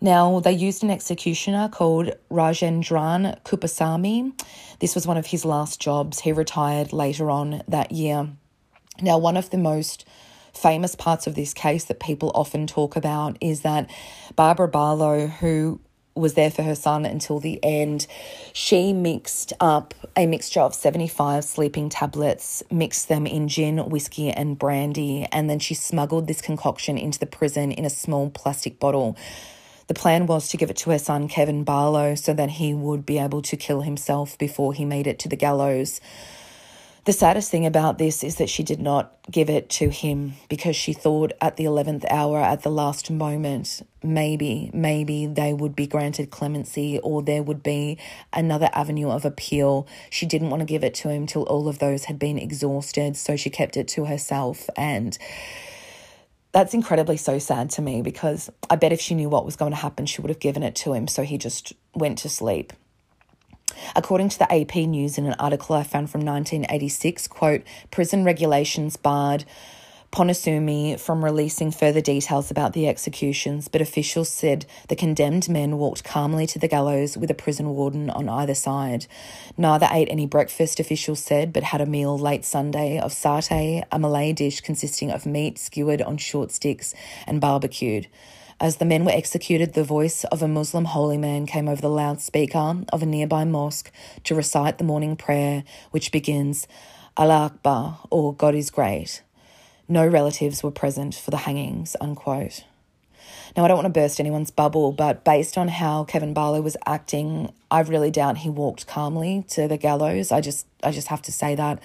Now, 0.00 0.38
they 0.38 0.52
used 0.52 0.84
an 0.84 0.90
executioner 0.90 1.68
called 1.68 2.12
Rajendran 2.30 3.42
Kuppusamy. 3.42 4.40
This 4.78 4.94
was 4.94 5.08
one 5.08 5.16
of 5.16 5.26
his 5.26 5.44
last 5.44 5.80
jobs. 5.80 6.20
He 6.20 6.30
retired 6.30 6.92
later 6.92 7.30
on 7.30 7.62
that 7.66 7.90
year. 7.90 8.28
Now, 9.02 9.18
one 9.18 9.36
of 9.36 9.50
the 9.50 9.58
most 9.58 10.06
famous 10.54 10.94
parts 10.94 11.26
of 11.26 11.34
this 11.34 11.52
case 11.52 11.86
that 11.86 11.98
people 11.98 12.30
often 12.34 12.68
talk 12.68 12.94
about 12.94 13.38
is 13.40 13.62
that 13.62 13.90
Barbara 14.36 14.68
Barlow, 14.68 15.26
who 15.26 15.80
was 16.16 16.34
there 16.34 16.50
for 16.50 16.62
her 16.62 16.74
son 16.74 17.04
until 17.04 17.38
the 17.38 17.62
end. 17.62 18.06
She 18.52 18.92
mixed 18.92 19.52
up 19.60 19.94
a 20.16 20.26
mixture 20.26 20.60
of 20.60 20.74
75 20.74 21.44
sleeping 21.44 21.88
tablets, 21.88 22.62
mixed 22.70 23.08
them 23.08 23.26
in 23.26 23.48
gin, 23.48 23.78
whiskey, 23.90 24.30
and 24.30 24.58
brandy, 24.58 25.26
and 25.30 25.48
then 25.48 25.58
she 25.58 25.74
smuggled 25.74 26.26
this 26.26 26.40
concoction 26.40 26.96
into 26.96 27.18
the 27.18 27.26
prison 27.26 27.70
in 27.70 27.84
a 27.84 27.90
small 27.90 28.30
plastic 28.30 28.80
bottle. 28.80 29.16
The 29.88 29.94
plan 29.94 30.26
was 30.26 30.48
to 30.48 30.56
give 30.56 30.70
it 30.70 30.76
to 30.78 30.90
her 30.90 30.98
son, 30.98 31.28
Kevin 31.28 31.62
Barlow, 31.62 32.16
so 32.16 32.34
that 32.34 32.50
he 32.50 32.74
would 32.74 33.06
be 33.06 33.18
able 33.18 33.42
to 33.42 33.56
kill 33.56 33.82
himself 33.82 34.36
before 34.36 34.72
he 34.72 34.84
made 34.84 35.06
it 35.06 35.18
to 35.20 35.28
the 35.28 35.36
gallows. 35.36 36.00
The 37.06 37.12
saddest 37.12 37.52
thing 37.52 37.64
about 37.66 37.98
this 37.98 38.24
is 38.24 38.34
that 38.36 38.50
she 38.50 38.64
did 38.64 38.80
not 38.80 39.14
give 39.30 39.48
it 39.48 39.68
to 39.70 39.90
him 39.90 40.32
because 40.48 40.74
she 40.74 40.92
thought 40.92 41.32
at 41.40 41.56
the 41.56 41.62
11th 41.62 42.04
hour, 42.10 42.40
at 42.40 42.62
the 42.62 42.68
last 42.68 43.12
moment, 43.12 43.80
maybe, 44.02 44.72
maybe 44.74 45.26
they 45.26 45.54
would 45.54 45.76
be 45.76 45.86
granted 45.86 46.32
clemency 46.32 46.98
or 46.98 47.22
there 47.22 47.44
would 47.44 47.62
be 47.62 47.96
another 48.32 48.68
avenue 48.72 49.08
of 49.08 49.24
appeal. 49.24 49.86
She 50.10 50.26
didn't 50.26 50.50
want 50.50 50.62
to 50.62 50.66
give 50.66 50.82
it 50.82 50.94
to 50.94 51.08
him 51.08 51.28
till 51.28 51.44
all 51.44 51.68
of 51.68 51.78
those 51.78 52.06
had 52.06 52.18
been 52.18 52.38
exhausted, 52.38 53.16
so 53.16 53.36
she 53.36 53.50
kept 53.50 53.76
it 53.76 53.86
to 53.86 54.06
herself. 54.06 54.68
And 54.76 55.16
that's 56.50 56.74
incredibly 56.74 57.18
so 57.18 57.38
sad 57.38 57.70
to 57.70 57.82
me 57.82 58.02
because 58.02 58.50
I 58.68 58.74
bet 58.74 58.90
if 58.90 59.00
she 59.00 59.14
knew 59.14 59.28
what 59.28 59.44
was 59.44 59.54
going 59.54 59.70
to 59.70 59.76
happen, 59.76 60.06
she 60.06 60.20
would 60.22 60.30
have 60.30 60.40
given 60.40 60.64
it 60.64 60.74
to 60.76 60.92
him. 60.92 61.06
So 61.06 61.22
he 61.22 61.38
just 61.38 61.72
went 61.94 62.18
to 62.18 62.28
sleep. 62.28 62.72
According 63.94 64.30
to 64.30 64.38
the 64.38 64.52
AP 64.52 64.76
News 64.76 65.18
in 65.18 65.26
an 65.26 65.36
article 65.38 65.76
I 65.76 65.82
found 65.82 66.10
from 66.10 66.20
1986, 66.22 67.28
quote, 67.28 67.62
prison 67.90 68.24
regulations 68.24 68.96
barred 68.96 69.44
Ponusumi 70.16 70.98
from 70.98 71.22
releasing 71.22 71.70
further 71.70 72.00
details 72.00 72.50
about 72.50 72.72
the 72.72 72.88
executions, 72.88 73.68
but 73.68 73.82
officials 73.82 74.30
said 74.30 74.64
the 74.88 74.96
condemned 74.96 75.48
men 75.48 75.76
walked 75.76 76.04
calmly 76.04 76.46
to 76.46 76.58
the 76.58 76.68
gallows 76.68 77.18
with 77.18 77.30
a 77.30 77.34
prison 77.34 77.68
warden 77.68 78.08
on 78.08 78.28
either 78.28 78.54
side. 78.54 79.06
Neither 79.58 79.88
ate 79.90 80.08
any 80.10 80.26
breakfast, 80.26 80.80
officials 80.80 81.22
said, 81.22 81.52
but 81.52 81.64
had 81.64 81.82
a 81.82 81.86
meal 81.86 82.16
late 82.16 82.46
Sunday 82.46 82.98
of 82.98 83.12
satay, 83.12 83.84
a 83.92 83.98
Malay 83.98 84.32
dish 84.32 84.62
consisting 84.62 85.10
of 85.10 85.26
meat 85.26 85.58
skewered 85.58 86.00
on 86.00 86.16
short 86.16 86.50
sticks 86.50 86.94
and 87.26 87.40
barbecued. 87.40 88.06
As 88.58 88.76
the 88.78 88.86
men 88.86 89.04
were 89.04 89.12
executed, 89.12 89.74
the 89.74 89.84
voice 89.84 90.24
of 90.24 90.42
a 90.42 90.48
Muslim 90.48 90.86
holy 90.86 91.18
man 91.18 91.44
came 91.44 91.68
over 91.68 91.82
the 91.82 91.90
loudspeaker 91.90 92.84
of 92.90 93.02
a 93.02 93.06
nearby 93.06 93.44
mosque 93.44 93.92
to 94.24 94.34
recite 94.34 94.78
the 94.78 94.84
morning 94.84 95.14
prayer, 95.14 95.62
which 95.90 96.10
begins, 96.10 96.66
Allah 97.18 97.46
Akbar, 97.46 97.98
or 98.10 98.34
God 98.34 98.54
is 98.54 98.70
great. 98.70 99.22
No 99.88 100.06
relatives 100.06 100.62
were 100.62 100.70
present 100.70 101.14
for 101.14 101.30
the 101.30 101.36
hangings, 101.36 101.96
unquote. 102.00 102.64
Now, 103.56 103.64
I 103.64 103.68
don't 103.68 103.76
want 103.76 103.94
to 103.94 104.00
burst 104.00 104.20
anyone's 104.20 104.50
bubble, 104.50 104.90
but 104.90 105.22
based 105.22 105.58
on 105.58 105.68
how 105.68 106.04
Kevin 106.04 106.32
Barlow 106.32 106.62
was 106.62 106.78
acting, 106.86 107.52
I 107.70 107.80
really 107.80 108.10
doubt 108.10 108.38
he 108.38 108.48
walked 108.48 108.86
calmly 108.86 109.44
to 109.48 109.68
the 109.68 109.76
gallows. 109.76 110.32
I 110.32 110.40
just, 110.40 110.66
I 110.82 110.92
just 110.92 111.08
have 111.08 111.22
to 111.22 111.32
say 111.32 111.54
that. 111.56 111.78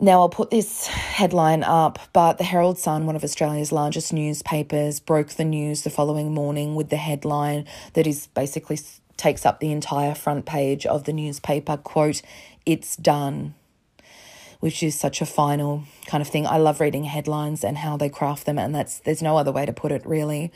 Now, 0.00 0.20
I'll 0.20 0.28
put 0.28 0.50
this 0.50 0.86
headline 0.86 1.64
up, 1.64 1.98
but 2.12 2.38
the 2.38 2.44
Herald 2.44 2.78
Sun, 2.78 3.06
one 3.06 3.16
of 3.16 3.24
Australia's 3.24 3.72
largest 3.72 4.12
newspapers, 4.12 5.00
broke 5.00 5.30
the 5.30 5.44
news 5.44 5.82
the 5.82 5.90
following 5.90 6.32
morning 6.32 6.76
with 6.76 6.88
the 6.88 6.96
headline 6.96 7.66
that 7.94 8.06
is 8.06 8.28
basically 8.28 8.78
takes 9.16 9.44
up 9.44 9.58
the 9.58 9.72
entire 9.72 10.14
front 10.14 10.46
page 10.46 10.86
of 10.86 11.02
the 11.02 11.12
newspaper 11.12 11.76
quote, 11.76 12.22
It's 12.64 12.94
done, 12.94 13.56
which 14.60 14.84
is 14.84 14.94
such 14.94 15.20
a 15.20 15.26
final 15.26 15.82
kind 16.06 16.22
of 16.22 16.28
thing. 16.28 16.46
I 16.46 16.58
love 16.58 16.80
reading 16.80 17.02
headlines 17.02 17.64
and 17.64 17.78
how 17.78 17.96
they 17.96 18.08
craft 18.08 18.46
them, 18.46 18.56
and 18.56 18.72
that's 18.72 19.00
there's 19.00 19.20
no 19.20 19.36
other 19.36 19.50
way 19.50 19.66
to 19.66 19.72
put 19.72 19.90
it, 19.90 20.06
really. 20.06 20.52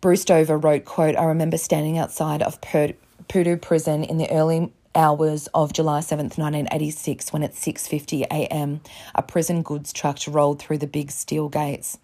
Bruce 0.00 0.24
Dover 0.24 0.58
wrote, 0.58 0.84
quote, 0.84 1.14
I 1.14 1.22
remember 1.26 1.56
standing 1.56 1.98
outside 1.98 2.42
of 2.42 2.60
Pudu 2.60 3.62
prison 3.62 4.02
in 4.02 4.18
the 4.18 4.28
early 4.32 4.72
hours 4.94 5.48
of 5.54 5.72
July 5.72 6.00
7th, 6.00 6.38
1986, 6.38 7.32
when 7.32 7.42
at 7.42 7.54
6:50 7.54 8.22
a.m. 8.22 8.80
a 9.14 9.22
prison 9.22 9.62
goods 9.62 9.92
truck 9.92 10.18
rolled 10.28 10.60
through 10.60 10.78
the 10.78 10.86
big 10.86 11.10
steel 11.10 11.48
gates. 11.48 11.98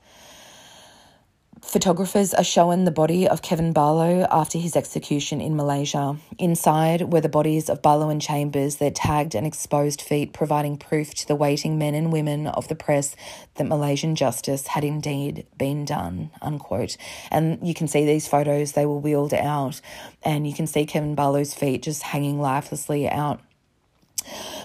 Photographers 1.62 2.34
are 2.34 2.42
shown 2.42 2.84
the 2.84 2.90
body 2.90 3.28
of 3.28 3.42
Kevin 3.42 3.72
Barlow 3.72 4.26
after 4.30 4.58
his 4.58 4.74
execution 4.74 5.40
in 5.40 5.56
Malaysia. 5.56 6.16
Inside 6.38 7.12
were 7.12 7.20
the 7.20 7.28
bodies 7.28 7.68
of 7.68 7.82
Barlow 7.82 8.08
and 8.08 8.20
Chambers, 8.20 8.76
their 8.76 8.90
tagged 8.90 9.34
and 9.34 9.46
exposed 9.46 10.00
feet, 10.00 10.32
providing 10.32 10.78
proof 10.78 11.14
to 11.14 11.28
the 11.28 11.36
waiting 11.36 11.78
men 11.78 11.94
and 11.94 12.11
women 12.12 12.46
of 12.46 12.68
the 12.68 12.74
press 12.74 13.14
that 13.54 13.66
Malaysian 13.68 14.16
justice 14.16 14.68
had 14.68 14.84
indeed 14.84 15.46
been 15.58 15.84
done. 15.84 16.30
Unquote. 16.42 16.96
And 17.30 17.58
you 17.66 17.74
can 17.74 17.86
see 17.86 18.04
these 18.04 18.26
photos, 18.26 18.72
they 18.72 18.86
were 18.86 18.98
wheeled 18.98 19.34
out, 19.34 19.80
and 20.22 20.46
you 20.48 20.54
can 20.54 20.66
see 20.66 20.86
Kevin 20.86 21.14
Barlow's 21.14 21.54
feet 21.54 21.82
just 21.82 22.02
hanging 22.02 22.40
lifelessly 22.40 23.08
out 23.08 23.40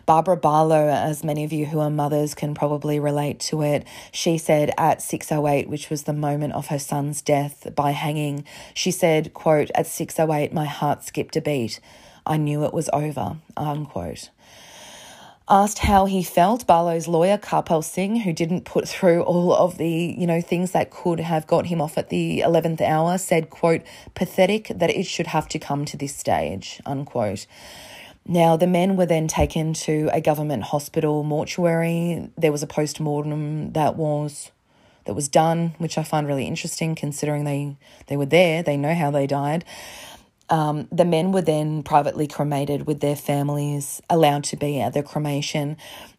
Barbara 0.06 0.38
Barlow, 0.38 0.88
as 0.88 1.24
many 1.24 1.44
of 1.44 1.52
you 1.52 1.66
who 1.66 1.80
are 1.80 1.90
mothers 1.90 2.36
can 2.36 2.54
probably 2.54 3.00
relate 3.00 3.40
to 3.42 3.64
it, 3.64 3.88
she 4.12 4.38
said 4.38 4.72
at 4.78 5.00
6.08, 5.00 5.68
which 5.68 5.90
was 5.90 6.04
the 6.04 6.14
moment 6.14 6.54
of 6.54 6.68
her 6.68 6.78
son's 6.78 7.24
death 7.24 7.68
by 7.76 7.92
hanging, 7.92 8.46
she 8.76 8.92
said, 8.92 9.34
quote, 9.34 9.72
at 9.74 9.88
6.08, 9.88 10.54
my 10.54 10.66
heart 10.66 11.04
skipped 11.04 11.36
a 11.36 11.42
beat. 11.42 11.80
I 12.26 12.38
knew 12.38 12.64
it 12.66 12.74
was 12.74 12.90
over, 12.94 13.38
unquote. 13.58 14.30
Asked 15.48 15.80
how 15.80 16.06
he 16.06 16.24
felt, 16.24 16.66
Barlow's 16.66 17.08
lawyer, 17.08 17.38
Karpal 17.38 17.84
Singh, 17.84 18.22
who 18.22 18.34
didn't 18.34 18.66
put 18.66 18.88
through 18.88 19.22
all 19.22 19.54
of 19.54 19.78
the, 19.78 20.16
you 20.18 20.26
know, 20.26 20.42
things 20.42 20.72
that 20.72 20.90
could 20.90 21.20
have 21.20 21.46
got 21.46 21.68
him 21.68 21.82
off 21.82 22.00
at 22.00 22.10
the 22.10 22.42
11th 22.44 22.82
hour, 22.82 23.20
said, 23.20 23.52
quote, 23.52 23.82
pathetic 24.16 24.72
that 24.74 24.90
it 24.90 25.06
should 25.06 25.28
have 25.28 25.48
to 25.50 25.60
come 25.60 25.86
to 25.86 25.98
this 25.98 26.16
stage, 26.16 26.82
unquote. 26.84 27.46
Now, 28.28 28.58
the 28.58 28.68
men 28.68 28.96
were 28.96 29.06
then 29.06 29.28
taken 29.28 29.74
to 29.74 30.10
a 30.12 30.20
government 30.20 30.64
hospital 30.64 31.24
mortuary. 31.24 32.30
There 32.38 32.52
was 32.52 32.64
a 32.64 32.68
post 32.68 33.00
mortem 33.00 33.74
that 33.74 33.96
was 33.96 34.52
that 35.06 35.14
was 35.14 35.30
done, 35.30 35.76
which 35.78 35.98
I 35.98 36.04
find 36.04 36.28
really 36.28 36.46
interesting 36.46 36.96
considering 36.96 37.44
they, 37.44 37.78
they 38.08 38.18
were 38.18 38.26
there, 38.26 38.64
they 38.64 38.76
know 38.76 38.96
how 38.96 39.12
they 39.12 39.28
died. 39.28 39.64
Um, 40.50 40.88
the 40.92 41.06
men 41.06 41.32
were 41.32 41.42
then 41.42 41.84
privately 41.84 42.28
cremated 42.28 42.86
with 42.86 43.00
their 43.00 43.16
families 43.16 44.02
allowed 44.10 44.44
to 44.46 44.58
be 44.58 44.80
at 44.80 44.94
the 44.94 45.04
cremation. 45.04 45.78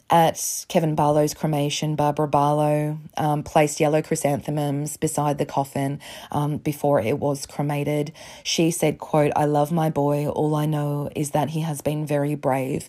At 0.09 0.65
Kevin 0.69 0.95
Barlow's 0.95 1.35
cremation, 1.35 1.97
Barbara 1.97 2.29
Barlow 2.29 2.99
um, 3.17 3.43
placed 3.43 3.81
yellow 3.81 4.03
chrysanthemums 4.03 4.97
beside 4.97 5.39
the 5.39 5.47
coffin 5.47 5.99
um, 6.31 6.59
before 6.59 7.01
it 7.01 7.19
was 7.19 7.45
cremated. 7.45 8.13
She 8.45 8.71
said, 8.71 8.99
quote, 8.99 9.33
I 9.35 9.47
love 9.47 9.73
my 9.73 9.91
boy. 9.91 10.29
All 10.29 10.55
I 10.55 10.65
know 10.67 11.11
is 11.17 11.31
that 11.31 11.51
he 11.51 11.63
has 11.63 11.81
been 11.81 12.07
very 12.07 12.37
brave. 12.37 12.89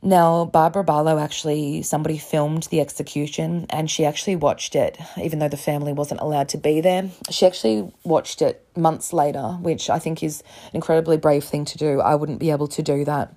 Now, 0.00 0.46
Barbara 0.46 0.84
Barlow 0.84 1.18
actually, 1.18 1.82
somebody 1.82 2.16
filmed 2.16 2.62
the 2.64 2.80
execution 2.80 3.66
and 3.68 3.90
she 3.90 4.06
actually 4.06 4.36
watched 4.36 4.76
it, 4.76 4.96
even 5.20 5.40
though 5.40 5.48
the 5.48 5.56
family 5.58 5.92
wasn't 5.92 6.20
allowed 6.20 6.48
to 6.50 6.56
be 6.56 6.80
there. 6.80 7.10
She 7.30 7.44
actually 7.44 7.92
watched 8.04 8.40
it 8.40 8.64
months 8.76 9.12
later, 9.12 9.58
which 9.60 9.90
I 9.90 9.98
think 9.98 10.22
is 10.22 10.40
an 10.70 10.76
incredibly 10.76 11.18
brave 11.18 11.44
thing 11.44 11.66
to 11.66 11.76
do. 11.76 12.00
I 12.00 12.14
wouldn't 12.14 12.38
be 12.38 12.50
able 12.50 12.68
to 12.68 12.82
do 12.82 13.04
that. 13.04 13.34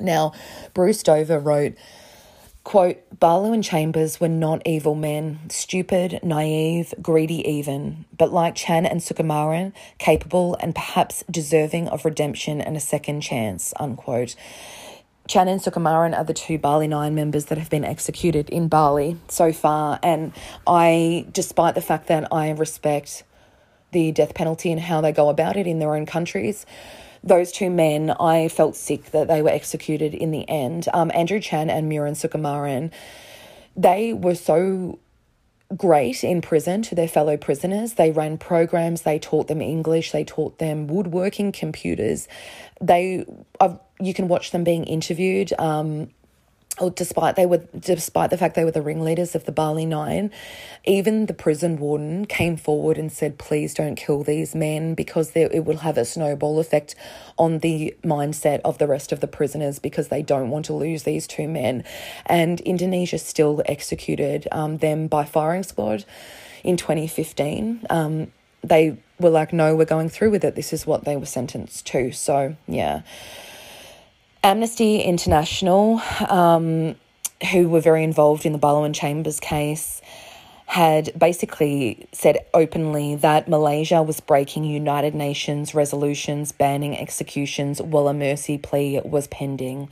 Now, 0.00 0.32
Bruce 0.74 1.02
Dover 1.02 1.38
wrote, 1.38 1.74
quote, 2.64 2.98
Barlow 3.18 3.52
and 3.52 3.64
Chambers 3.64 4.20
were 4.20 4.28
not 4.28 4.62
evil 4.66 4.94
men, 4.94 5.40
stupid, 5.48 6.20
naive, 6.22 6.94
greedy 7.00 7.48
even, 7.48 8.04
but 8.16 8.32
like 8.32 8.54
Chan 8.54 8.86
and 8.86 9.00
Sukumaran, 9.00 9.72
capable 9.98 10.56
and 10.60 10.74
perhaps 10.74 11.24
deserving 11.30 11.88
of 11.88 12.04
redemption 12.04 12.60
and 12.60 12.76
a 12.76 12.80
second 12.80 13.22
chance, 13.22 13.72
unquote. 13.80 14.36
Chan 15.28 15.46
and 15.46 15.60
Sukumaran 15.60 16.16
are 16.16 16.24
the 16.24 16.32
two 16.32 16.58
Bali 16.58 16.88
Nine 16.88 17.14
members 17.14 17.46
that 17.46 17.58
have 17.58 17.68
been 17.68 17.84
executed 17.84 18.48
in 18.48 18.68
Bali 18.68 19.18
so 19.28 19.52
far. 19.52 19.98
And 20.02 20.32
I, 20.66 21.26
despite 21.32 21.74
the 21.74 21.82
fact 21.82 22.06
that 22.06 22.32
I 22.32 22.50
respect 22.50 23.24
the 23.92 24.10
death 24.12 24.34
penalty 24.34 24.72
and 24.72 24.80
how 24.80 25.00
they 25.00 25.12
go 25.12 25.28
about 25.28 25.56
it 25.56 25.66
in 25.66 25.80
their 25.80 25.94
own 25.94 26.06
countries, 26.06 26.64
those 27.22 27.52
two 27.52 27.70
men, 27.70 28.10
I 28.10 28.48
felt 28.48 28.76
sick 28.76 29.10
that 29.10 29.28
they 29.28 29.42
were 29.42 29.50
executed 29.50 30.14
in 30.14 30.30
the 30.30 30.48
end. 30.48 30.88
Um, 30.92 31.10
Andrew 31.14 31.40
Chan 31.40 31.70
and 31.70 31.90
Myuran 31.90 32.12
Sukumaran, 32.12 32.90
they 33.76 34.12
were 34.12 34.34
so 34.34 34.98
great 35.76 36.24
in 36.24 36.40
prison 36.40 36.82
to 36.82 36.94
their 36.94 37.08
fellow 37.08 37.36
prisoners. 37.36 37.94
They 37.94 38.10
ran 38.10 38.38
programs, 38.38 39.02
they 39.02 39.18
taught 39.18 39.48
them 39.48 39.60
English, 39.60 40.12
they 40.12 40.24
taught 40.24 40.58
them 40.58 40.86
woodworking, 40.86 41.52
computers. 41.52 42.26
They, 42.80 43.26
I've, 43.60 43.78
you 44.00 44.14
can 44.14 44.28
watch 44.28 44.50
them 44.50 44.64
being 44.64 44.84
interviewed. 44.84 45.52
Um, 45.58 46.10
Oh, 46.80 46.90
despite 46.90 47.34
they 47.34 47.46
were 47.46 47.62
despite 47.78 48.30
the 48.30 48.38
fact 48.38 48.54
they 48.54 48.64
were 48.64 48.70
the 48.70 48.82
ringleaders 48.82 49.34
of 49.34 49.44
the 49.44 49.52
Bali 49.52 49.84
Nine, 49.84 50.30
even 50.84 51.26
the 51.26 51.34
prison 51.34 51.76
warden 51.78 52.24
came 52.24 52.56
forward 52.56 52.98
and 52.98 53.10
said, 53.10 53.38
"Please 53.38 53.74
don't 53.74 53.96
kill 53.96 54.22
these 54.22 54.54
men 54.54 54.94
because 54.94 55.32
it 55.34 55.64
will 55.64 55.78
have 55.78 55.98
a 55.98 56.04
snowball 56.04 56.60
effect 56.60 56.94
on 57.36 57.58
the 57.58 57.96
mindset 58.04 58.60
of 58.64 58.78
the 58.78 58.86
rest 58.86 59.10
of 59.10 59.20
the 59.20 59.26
prisoners 59.26 59.78
because 59.78 60.08
they 60.08 60.22
don't 60.22 60.50
want 60.50 60.66
to 60.66 60.72
lose 60.72 61.02
these 61.02 61.26
two 61.26 61.48
men." 61.48 61.82
And 62.26 62.60
Indonesia 62.60 63.18
still 63.18 63.62
executed 63.66 64.46
um, 64.52 64.78
them 64.78 65.08
by 65.08 65.24
firing 65.24 65.64
squad 65.64 66.04
in 66.62 66.76
2015. 66.76 67.86
Um, 67.90 68.30
they 68.62 68.98
were 69.18 69.30
like, 69.30 69.52
"No, 69.52 69.74
we're 69.74 69.84
going 69.84 70.08
through 70.08 70.30
with 70.30 70.44
it. 70.44 70.54
This 70.54 70.72
is 70.72 70.86
what 70.86 71.04
they 71.04 71.16
were 71.16 71.26
sentenced 71.26 71.86
to." 71.88 72.12
So 72.12 72.54
yeah. 72.68 73.02
Amnesty 74.42 75.00
International, 75.00 76.00
um, 76.28 76.94
who 77.52 77.68
were 77.68 77.80
very 77.80 78.04
involved 78.04 78.46
in 78.46 78.52
the 78.52 78.58
Barlow 78.58 78.84
and 78.84 78.94
Chambers 78.94 79.40
case, 79.40 80.00
had 80.66 81.18
basically 81.18 82.06
said 82.12 82.38
openly 82.52 83.16
that 83.16 83.48
Malaysia 83.48 84.02
was 84.02 84.20
breaking 84.20 84.64
United 84.64 85.14
Nations 85.14 85.74
resolutions 85.74 86.52
banning 86.52 86.96
executions 86.96 87.80
while 87.80 88.06
a 88.06 88.14
mercy 88.14 88.58
plea 88.58 89.00
was 89.04 89.26
pending. 89.28 89.88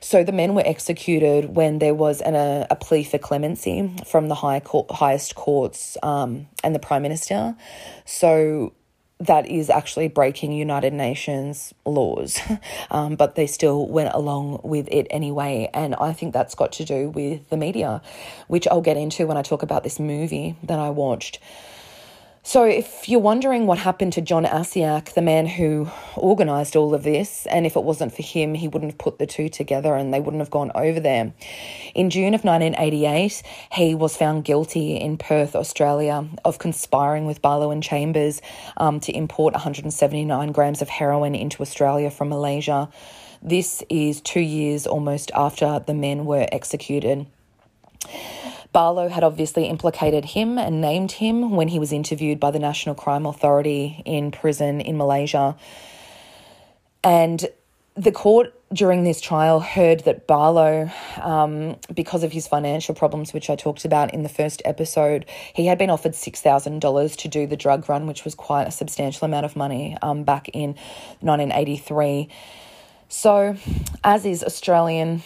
So 0.00 0.22
the 0.22 0.32
men 0.32 0.54
were 0.54 0.62
executed 0.64 1.56
when 1.56 1.80
there 1.80 1.94
was 1.94 2.20
an, 2.20 2.36
a, 2.36 2.66
a 2.70 2.76
plea 2.76 3.02
for 3.02 3.18
clemency 3.18 3.92
from 4.06 4.28
the 4.28 4.36
high 4.36 4.60
court, 4.60 4.90
highest 4.90 5.34
courts 5.34 5.96
um, 6.02 6.46
and 6.62 6.74
the 6.74 6.78
prime 6.78 7.02
minister. 7.02 7.56
So 8.04 8.72
that 9.18 9.46
is 9.46 9.70
actually 9.70 10.08
breaking 10.08 10.52
United 10.52 10.92
Nations 10.92 11.72
laws, 11.84 12.38
um, 12.90 13.16
but 13.16 13.34
they 13.34 13.46
still 13.46 13.86
went 13.86 14.14
along 14.14 14.60
with 14.62 14.88
it 14.90 15.06
anyway. 15.10 15.70
And 15.72 15.94
I 15.94 16.12
think 16.12 16.32
that's 16.32 16.54
got 16.54 16.72
to 16.72 16.84
do 16.84 17.10
with 17.10 17.48
the 17.48 17.56
media, 17.56 18.02
which 18.48 18.68
I'll 18.68 18.82
get 18.82 18.96
into 18.96 19.26
when 19.26 19.36
I 19.36 19.42
talk 19.42 19.62
about 19.62 19.84
this 19.84 19.98
movie 19.98 20.56
that 20.62 20.78
I 20.78 20.90
watched. 20.90 21.38
So, 22.48 22.62
if 22.62 23.08
you're 23.08 23.18
wondering 23.18 23.66
what 23.66 23.78
happened 23.78 24.12
to 24.12 24.20
John 24.20 24.44
Asciak, 24.44 25.14
the 25.14 25.20
man 25.20 25.46
who 25.46 25.90
organised 26.16 26.76
all 26.76 26.94
of 26.94 27.02
this, 27.02 27.44
and 27.46 27.66
if 27.66 27.74
it 27.74 27.82
wasn't 27.82 28.14
for 28.14 28.22
him, 28.22 28.54
he 28.54 28.68
wouldn't 28.68 28.92
have 28.92 28.98
put 28.98 29.18
the 29.18 29.26
two 29.26 29.48
together 29.48 29.96
and 29.96 30.14
they 30.14 30.20
wouldn't 30.20 30.40
have 30.40 30.52
gone 30.52 30.70
over 30.76 31.00
there. 31.00 31.32
In 31.96 32.08
June 32.08 32.34
of 32.34 32.44
1988, 32.44 33.42
he 33.72 33.96
was 33.96 34.16
found 34.16 34.44
guilty 34.44 34.94
in 34.94 35.18
Perth, 35.18 35.56
Australia, 35.56 36.24
of 36.44 36.60
conspiring 36.60 37.26
with 37.26 37.42
Barlow 37.42 37.72
and 37.72 37.82
Chambers 37.82 38.40
um, 38.76 39.00
to 39.00 39.12
import 39.12 39.54
179 39.54 40.52
grams 40.52 40.80
of 40.80 40.88
heroin 40.88 41.34
into 41.34 41.62
Australia 41.62 42.12
from 42.12 42.28
Malaysia. 42.28 42.88
This 43.42 43.82
is 43.90 44.20
two 44.20 44.38
years 44.38 44.86
almost 44.86 45.32
after 45.34 45.80
the 45.84 45.94
men 45.94 46.24
were 46.24 46.46
executed. 46.52 47.26
Barlow 48.76 49.08
had 49.08 49.24
obviously 49.24 49.64
implicated 49.64 50.26
him 50.26 50.58
and 50.58 50.82
named 50.82 51.12
him 51.12 51.52
when 51.52 51.68
he 51.68 51.78
was 51.78 51.94
interviewed 51.94 52.38
by 52.38 52.50
the 52.50 52.58
National 52.58 52.94
Crime 52.94 53.24
Authority 53.24 54.02
in 54.04 54.30
prison 54.30 54.82
in 54.82 54.98
Malaysia. 54.98 55.56
And 57.02 57.46
the 57.94 58.12
court 58.12 58.52
during 58.70 59.02
this 59.02 59.22
trial 59.22 59.60
heard 59.60 60.00
that 60.00 60.26
Barlow, 60.26 60.90
um, 61.22 61.76
because 61.94 62.22
of 62.22 62.32
his 62.32 62.46
financial 62.46 62.94
problems, 62.94 63.32
which 63.32 63.48
I 63.48 63.56
talked 63.56 63.86
about 63.86 64.12
in 64.12 64.24
the 64.24 64.28
first 64.28 64.60
episode, 64.66 65.24
he 65.54 65.64
had 65.64 65.78
been 65.78 65.88
offered 65.88 66.12
$6,000 66.12 67.16
to 67.16 67.28
do 67.28 67.46
the 67.46 67.56
drug 67.56 67.88
run, 67.88 68.06
which 68.06 68.26
was 68.26 68.34
quite 68.34 68.68
a 68.68 68.70
substantial 68.70 69.24
amount 69.24 69.46
of 69.46 69.56
money 69.56 69.96
um, 70.02 70.22
back 70.22 70.50
in 70.50 70.74
1983. 71.20 72.28
So, 73.08 73.56
as 74.02 74.26
is 74.26 74.42
Australian 74.42 75.22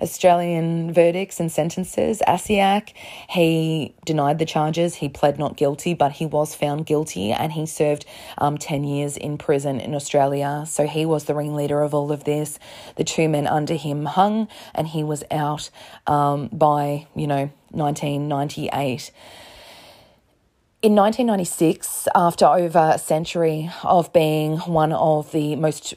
Australian 0.00 0.92
verdicts 0.92 1.40
and 1.40 1.50
sentences. 1.50 2.22
Asciak, 2.26 2.92
he 3.28 3.94
denied 4.04 4.38
the 4.38 4.44
charges. 4.44 4.96
He 4.96 5.08
pled 5.08 5.38
not 5.38 5.56
guilty, 5.56 5.94
but 5.94 6.12
he 6.12 6.26
was 6.26 6.54
found 6.54 6.86
guilty 6.86 7.32
and 7.32 7.52
he 7.52 7.66
served 7.66 8.04
um, 8.38 8.58
10 8.58 8.84
years 8.84 9.16
in 9.16 9.38
prison 9.38 9.80
in 9.80 9.94
Australia. 9.94 10.64
So 10.66 10.86
he 10.86 11.06
was 11.06 11.24
the 11.24 11.34
ringleader 11.34 11.80
of 11.82 11.94
all 11.94 12.12
of 12.12 12.24
this. 12.24 12.58
The 12.96 13.04
two 13.04 13.28
men 13.28 13.46
under 13.46 13.74
him 13.74 14.04
hung 14.06 14.48
and 14.74 14.88
he 14.88 15.04
was 15.04 15.24
out 15.30 15.70
um, 16.06 16.48
by, 16.52 17.06
you 17.14 17.26
know, 17.26 17.50
1998. 17.70 19.10
In 20.82 20.94
1996, 20.94 22.08
after 22.14 22.44
over 22.44 22.92
a 22.94 22.98
century 22.98 23.70
of 23.82 24.12
being 24.12 24.58
one 24.58 24.92
of 24.92 25.32
the 25.32 25.56
most 25.56 25.94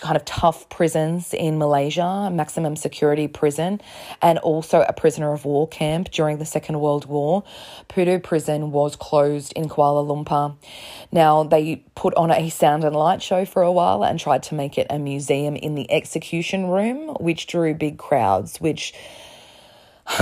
kind 0.00 0.16
of 0.16 0.24
tough 0.24 0.68
prisons 0.68 1.34
in 1.34 1.58
Malaysia, 1.58 2.30
maximum 2.32 2.74
security 2.76 3.28
prison, 3.28 3.80
and 4.22 4.38
also 4.38 4.80
a 4.82 4.92
prisoner 4.92 5.32
of 5.32 5.44
war 5.44 5.68
camp 5.68 6.10
during 6.10 6.38
the 6.38 6.44
Second 6.44 6.80
World 6.80 7.06
War. 7.06 7.44
Pudu 7.88 8.22
prison 8.22 8.72
was 8.72 8.96
closed 8.96 9.52
in 9.52 9.68
Kuala 9.68 10.04
Lumpur. 10.04 10.56
Now, 11.12 11.44
they 11.44 11.84
put 11.94 12.14
on 12.14 12.30
a 12.30 12.48
sound 12.48 12.84
and 12.84 12.96
light 12.96 13.22
show 13.22 13.44
for 13.44 13.62
a 13.62 13.72
while 13.72 14.02
and 14.02 14.18
tried 14.18 14.42
to 14.44 14.54
make 14.54 14.78
it 14.78 14.86
a 14.90 14.98
museum 14.98 15.54
in 15.54 15.74
the 15.74 15.90
execution 15.90 16.68
room, 16.68 17.14
which 17.20 17.46
drew 17.46 17.74
big 17.74 17.98
crowds, 17.98 18.60
which 18.60 18.94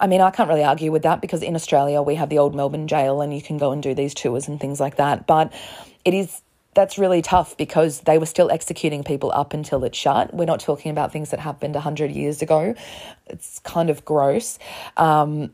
I 0.00 0.06
mean, 0.08 0.20
I 0.20 0.30
can't 0.30 0.48
really 0.48 0.64
argue 0.64 0.90
with 0.92 1.02
that 1.02 1.20
because 1.20 1.42
in 1.42 1.54
Australia 1.54 2.02
we 2.02 2.16
have 2.16 2.28
the 2.28 2.38
old 2.38 2.54
Melbourne 2.54 2.88
jail 2.88 3.20
and 3.20 3.34
you 3.34 3.40
can 3.42 3.56
go 3.58 3.72
and 3.72 3.82
do 3.82 3.94
these 3.94 4.14
tours 4.14 4.48
and 4.48 4.60
things 4.60 4.80
like 4.80 4.96
that. 4.96 5.26
But 5.26 5.52
it 6.04 6.14
is 6.14 6.42
that's 6.74 6.98
really 6.98 7.22
tough 7.22 7.56
because 7.56 8.00
they 8.00 8.18
were 8.18 8.26
still 8.26 8.50
executing 8.50 9.04
people 9.04 9.30
up 9.32 9.52
until 9.52 9.84
it 9.84 9.94
shut. 9.94 10.32
We're 10.32 10.46
not 10.46 10.60
talking 10.60 10.90
about 10.90 11.12
things 11.12 11.30
that 11.30 11.40
happened 11.40 11.74
100 11.74 12.10
years 12.10 12.42
ago. 12.42 12.74
It's 13.26 13.58
kind 13.60 13.90
of 13.90 14.04
gross. 14.04 14.58
Um, 14.96 15.52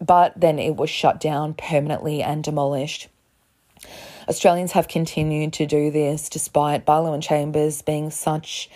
but 0.00 0.32
then 0.38 0.58
it 0.58 0.76
was 0.76 0.88
shut 0.88 1.20
down 1.20 1.54
permanently 1.54 2.22
and 2.22 2.42
demolished. 2.42 3.08
Australians 4.28 4.72
have 4.72 4.86
continued 4.86 5.52
to 5.54 5.66
do 5.66 5.90
this 5.90 6.28
despite 6.28 6.84
Barlow 6.84 7.12
and 7.12 7.22
Chambers 7.22 7.82
being 7.82 8.10
such 8.10 8.70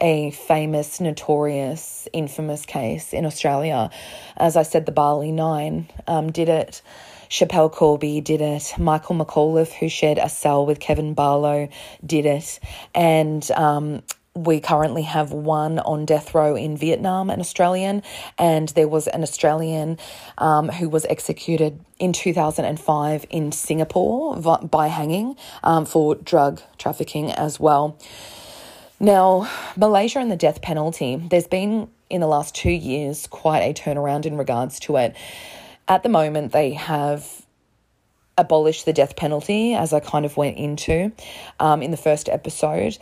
a 0.00 0.30
famous, 0.32 1.00
notorious, 1.00 2.08
infamous 2.12 2.66
case 2.66 3.12
in 3.12 3.24
Australia. 3.24 3.90
As 4.36 4.56
I 4.56 4.62
said, 4.62 4.84
the 4.84 4.92
Bali 4.92 5.32
Nine 5.32 5.88
um, 6.06 6.32
did 6.32 6.48
it. 6.48 6.82
Schapelle 7.28 7.72
Corby 7.72 8.20
did 8.20 8.40
it. 8.40 8.74
Michael 8.78 9.16
McAuliffe, 9.16 9.72
who 9.72 9.88
shared 9.88 10.18
a 10.18 10.28
cell 10.28 10.66
with 10.66 10.80
Kevin 10.80 11.14
Barlow, 11.14 11.68
did 12.04 12.26
it. 12.26 12.60
And 12.94 13.48
um, 13.52 14.02
we 14.36 14.60
currently 14.60 15.02
have 15.02 15.32
one 15.32 15.78
on 15.78 16.04
death 16.04 16.34
row 16.34 16.54
in 16.54 16.76
Vietnam, 16.76 17.30
an 17.30 17.40
Australian, 17.40 18.02
and 18.38 18.68
there 18.70 18.88
was 18.88 19.08
an 19.08 19.22
Australian 19.22 19.98
um, 20.38 20.68
who 20.68 20.88
was 20.88 21.06
executed 21.06 21.80
in 21.98 22.12
2005 22.12 23.26
in 23.30 23.52
Singapore 23.52 24.36
by 24.36 24.88
hanging 24.88 25.36
um, 25.64 25.86
for 25.86 26.14
drug 26.14 26.60
trafficking 26.78 27.32
as 27.32 27.58
well. 27.58 27.98
Now, 29.00 29.50
Malaysia 29.76 30.18
and 30.20 30.30
the 30.30 30.36
death 30.36 30.62
penalty, 30.62 31.16
there's 31.16 31.46
been 31.46 31.88
in 32.08 32.20
the 32.20 32.26
last 32.26 32.54
two 32.54 32.70
years 32.70 33.26
quite 33.26 33.60
a 33.60 33.74
turnaround 33.74 34.26
in 34.26 34.36
regards 34.36 34.78
to 34.80 34.96
it. 34.96 35.16
At 35.88 36.02
the 36.02 36.08
moment, 36.08 36.52
they 36.52 36.72
have 36.72 37.46
abolished 38.38 38.84
the 38.84 38.92
death 38.92 39.16
penalty, 39.16 39.74
as 39.74 39.92
I 39.92 40.00
kind 40.00 40.26
of 40.26 40.36
went 40.36 40.58
into 40.58 41.12
um, 41.58 41.82
in 41.82 41.90
the 41.90 41.96
first 41.96 42.28
episode 42.28 42.98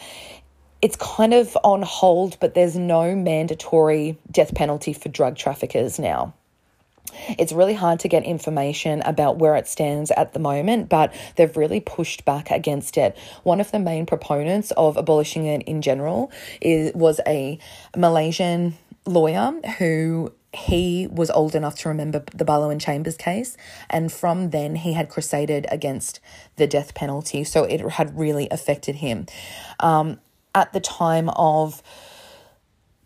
it's 0.84 0.96
kind 0.96 1.32
of 1.32 1.56
on 1.64 1.80
hold, 1.80 2.36
but 2.40 2.52
there's 2.52 2.76
no 2.76 3.16
mandatory 3.16 4.18
death 4.30 4.54
penalty 4.54 4.92
for 4.92 5.08
drug 5.08 5.34
traffickers 5.34 5.98
now. 5.98 6.34
It's 7.38 7.54
really 7.54 7.72
hard 7.72 8.00
to 8.00 8.08
get 8.08 8.22
information 8.24 9.00
about 9.00 9.38
where 9.38 9.56
it 9.56 9.66
stands 9.66 10.10
at 10.10 10.34
the 10.34 10.38
moment, 10.40 10.90
but 10.90 11.14
they've 11.36 11.56
really 11.56 11.80
pushed 11.80 12.26
back 12.26 12.50
against 12.50 12.98
it. 12.98 13.16
One 13.44 13.62
of 13.62 13.70
the 13.70 13.78
main 13.78 14.04
proponents 14.04 14.72
of 14.72 14.98
abolishing 14.98 15.46
it 15.46 15.62
in 15.62 15.80
general 15.80 16.30
is 16.60 16.92
was 16.92 17.18
a 17.26 17.58
Malaysian 17.96 18.76
lawyer 19.06 19.52
who 19.78 20.34
he 20.54 21.06
was 21.10 21.30
old 21.30 21.54
enough 21.54 21.76
to 21.80 21.88
remember 21.88 22.24
the 22.34 22.44
Barlow 22.44 22.70
and 22.70 22.80
Chambers 22.80 23.16
case, 23.16 23.56
and 23.90 24.12
from 24.12 24.50
then 24.50 24.76
he 24.76 24.92
had 24.92 25.08
crusaded 25.08 25.66
against 25.70 26.20
the 26.56 26.66
death 26.66 26.94
penalty, 26.94 27.44
so 27.44 27.64
it 27.64 27.80
had 27.80 28.18
really 28.18 28.48
affected 28.50 28.96
him. 28.96 29.26
Um, 29.80 30.20
at 30.54 30.72
the 30.72 30.80
time 30.80 31.28
of 31.30 31.82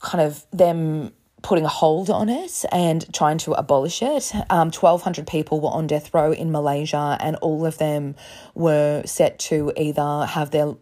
kind 0.01 0.23
of 0.23 0.45
them 0.53 1.13
putting 1.43 1.65
a 1.65 1.69
hold 1.69 2.11
on 2.11 2.29
it 2.29 2.65
and 2.73 3.13
trying 3.15 3.39
to 3.39 3.53
abolish 3.53 4.03
it. 4.03 4.35
Um, 4.51 4.71
1,200 4.71 5.27
people 5.27 5.61
were 5.61 5.71
on 5.71 5.87
death 5.87 6.13
row 6.13 6.33
in 6.33 6.51
Malaysia, 6.51 7.17
and 7.21 7.37
all 7.37 7.65
of 7.65 7.79
them 7.79 8.17
were 8.55 9.03
set 9.07 9.39
to 9.41 9.73
either 9.77 10.27
have 10.27 10.51
their 10.51 10.75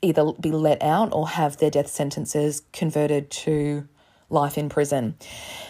either 0.00 0.32
be 0.40 0.52
let 0.52 0.80
out 0.80 1.12
or 1.12 1.26
have 1.26 1.56
their 1.56 1.70
death 1.70 1.88
sentences 1.88 2.62
converted 2.72 3.30
to 3.30 3.88
life 4.30 4.58
in 4.58 4.68
prison. 4.68 5.16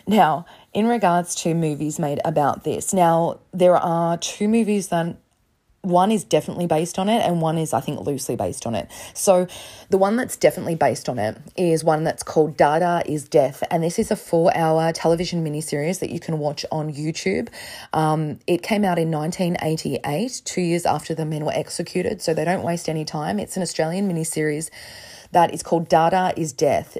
Now, 0.06 0.46
in 0.72 0.86
regards 0.86 1.34
to 1.36 1.54
movies 1.54 1.98
made 1.98 2.20
about 2.24 2.64
this, 2.64 2.92
now 2.92 3.40
there 3.52 3.76
are 3.76 4.16
two 4.18 4.48
movies 4.48 4.88
that 4.88 5.16
one 5.82 6.10
is 6.10 6.24
definitely 6.24 6.66
based 6.66 6.98
on 6.98 7.08
it 7.08 7.20
and 7.20 7.40
one 7.40 7.56
is 7.56 7.72
i 7.72 7.80
think 7.80 8.00
loosely 8.00 8.36
based 8.36 8.66
on 8.66 8.74
it. 8.74 8.90
So 9.14 9.46
the 9.90 9.98
one 9.98 10.16
that's 10.16 10.36
definitely 10.36 10.74
based 10.74 11.08
on 11.08 11.18
it 11.18 11.38
is 11.56 11.84
one 11.84 12.04
that's 12.04 12.22
called 12.22 12.56
Dadah 12.56 13.06
is 13.06 13.28
death 13.28 13.62
and 13.70 13.82
this 13.82 13.98
is 13.98 14.10
a 14.10 14.16
four 14.16 14.54
hour 14.56 14.92
television 14.92 15.44
miniseries 15.44 16.00
that 16.00 16.10
you 16.10 16.20
can 16.20 16.38
watch 16.38 16.66
on 16.72 16.92
youtube. 16.92 17.48
Um, 17.92 18.40
it 18.46 18.62
came 18.62 18.84
out 18.84 18.98
in 18.98 19.10
1988 19.10 20.42
two 20.44 20.60
years 20.60 20.84
after 20.84 21.14
the 21.14 21.24
men 21.24 21.44
were 21.44 21.54
executed 21.54 22.20
so 22.20 22.34
they 22.34 22.44
don't 22.44 22.62
waste 22.62 22.88
any 22.88 23.04
time. 23.04 23.38
It's 23.38 23.56
an 23.56 23.62
australian 23.62 24.10
miniseries 24.10 24.70
that 25.32 25.52
is 25.52 25.62
called 25.62 25.88
Dadah 25.88 26.36
is 26.36 26.52
Death. 26.52 26.98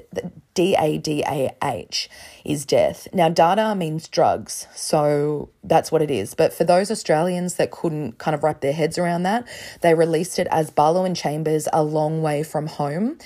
D 0.53 0.75
A 0.77 0.97
D 0.97 1.23
A 1.25 1.55
H 1.63 2.09
is 2.43 2.65
death. 2.65 3.07
Now, 3.13 3.29
Dadah 3.29 3.77
means 3.77 4.09
drugs, 4.09 4.67
so 4.75 5.49
that's 5.63 5.89
what 5.89 6.01
it 6.01 6.11
is. 6.11 6.33
But 6.33 6.51
for 6.51 6.65
those 6.65 6.91
Australians 6.91 7.55
that 7.55 7.71
couldn't 7.71 8.17
kind 8.17 8.35
of 8.35 8.43
wrap 8.43 8.59
their 8.59 8.73
heads 8.73 8.97
around 8.97 9.23
that, 9.23 9.47
they 9.79 9.93
released 9.93 10.37
it 10.37 10.47
as 10.51 10.69
Barlow 10.69 11.05
and 11.05 11.15
Chambers 11.15 11.69
A 11.71 11.81
Long 11.81 12.21
Way 12.21 12.43
from 12.43 12.67
Home 12.67 13.17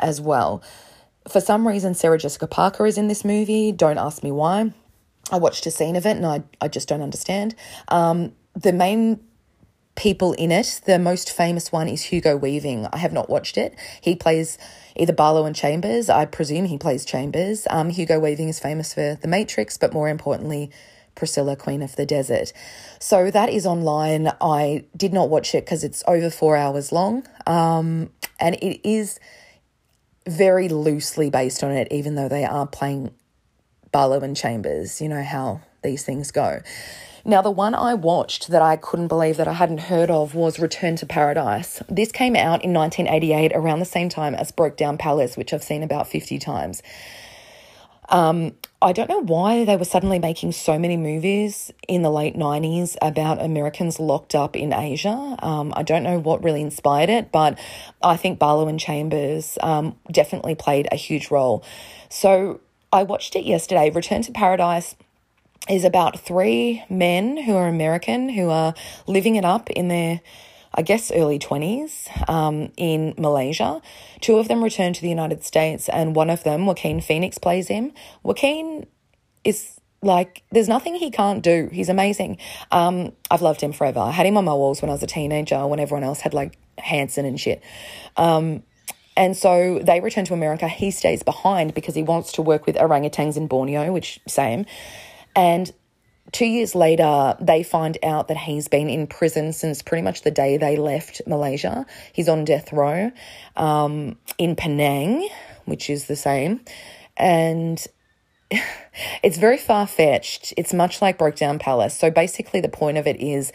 as 0.00 0.20
well. 0.20 0.64
For 1.28 1.40
some 1.40 1.68
reason, 1.68 1.94
Sarah 1.94 2.18
Jessica 2.18 2.48
Parker 2.48 2.86
is 2.86 2.98
in 2.98 3.06
this 3.06 3.24
movie. 3.24 3.70
Don't 3.70 3.98
ask 3.98 4.24
me 4.24 4.32
why. 4.32 4.72
I 5.30 5.36
watched 5.36 5.66
a 5.66 5.70
scene 5.70 5.94
of 5.94 6.06
it 6.06 6.16
and 6.16 6.26
I, 6.26 6.42
I 6.60 6.66
just 6.66 6.88
don't 6.88 7.02
understand. 7.02 7.54
Um, 7.86 8.32
the 8.54 8.72
main 8.72 9.20
people 10.00 10.32
in 10.32 10.50
it. 10.50 10.80
The 10.86 10.98
most 10.98 11.30
famous 11.30 11.70
one 11.70 11.86
is 11.86 12.04
Hugo 12.04 12.34
Weaving. 12.34 12.86
I 12.90 12.96
have 12.96 13.12
not 13.12 13.28
watched 13.28 13.58
it. 13.58 13.74
He 14.00 14.16
plays 14.16 14.56
either 14.96 15.12
Barlow 15.12 15.44
and 15.44 15.54
Chambers. 15.54 16.08
I 16.08 16.24
presume 16.24 16.64
he 16.64 16.78
plays 16.78 17.04
Chambers. 17.04 17.66
Um, 17.68 17.90
Hugo 17.90 18.18
Weaving 18.18 18.48
is 18.48 18.58
famous 18.58 18.94
for 18.94 19.18
The 19.20 19.28
Matrix, 19.28 19.76
but 19.76 19.92
more 19.92 20.08
importantly, 20.08 20.70
Priscilla, 21.16 21.54
Queen 21.54 21.82
of 21.82 21.96
the 21.96 22.06
Desert. 22.06 22.54
So 22.98 23.30
that 23.30 23.50
is 23.50 23.66
online. 23.66 24.32
I 24.40 24.86
did 24.96 25.12
not 25.12 25.28
watch 25.28 25.54
it 25.54 25.66
because 25.66 25.84
it's 25.84 26.02
over 26.08 26.30
four 26.30 26.56
hours 26.56 26.92
long. 26.92 27.26
Um, 27.46 28.08
and 28.40 28.54
it 28.54 28.80
is 28.88 29.20
very 30.26 30.70
loosely 30.70 31.28
based 31.28 31.62
on 31.62 31.72
it, 31.72 31.88
even 31.90 32.14
though 32.14 32.28
they 32.30 32.46
are 32.46 32.66
playing 32.66 33.10
Barlow 33.92 34.20
and 34.20 34.34
Chambers. 34.34 35.02
You 35.02 35.10
know 35.10 35.22
how 35.22 35.60
these 35.82 36.04
things 36.04 36.30
go. 36.30 36.62
Now, 37.24 37.42
the 37.42 37.50
one 37.50 37.74
I 37.74 37.94
watched 37.94 38.48
that 38.48 38.62
I 38.62 38.76
couldn't 38.76 39.08
believe 39.08 39.36
that 39.36 39.48
I 39.48 39.52
hadn't 39.52 39.80
heard 39.80 40.10
of 40.10 40.34
was 40.34 40.58
Return 40.58 40.96
to 40.96 41.06
Paradise. 41.06 41.82
This 41.88 42.12
came 42.12 42.34
out 42.34 42.64
in 42.64 42.72
1988 42.72 43.52
around 43.54 43.78
the 43.78 43.84
same 43.84 44.08
time 44.08 44.34
as 44.34 44.52
Brokedown 44.52 44.98
Palace, 44.98 45.36
which 45.36 45.52
I've 45.52 45.62
seen 45.62 45.82
about 45.82 46.08
50 46.08 46.38
times. 46.38 46.82
Um, 48.10 48.54
I 48.82 48.92
don't 48.92 49.08
know 49.08 49.22
why 49.22 49.64
they 49.64 49.76
were 49.76 49.84
suddenly 49.84 50.18
making 50.18 50.52
so 50.52 50.78
many 50.78 50.96
movies 50.96 51.70
in 51.86 52.02
the 52.02 52.10
late 52.10 52.34
90s 52.34 52.96
about 53.00 53.40
Americans 53.40 54.00
locked 54.00 54.34
up 54.34 54.56
in 54.56 54.72
Asia. 54.72 55.36
Um, 55.40 55.72
I 55.76 55.82
don't 55.82 56.02
know 56.02 56.18
what 56.18 56.42
really 56.42 56.60
inspired 56.60 57.08
it, 57.08 57.30
but 57.30 57.58
I 58.02 58.16
think 58.16 58.38
Barlow 58.38 58.66
and 58.66 58.80
Chambers 58.80 59.58
um, 59.62 59.96
definitely 60.10 60.54
played 60.54 60.88
a 60.90 60.96
huge 60.96 61.30
role. 61.30 61.62
So 62.08 62.60
I 62.92 63.04
watched 63.04 63.36
it 63.36 63.44
yesterday. 63.44 63.90
Return 63.90 64.22
to 64.22 64.32
Paradise 64.32 64.96
is 65.68 65.84
about 65.84 66.18
three 66.20 66.84
men 66.88 67.36
who 67.36 67.54
are 67.54 67.68
American 67.68 68.28
who 68.28 68.48
are 68.48 68.74
living 69.06 69.36
it 69.36 69.44
up 69.44 69.70
in 69.70 69.88
their, 69.88 70.20
I 70.74 70.82
guess, 70.82 71.12
early 71.12 71.38
20s 71.38 72.28
um, 72.28 72.72
in 72.76 73.14
Malaysia. 73.18 73.82
Two 74.20 74.38
of 74.38 74.48
them 74.48 74.64
return 74.64 74.92
to 74.94 75.00
the 75.00 75.08
United 75.08 75.44
States, 75.44 75.88
and 75.88 76.16
one 76.16 76.30
of 76.30 76.44
them, 76.44 76.66
Joaquin 76.66 77.00
Phoenix, 77.00 77.38
plays 77.38 77.68
him. 77.68 77.92
Joaquin 78.22 78.86
is 79.44 79.80
like 80.02 80.42
there's 80.50 80.68
nothing 80.68 80.94
he 80.94 81.10
can't 81.10 81.42
do. 81.42 81.68
He's 81.70 81.88
amazing. 81.88 82.38
Um, 82.70 83.12
I've 83.30 83.42
loved 83.42 83.60
him 83.60 83.72
forever. 83.72 84.00
I 84.00 84.12
had 84.12 84.26
him 84.26 84.36
on 84.36 84.44
my 84.44 84.54
walls 84.54 84.80
when 84.80 84.88
I 84.88 84.92
was 84.94 85.02
a 85.02 85.06
teenager, 85.06 85.66
when 85.66 85.78
everyone 85.78 86.04
else 86.04 86.20
had 86.20 86.32
like 86.32 86.58
Hanson 86.78 87.26
and 87.26 87.38
shit. 87.38 87.62
Um, 88.16 88.62
and 89.16 89.36
so 89.36 89.80
they 89.80 90.00
return 90.00 90.24
to 90.26 90.34
America. 90.34 90.68
He 90.68 90.90
stays 90.90 91.22
behind 91.22 91.74
because 91.74 91.94
he 91.94 92.02
wants 92.02 92.32
to 92.32 92.42
work 92.42 92.64
with 92.64 92.76
orangutans 92.76 93.36
in 93.36 93.46
Borneo, 93.48 93.92
which 93.92 94.20
same. 94.26 94.64
And 95.34 95.72
two 96.32 96.46
years 96.46 96.74
later, 96.74 97.36
they 97.40 97.62
find 97.62 97.98
out 98.02 98.28
that 98.28 98.36
he's 98.36 98.68
been 98.68 98.88
in 98.88 99.06
prison 99.06 99.52
since 99.52 99.82
pretty 99.82 100.02
much 100.02 100.22
the 100.22 100.30
day 100.30 100.56
they 100.56 100.76
left 100.76 101.22
Malaysia. 101.26 101.86
He's 102.12 102.28
on 102.28 102.44
death 102.44 102.72
row 102.72 103.10
um, 103.56 104.16
in 104.38 104.56
Penang, 104.56 105.28
which 105.64 105.90
is 105.90 106.06
the 106.06 106.16
same. 106.16 106.60
And 107.16 107.84
it's 109.22 109.38
very 109.38 109.58
far 109.58 109.86
fetched. 109.86 110.54
It's 110.56 110.72
much 110.72 111.02
like 111.02 111.18
Brokedown 111.18 111.60
Palace. 111.60 111.96
So 111.96 112.10
basically, 112.10 112.60
the 112.60 112.68
point 112.68 112.98
of 112.98 113.06
it 113.06 113.20
is 113.20 113.52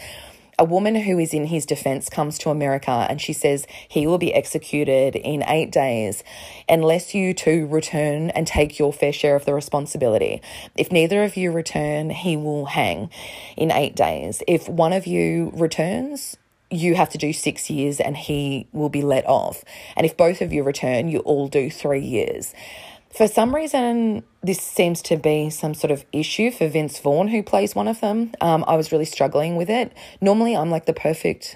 a 0.58 0.64
woman 0.64 0.95
who 0.95 1.20
is 1.20 1.34
in 1.34 1.47
his 1.47 1.66
defense 1.66 2.10
comes 2.10 2.38
to 2.39 2.49
America 2.49 3.06
and 3.10 3.22
she 3.22 3.34
says 3.34 3.68
he 3.88 4.08
will 4.08 4.18
be 4.18 4.34
executed 4.34 5.16
in 5.16 5.43
eight 5.47 5.72
days 5.72 6.24
unless 6.70 7.14
you 7.14 7.34
two 7.34 7.68
return 7.68 8.30
and 8.32 8.47
take 8.47 8.80
your 8.80 8.93
fair 8.93 9.14
share 9.14 9.36
of 9.36 9.45
the 9.45 9.53
responsibility. 9.53 10.41
If 10.78 10.91
neither 10.91 11.24
of 11.24 11.36
you 11.36 11.51
return, 11.51 12.10
he 12.10 12.38
will 12.38 12.66
hang 12.66 13.10
in 13.58 13.72
eight 13.72 13.95
days. 13.95 14.41
If 14.47 14.70
one 14.70 14.93
of 14.93 15.06
you 15.06 15.51
returns, 15.53 16.38
you 16.72 16.95
have 16.95 17.10
to 17.10 17.18
do 17.18 17.34
six 17.34 17.70
years 17.70 17.99
and 17.99 18.18
he 18.18 18.68
will 18.72 18.89
be 18.89 19.01
let 19.01 19.26
off. 19.28 19.64
And 19.95 20.06
if 20.06 20.18
both 20.18 20.41
of 20.41 20.51
you 20.51 20.64
return, 20.64 21.08
you 21.08 21.20
all 21.20 21.47
do 21.47 21.70
three 21.70 22.01
years. 22.01 22.53
For 23.16 23.30
some 23.30 23.55
reason, 23.55 24.24
this 24.43 24.59
seems 24.59 25.01
to 25.03 25.16
be 25.16 25.49
some 25.49 25.74
sort 25.74 25.91
of 25.91 26.05
issue 26.11 26.51
for 26.51 26.68
Vince 26.68 26.99
Vaughn, 26.99 27.30
who 27.30 27.41
plays 27.41 27.74
one 27.74 27.88
of 27.88 28.01
them. 28.01 28.34
Um, 28.41 28.66
I 28.68 28.76
was 28.76 28.91
really 28.91 29.05
struggling 29.05 29.55
with 29.55 29.70
it. 29.70 29.93
Normally, 30.20 30.53
I'm 30.53 30.70
like 30.70 30.86
the 30.86 30.93
perfect 30.93 31.55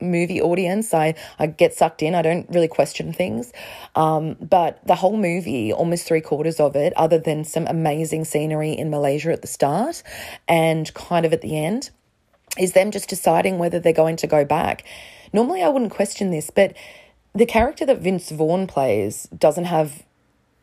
movie 0.00 0.42
audience. 0.42 0.92
I, 0.92 1.14
I 1.38 1.46
get 1.46 1.74
sucked 1.74 2.02
in. 2.02 2.16
I 2.16 2.22
don't 2.22 2.50
really 2.50 2.66
question 2.66 3.12
things. 3.12 3.52
Um, 3.94 4.34
but 4.40 4.84
the 4.84 4.96
whole 4.96 5.16
movie, 5.16 5.72
almost 5.72 6.08
three 6.08 6.20
quarters 6.20 6.58
of 6.58 6.74
it, 6.74 6.92
other 6.96 7.20
than 7.20 7.44
some 7.44 7.68
amazing 7.68 8.24
scenery 8.24 8.72
in 8.72 8.90
Malaysia 8.90 9.30
at 9.30 9.42
the 9.42 9.46
start 9.46 10.02
and 10.48 10.92
kind 10.94 11.24
of 11.24 11.32
at 11.32 11.40
the 11.40 11.56
end, 11.56 11.90
is 12.58 12.72
them 12.72 12.90
just 12.90 13.08
deciding 13.08 13.58
whether 13.58 13.78
they're 13.78 13.92
going 13.92 14.16
to 14.16 14.26
go 14.26 14.44
back. 14.44 14.82
Normally, 15.32 15.62
I 15.62 15.68
wouldn't 15.68 15.92
question 15.92 16.32
this, 16.32 16.50
but 16.50 16.76
the 17.32 17.46
character 17.46 17.86
that 17.86 18.00
Vince 18.00 18.30
Vaughn 18.30 18.66
plays 18.66 19.28
doesn't 19.38 19.66
have 19.66 20.02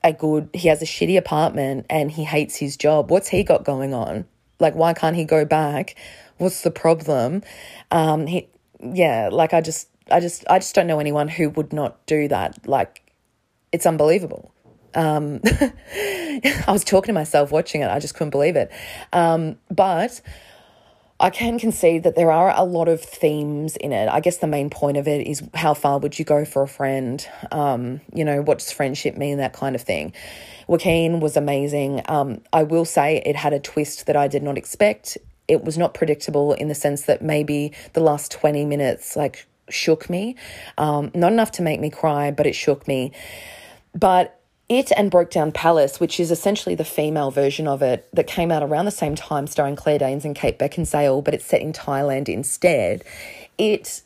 a 0.03 0.13
good, 0.13 0.49
he 0.53 0.67
has 0.67 0.81
a 0.81 0.85
shitty 0.85 1.17
apartment 1.17 1.85
and 1.89 2.11
he 2.11 2.23
hates 2.23 2.57
his 2.57 2.77
job. 2.77 3.11
What's 3.11 3.29
he 3.29 3.43
got 3.43 3.63
going 3.63 3.93
on? 3.93 4.25
Like, 4.59 4.75
why 4.75 4.93
can't 4.93 5.15
he 5.15 5.25
go 5.25 5.45
back? 5.45 5.95
What's 6.37 6.61
the 6.61 6.71
problem? 6.71 7.43
Um, 7.91 8.27
he, 8.27 8.47
yeah, 8.79 9.29
like 9.31 9.53
I 9.53 9.61
just, 9.61 9.89
I 10.09 10.19
just, 10.19 10.43
I 10.49 10.59
just 10.59 10.73
don't 10.75 10.87
know 10.87 10.99
anyone 10.99 11.27
who 11.27 11.49
would 11.51 11.71
not 11.73 12.05
do 12.05 12.27
that. 12.27 12.67
Like, 12.67 13.11
it's 13.71 13.85
unbelievable. 13.85 14.53
Um, 14.93 15.39
I 15.45 16.65
was 16.67 16.83
talking 16.83 17.07
to 17.07 17.13
myself 17.13 17.51
watching 17.51 17.81
it. 17.81 17.89
I 17.89 17.99
just 17.99 18.15
couldn't 18.15 18.31
believe 18.31 18.55
it. 18.55 18.71
Um, 19.13 19.57
but 19.69 20.21
I 21.21 21.29
can 21.29 21.59
concede 21.59 22.01
that 22.03 22.15
there 22.15 22.31
are 22.31 22.51
a 22.57 22.63
lot 22.63 22.87
of 22.87 22.99
themes 22.99 23.75
in 23.75 23.93
it. 23.93 24.09
I 24.09 24.21
guess 24.21 24.37
the 24.37 24.47
main 24.47 24.71
point 24.71 24.97
of 24.97 25.07
it 25.07 25.27
is 25.27 25.43
how 25.53 25.75
far 25.75 25.99
would 25.99 26.17
you 26.17 26.25
go 26.25 26.45
for 26.45 26.63
a 26.63 26.67
friend? 26.67 27.25
Um, 27.51 28.01
you 28.11 28.25
know, 28.25 28.41
what 28.41 28.57
does 28.57 28.71
friendship 28.71 29.15
mean? 29.15 29.37
That 29.37 29.53
kind 29.53 29.75
of 29.75 29.83
thing. 29.83 30.13
Joaquin 30.67 31.19
was 31.19 31.37
amazing. 31.37 32.01
Um, 32.07 32.41
I 32.51 32.63
will 32.63 32.85
say 32.85 33.21
it 33.23 33.35
had 33.35 33.53
a 33.53 33.59
twist 33.59 34.07
that 34.07 34.15
I 34.15 34.27
did 34.27 34.41
not 34.41 34.57
expect. 34.57 35.19
It 35.47 35.63
was 35.63 35.77
not 35.77 35.93
predictable 35.93 36.53
in 36.53 36.69
the 36.69 36.75
sense 36.75 37.03
that 37.03 37.21
maybe 37.21 37.71
the 37.93 38.01
last 38.01 38.31
20 38.31 38.65
minutes 38.65 39.15
like 39.15 39.45
shook 39.69 40.09
me. 40.09 40.35
Um, 40.79 41.11
not 41.13 41.31
enough 41.31 41.51
to 41.51 41.61
make 41.61 41.79
me 41.79 41.91
cry, 41.91 42.31
but 42.31 42.47
it 42.47 42.55
shook 42.55 42.87
me. 42.87 43.11
But 43.93 44.40
it 44.71 44.89
and 44.95 45.11
Brokedown 45.11 45.53
Palace, 45.53 45.99
which 45.99 46.17
is 46.17 46.31
essentially 46.31 46.75
the 46.75 46.85
female 46.85 47.29
version 47.29 47.67
of 47.67 47.81
it 47.81 48.07
that 48.13 48.25
came 48.25 48.51
out 48.51 48.63
around 48.63 48.85
the 48.85 48.91
same 48.91 49.15
time, 49.15 49.45
starring 49.45 49.75
Claire 49.75 49.99
Danes 49.99 50.23
and 50.23 50.33
Kate 50.33 50.57
Beckinsale, 50.57 51.21
but 51.21 51.33
it's 51.33 51.45
set 51.45 51.59
in 51.61 51.73
Thailand 51.73 52.29
instead. 52.29 53.03
It 53.57 54.03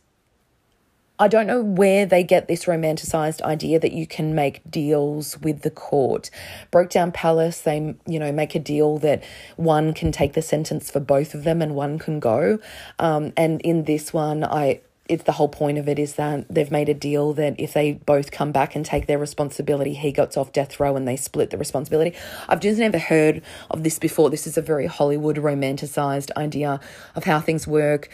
I 1.18 1.30
don't 1.30 1.48
know 1.48 1.62
where 1.62 2.06
they 2.06 2.24
get 2.24 2.50
this 2.50 2.66
romanticized 2.66 3.42
idea 3.44 3.80
that 3.80 3.94
you 3.94 4.06
can 4.06 4.36
make 4.36 4.60
deals 4.70 5.38
with 5.40 5.62
the 5.62 5.70
court. 5.70 6.30
Brokedown 6.74 7.14
Palace, 7.14 7.62
they, 7.62 7.96
you 8.06 8.20
know, 8.20 8.34
make 8.34 8.54
a 8.54 8.60
deal 8.60 8.98
that 8.98 9.24
one 9.56 9.94
can 9.94 10.12
take 10.12 10.34
the 10.34 10.42
sentence 10.42 10.92
for 10.92 11.00
both 11.00 11.34
of 11.34 11.46
them 11.46 11.62
and 11.62 11.74
one 11.74 12.00
can 12.00 12.20
go. 12.20 12.60
Um, 13.00 13.32
and 13.38 13.62
in 13.62 13.86
this 13.86 14.12
one, 14.12 14.44
I 14.44 14.82
it's 15.08 15.24
the 15.24 15.34
whole 15.34 15.50
point 15.50 15.78
of 15.78 15.88
it 15.88 16.00
is 16.00 16.16
that 16.16 16.48
they've 16.50 16.72
made 16.72 16.90
a 16.90 16.94
deal 16.94 17.34
that 17.34 17.60
if 17.60 17.74
they 17.74 17.94
both 17.94 18.32
come 18.32 18.52
back 18.52 18.76
and 18.76 18.84
take 18.86 19.06
their 19.06 19.20
responsibility, 19.20 19.94
he 19.94 20.12
gets 20.12 20.36
off 20.36 20.52
death 20.52 20.80
row 20.80 20.96
and 20.96 21.08
they 21.08 21.16
split 21.16 21.52
the 21.52 21.58
responsibility. 21.58 22.16
I've 22.50 22.60
just 22.60 22.80
never 22.80 22.98
heard 22.98 23.44
of 23.70 23.84
this 23.84 24.00
before. 24.00 24.30
This 24.30 24.48
is 24.48 24.58
a 24.58 24.62
very 24.62 24.88
Hollywood 24.88 25.38
romanticized 25.38 26.32
idea 26.36 26.80
of 27.16 27.24
how 27.24 27.40
things 27.40 27.68
work, 27.68 28.10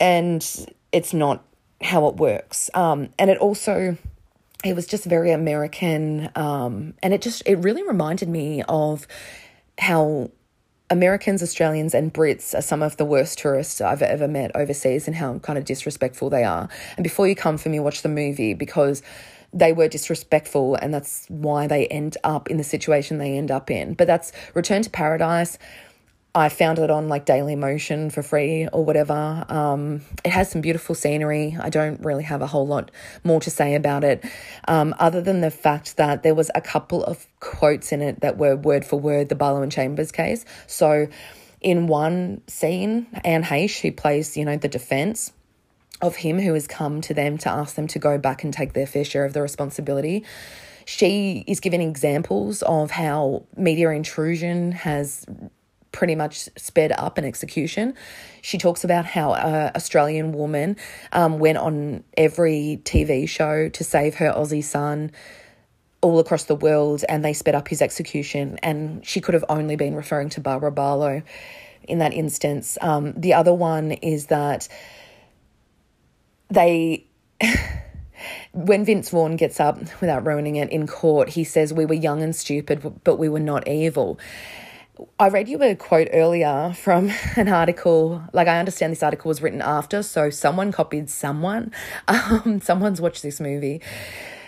and 0.00 0.44
it's 0.90 1.14
not 1.14 1.44
how 1.80 2.08
it 2.08 2.16
works. 2.16 2.70
Um, 2.74 3.10
and 3.18 3.30
it 3.30 3.38
also 3.38 3.96
it 4.64 4.74
was 4.74 4.86
just 4.86 5.04
very 5.04 5.30
American, 5.30 6.30
um, 6.34 6.94
and 7.02 7.14
it 7.14 7.22
just 7.22 7.42
it 7.46 7.56
really 7.56 7.82
reminded 7.82 8.28
me 8.28 8.62
of 8.68 9.06
how 9.78 10.30
Americans, 10.94 11.42
Australians, 11.42 11.92
and 11.92 12.14
Brits 12.14 12.56
are 12.56 12.62
some 12.62 12.80
of 12.80 12.96
the 12.98 13.04
worst 13.04 13.40
tourists 13.40 13.80
I've 13.80 14.00
ever 14.00 14.28
met 14.28 14.52
overseas 14.54 15.08
and 15.08 15.16
how 15.16 15.40
kind 15.40 15.58
of 15.58 15.64
disrespectful 15.64 16.30
they 16.30 16.44
are. 16.44 16.68
And 16.96 17.02
before 17.02 17.26
you 17.26 17.34
come 17.34 17.58
for 17.58 17.68
me, 17.68 17.80
watch 17.80 18.02
the 18.02 18.08
movie 18.08 18.54
because 18.54 19.02
they 19.52 19.72
were 19.72 19.88
disrespectful 19.88 20.76
and 20.76 20.94
that's 20.94 21.26
why 21.26 21.66
they 21.66 21.88
end 21.88 22.16
up 22.22 22.48
in 22.48 22.58
the 22.58 22.64
situation 22.64 23.18
they 23.18 23.36
end 23.36 23.50
up 23.50 23.72
in. 23.72 23.94
But 23.94 24.06
that's 24.06 24.30
Return 24.54 24.82
to 24.82 24.90
Paradise. 24.90 25.58
I 26.36 26.48
found 26.48 26.80
it 26.80 26.90
on 26.90 27.08
like 27.08 27.26
Dailymotion 27.26 28.10
for 28.10 28.20
free 28.20 28.66
or 28.72 28.84
whatever. 28.84 29.44
Um, 29.48 30.00
it 30.24 30.30
has 30.30 30.50
some 30.50 30.62
beautiful 30.62 30.96
scenery. 30.96 31.56
I 31.60 31.70
don't 31.70 32.00
really 32.00 32.24
have 32.24 32.42
a 32.42 32.46
whole 32.48 32.66
lot 32.66 32.90
more 33.22 33.40
to 33.42 33.50
say 33.50 33.76
about 33.76 34.02
it, 34.02 34.24
um, 34.66 34.96
other 34.98 35.22
than 35.22 35.42
the 35.42 35.52
fact 35.52 35.96
that 35.96 36.24
there 36.24 36.34
was 36.34 36.50
a 36.56 36.60
couple 36.60 37.04
of 37.04 37.24
quotes 37.38 37.92
in 37.92 38.02
it 38.02 38.20
that 38.22 38.36
were 38.36 38.56
word 38.56 38.84
for 38.84 38.98
word 38.98 39.28
the 39.28 39.36
Barlow 39.36 39.62
and 39.62 39.70
Chambers 39.70 40.10
case. 40.10 40.44
So, 40.66 41.06
in 41.60 41.86
one 41.86 42.42
scene, 42.48 43.06
Anne 43.24 43.44
Heche, 43.44 43.80
who 43.80 43.92
plays 43.92 44.36
you 44.36 44.44
know 44.44 44.56
the 44.56 44.68
defense 44.68 45.32
of 46.02 46.16
him, 46.16 46.40
who 46.40 46.52
has 46.54 46.66
come 46.66 47.00
to 47.02 47.14
them 47.14 47.38
to 47.38 47.48
ask 47.48 47.76
them 47.76 47.86
to 47.86 48.00
go 48.00 48.18
back 48.18 48.42
and 48.42 48.52
take 48.52 48.72
their 48.72 48.88
fair 48.88 49.04
share 49.04 49.24
of 49.24 49.34
the 49.34 49.42
responsibility 49.42 50.24
she 50.86 51.44
is 51.46 51.60
giving 51.60 51.80
examples 51.80 52.60
of 52.60 52.90
how 52.90 53.46
media 53.56 53.88
intrusion 53.88 54.70
has 54.72 55.24
pretty 55.94 56.16
much 56.16 56.48
sped 56.56 56.92
up 56.92 57.16
an 57.16 57.24
execution. 57.24 57.94
She 58.42 58.58
talks 58.58 58.84
about 58.84 59.06
how 59.06 59.32
a 59.32 59.70
Australian 59.76 60.32
woman 60.32 60.76
um, 61.12 61.38
went 61.38 61.56
on 61.56 62.02
every 62.16 62.82
TV 62.84 63.28
show 63.28 63.68
to 63.68 63.84
save 63.84 64.16
her 64.16 64.30
Aussie 64.32 64.62
son 64.62 65.12
all 66.02 66.18
across 66.18 66.44
the 66.44 66.56
world 66.56 67.04
and 67.08 67.24
they 67.24 67.32
sped 67.32 67.54
up 67.54 67.68
his 67.68 67.80
execution. 67.80 68.58
And 68.62 69.06
she 69.06 69.20
could 69.20 69.34
have 69.34 69.44
only 69.48 69.76
been 69.76 69.94
referring 69.94 70.28
to 70.30 70.40
Barbara 70.40 70.72
Barlow 70.72 71.22
in 71.84 71.98
that 71.98 72.12
instance. 72.12 72.76
Um, 72.80 73.14
the 73.16 73.32
other 73.34 73.54
one 73.54 73.92
is 73.92 74.26
that 74.26 74.68
they. 76.50 77.06
when 78.52 78.84
Vince 78.84 79.10
Vaughn 79.10 79.36
gets 79.36 79.60
up, 79.60 79.78
without 80.00 80.26
ruining 80.26 80.56
it, 80.56 80.70
in 80.70 80.86
court, 80.86 81.30
he 81.30 81.44
says, 81.44 81.72
We 81.72 81.84
were 81.84 81.94
young 81.94 82.22
and 82.22 82.34
stupid, 82.34 83.00
but 83.04 83.16
we 83.16 83.28
were 83.28 83.40
not 83.40 83.68
evil. 83.68 84.18
I 85.18 85.28
read 85.28 85.48
you 85.48 85.60
a 85.62 85.74
quote 85.74 86.08
earlier 86.12 86.72
from 86.76 87.10
an 87.36 87.48
article. 87.48 88.22
Like, 88.32 88.48
I 88.48 88.58
understand 88.58 88.92
this 88.92 89.02
article 89.02 89.28
was 89.28 89.42
written 89.42 89.60
after, 89.60 90.02
so 90.02 90.30
someone 90.30 90.72
copied 90.72 91.10
someone. 91.10 91.72
Um, 92.06 92.60
someone's 92.60 93.00
watched 93.00 93.22
this 93.22 93.40
movie. 93.40 93.80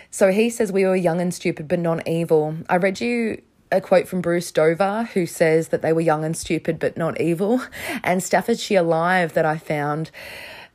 So 0.09 0.31
he 0.31 0.49
says, 0.49 0.71
We 0.71 0.85
were 0.85 0.95
young 0.95 1.19
and 1.19 1.33
stupid, 1.33 1.67
but 1.67 1.79
not 1.79 2.07
evil. 2.07 2.57
I 2.69 2.77
read 2.77 3.01
you 3.01 3.41
a 3.71 3.81
quote 3.81 4.07
from 4.07 4.21
Bruce 4.21 4.51
Dover, 4.51 5.09
who 5.13 5.25
says 5.25 5.69
that 5.69 5.81
they 5.81 5.91
were 5.91 6.01
young 6.01 6.23
and 6.23 6.35
stupid, 6.35 6.79
but 6.79 6.97
not 6.97 7.19
evil. 7.19 7.61
And 8.03 8.23
Staffordshire 8.23 8.81
Live, 8.81 9.33
that 9.33 9.45
I 9.45 9.57
found, 9.57 10.11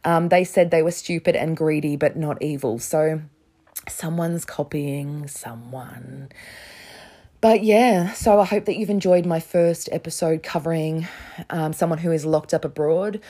um, 0.04 0.28
they 0.28 0.44
said 0.44 0.70
they 0.70 0.82
were 0.82 0.90
stupid 0.90 1.34
and 1.34 1.56
greedy, 1.56 1.96
but 1.96 2.16
not 2.16 2.42
evil. 2.42 2.78
So 2.78 3.22
someone's 3.88 4.44
copying 4.44 5.28
someone. 5.28 6.30
But 7.42 7.64
yeah, 7.64 8.12
so 8.12 8.38
I 8.38 8.44
hope 8.44 8.66
that 8.66 8.76
you've 8.76 8.88
enjoyed 8.88 9.26
my 9.26 9.40
first 9.40 9.88
episode 9.90 10.44
covering 10.44 11.08
um, 11.50 11.72
someone 11.72 11.98
who 11.98 12.12
is 12.12 12.24
locked 12.24 12.54
up 12.54 12.64
abroad. 12.64 13.20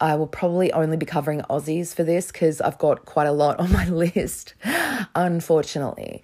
I 0.00 0.14
will 0.14 0.28
probably 0.28 0.70
only 0.70 0.96
be 0.96 1.04
covering 1.04 1.40
Aussies 1.50 1.92
for 1.92 2.04
this 2.04 2.28
because 2.30 2.60
I've 2.60 2.78
got 2.78 3.06
quite 3.06 3.26
a 3.26 3.32
lot 3.32 3.58
on 3.58 3.72
my 3.72 3.88
list, 3.88 4.54
unfortunately. 5.16 6.22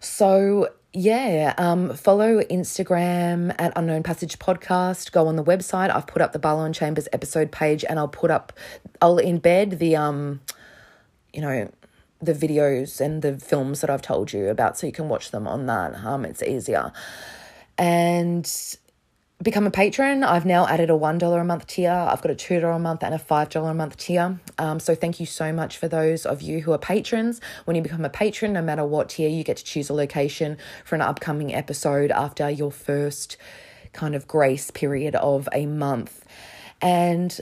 So 0.00 0.68
yeah, 0.92 1.54
um, 1.56 1.94
follow 1.94 2.42
Instagram 2.42 3.54
at 3.58 3.72
Unknown 3.76 4.02
Passage 4.02 4.38
Podcast. 4.38 5.10
Go 5.10 5.26
on 5.26 5.36
the 5.36 5.44
website. 5.44 5.88
I've 5.90 6.06
put 6.06 6.20
up 6.20 6.34
the 6.34 6.38
Barlow 6.38 6.70
Chambers 6.70 7.08
episode 7.14 7.50
page, 7.50 7.82
and 7.88 7.98
I'll 7.98 8.08
put 8.08 8.30
up, 8.30 8.52
I'll 9.00 9.16
embed 9.16 9.78
the 9.78 9.96
um, 9.96 10.42
you 11.32 11.40
know, 11.40 11.70
the 12.24 12.34
videos 12.34 13.00
and 13.00 13.22
the 13.22 13.38
films 13.38 13.80
that 13.80 13.90
I've 13.90 14.02
told 14.02 14.32
you 14.32 14.48
about 14.48 14.78
so 14.78 14.86
you 14.86 14.92
can 14.92 15.08
watch 15.08 15.30
them 15.30 15.46
on 15.46 15.66
that. 15.66 15.94
Um, 16.04 16.24
it's 16.24 16.42
easier. 16.42 16.92
And 17.78 18.50
become 19.42 19.66
a 19.66 19.70
patron. 19.70 20.24
I've 20.24 20.46
now 20.46 20.66
added 20.66 20.90
a 20.90 20.94
$1 20.94 21.40
a 21.40 21.44
month 21.44 21.66
tier. 21.66 21.90
I've 21.90 22.22
got 22.22 22.30
a 22.30 22.34
$2 22.34 22.74
a 22.74 22.78
month 22.78 23.02
and 23.02 23.14
a 23.14 23.18
$5 23.18 23.70
a 23.70 23.74
month 23.74 23.96
tier. 23.96 24.40
Um, 24.58 24.80
so 24.80 24.94
thank 24.94 25.20
you 25.20 25.26
so 25.26 25.52
much 25.52 25.76
for 25.76 25.88
those 25.88 26.24
of 26.24 26.40
you 26.40 26.60
who 26.60 26.72
are 26.72 26.78
patrons. 26.78 27.40
When 27.64 27.76
you 27.76 27.82
become 27.82 28.04
a 28.04 28.10
patron, 28.10 28.52
no 28.54 28.62
matter 28.62 28.84
what 28.84 29.10
tier, 29.10 29.28
you 29.28 29.44
get 29.44 29.58
to 29.58 29.64
choose 29.64 29.90
a 29.90 29.94
location 29.94 30.56
for 30.84 30.94
an 30.94 31.02
upcoming 31.02 31.54
episode 31.54 32.10
after 32.10 32.48
your 32.48 32.72
first 32.72 33.36
kind 33.92 34.14
of 34.14 34.26
grace 34.26 34.70
period 34.70 35.14
of 35.16 35.48
a 35.52 35.66
month. 35.66 36.24
And 36.80 37.38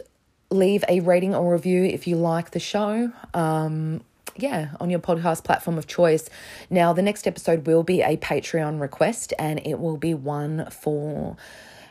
leave 0.50 0.84
a 0.88 1.00
rating 1.00 1.34
or 1.34 1.52
review 1.52 1.84
if 1.84 2.06
you 2.06 2.16
like 2.16 2.50
the 2.50 2.60
show. 2.60 3.12
Um, 3.32 4.02
yeah, 4.36 4.70
on 4.80 4.90
your 4.90 5.00
podcast 5.00 5.44
platform 5.44 5.78
of 5.78 5.86
choice. 5.86 6.28
Now, 6.70 6.92
the 6.92 7.02
next 7.02 7.26
episode 7.26 7.66
will 7.66 7.82
be 7.82 8.02
a 8.02 8.16
Patreon 8.16 8.80
request, 8.80 9.32
and 9.38 9.60
it 9.64 9.78
will 9.78 9.96
be 9.96 10.14
one 10.14 10.68
for 10.70 11.36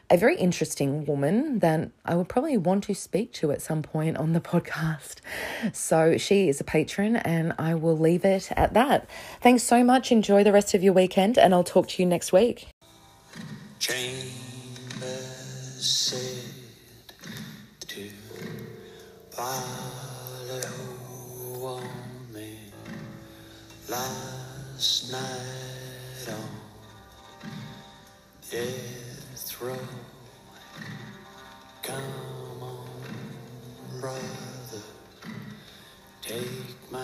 a 0.09 0.17
very 0.17 0.35
interesting 0.35 1.05
woman 1.05 1.59
that 1.59 1.89
I 2.05 2.15
would 2.15 2.27
probably 2.27 2.57
want 2.57 2.83
to 2.85 2.93
speak 2.93 3.31
to 3.33 3.51
at 3.51 3.61
some 3.61 3.81
point 3.81 4.17
on 4.17 4.33
the 4.33 4.41
podcast. 4.41 5.15
So 5.71 6.17
she 6.17 6.49
is 6.49 6.59
a 6.59 6.65
patron, 6.65 7.15
and 7.15 7.53
I 7.57 7.75
will 7.75 7.97
leave 7.97 8.25
it 8.25 8.51
at 8.51 8.73
that. 8.73 9.09
Thanks 9.41 9.63
so 9.63 9.83
much. 9.83 10.11
Enjoy 10.11 10.43
the 10.43 10.51
rest 10.51 10.73
of 10.73 10.83
your 10.83 10.93
weekend, 10.93 11.37
and 11.37 11.53
I'll 11.53 11.63
talk 11.63 11.87
to 11.89 12.03
you 12.03 12.07
next 12.07 12.33
week. 12.33 12.67
Chambers 13.79 14.27
said 15.79 16.43
to 17.87 18.09
follow. 19.31 20.00
Last 23.91 25.11
night 25.11 26.29
on 26.29 26.49
death 28.49 29.61
row, 29.61 29.75
come 31.83 32.01
on, 32.61 33.99
brother, 33.99 34.83
take 36.21 36.89
my 36.89 36.99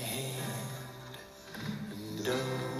hand 0.00 0.40
and 1.90 2.24
don't. 2.24 2.75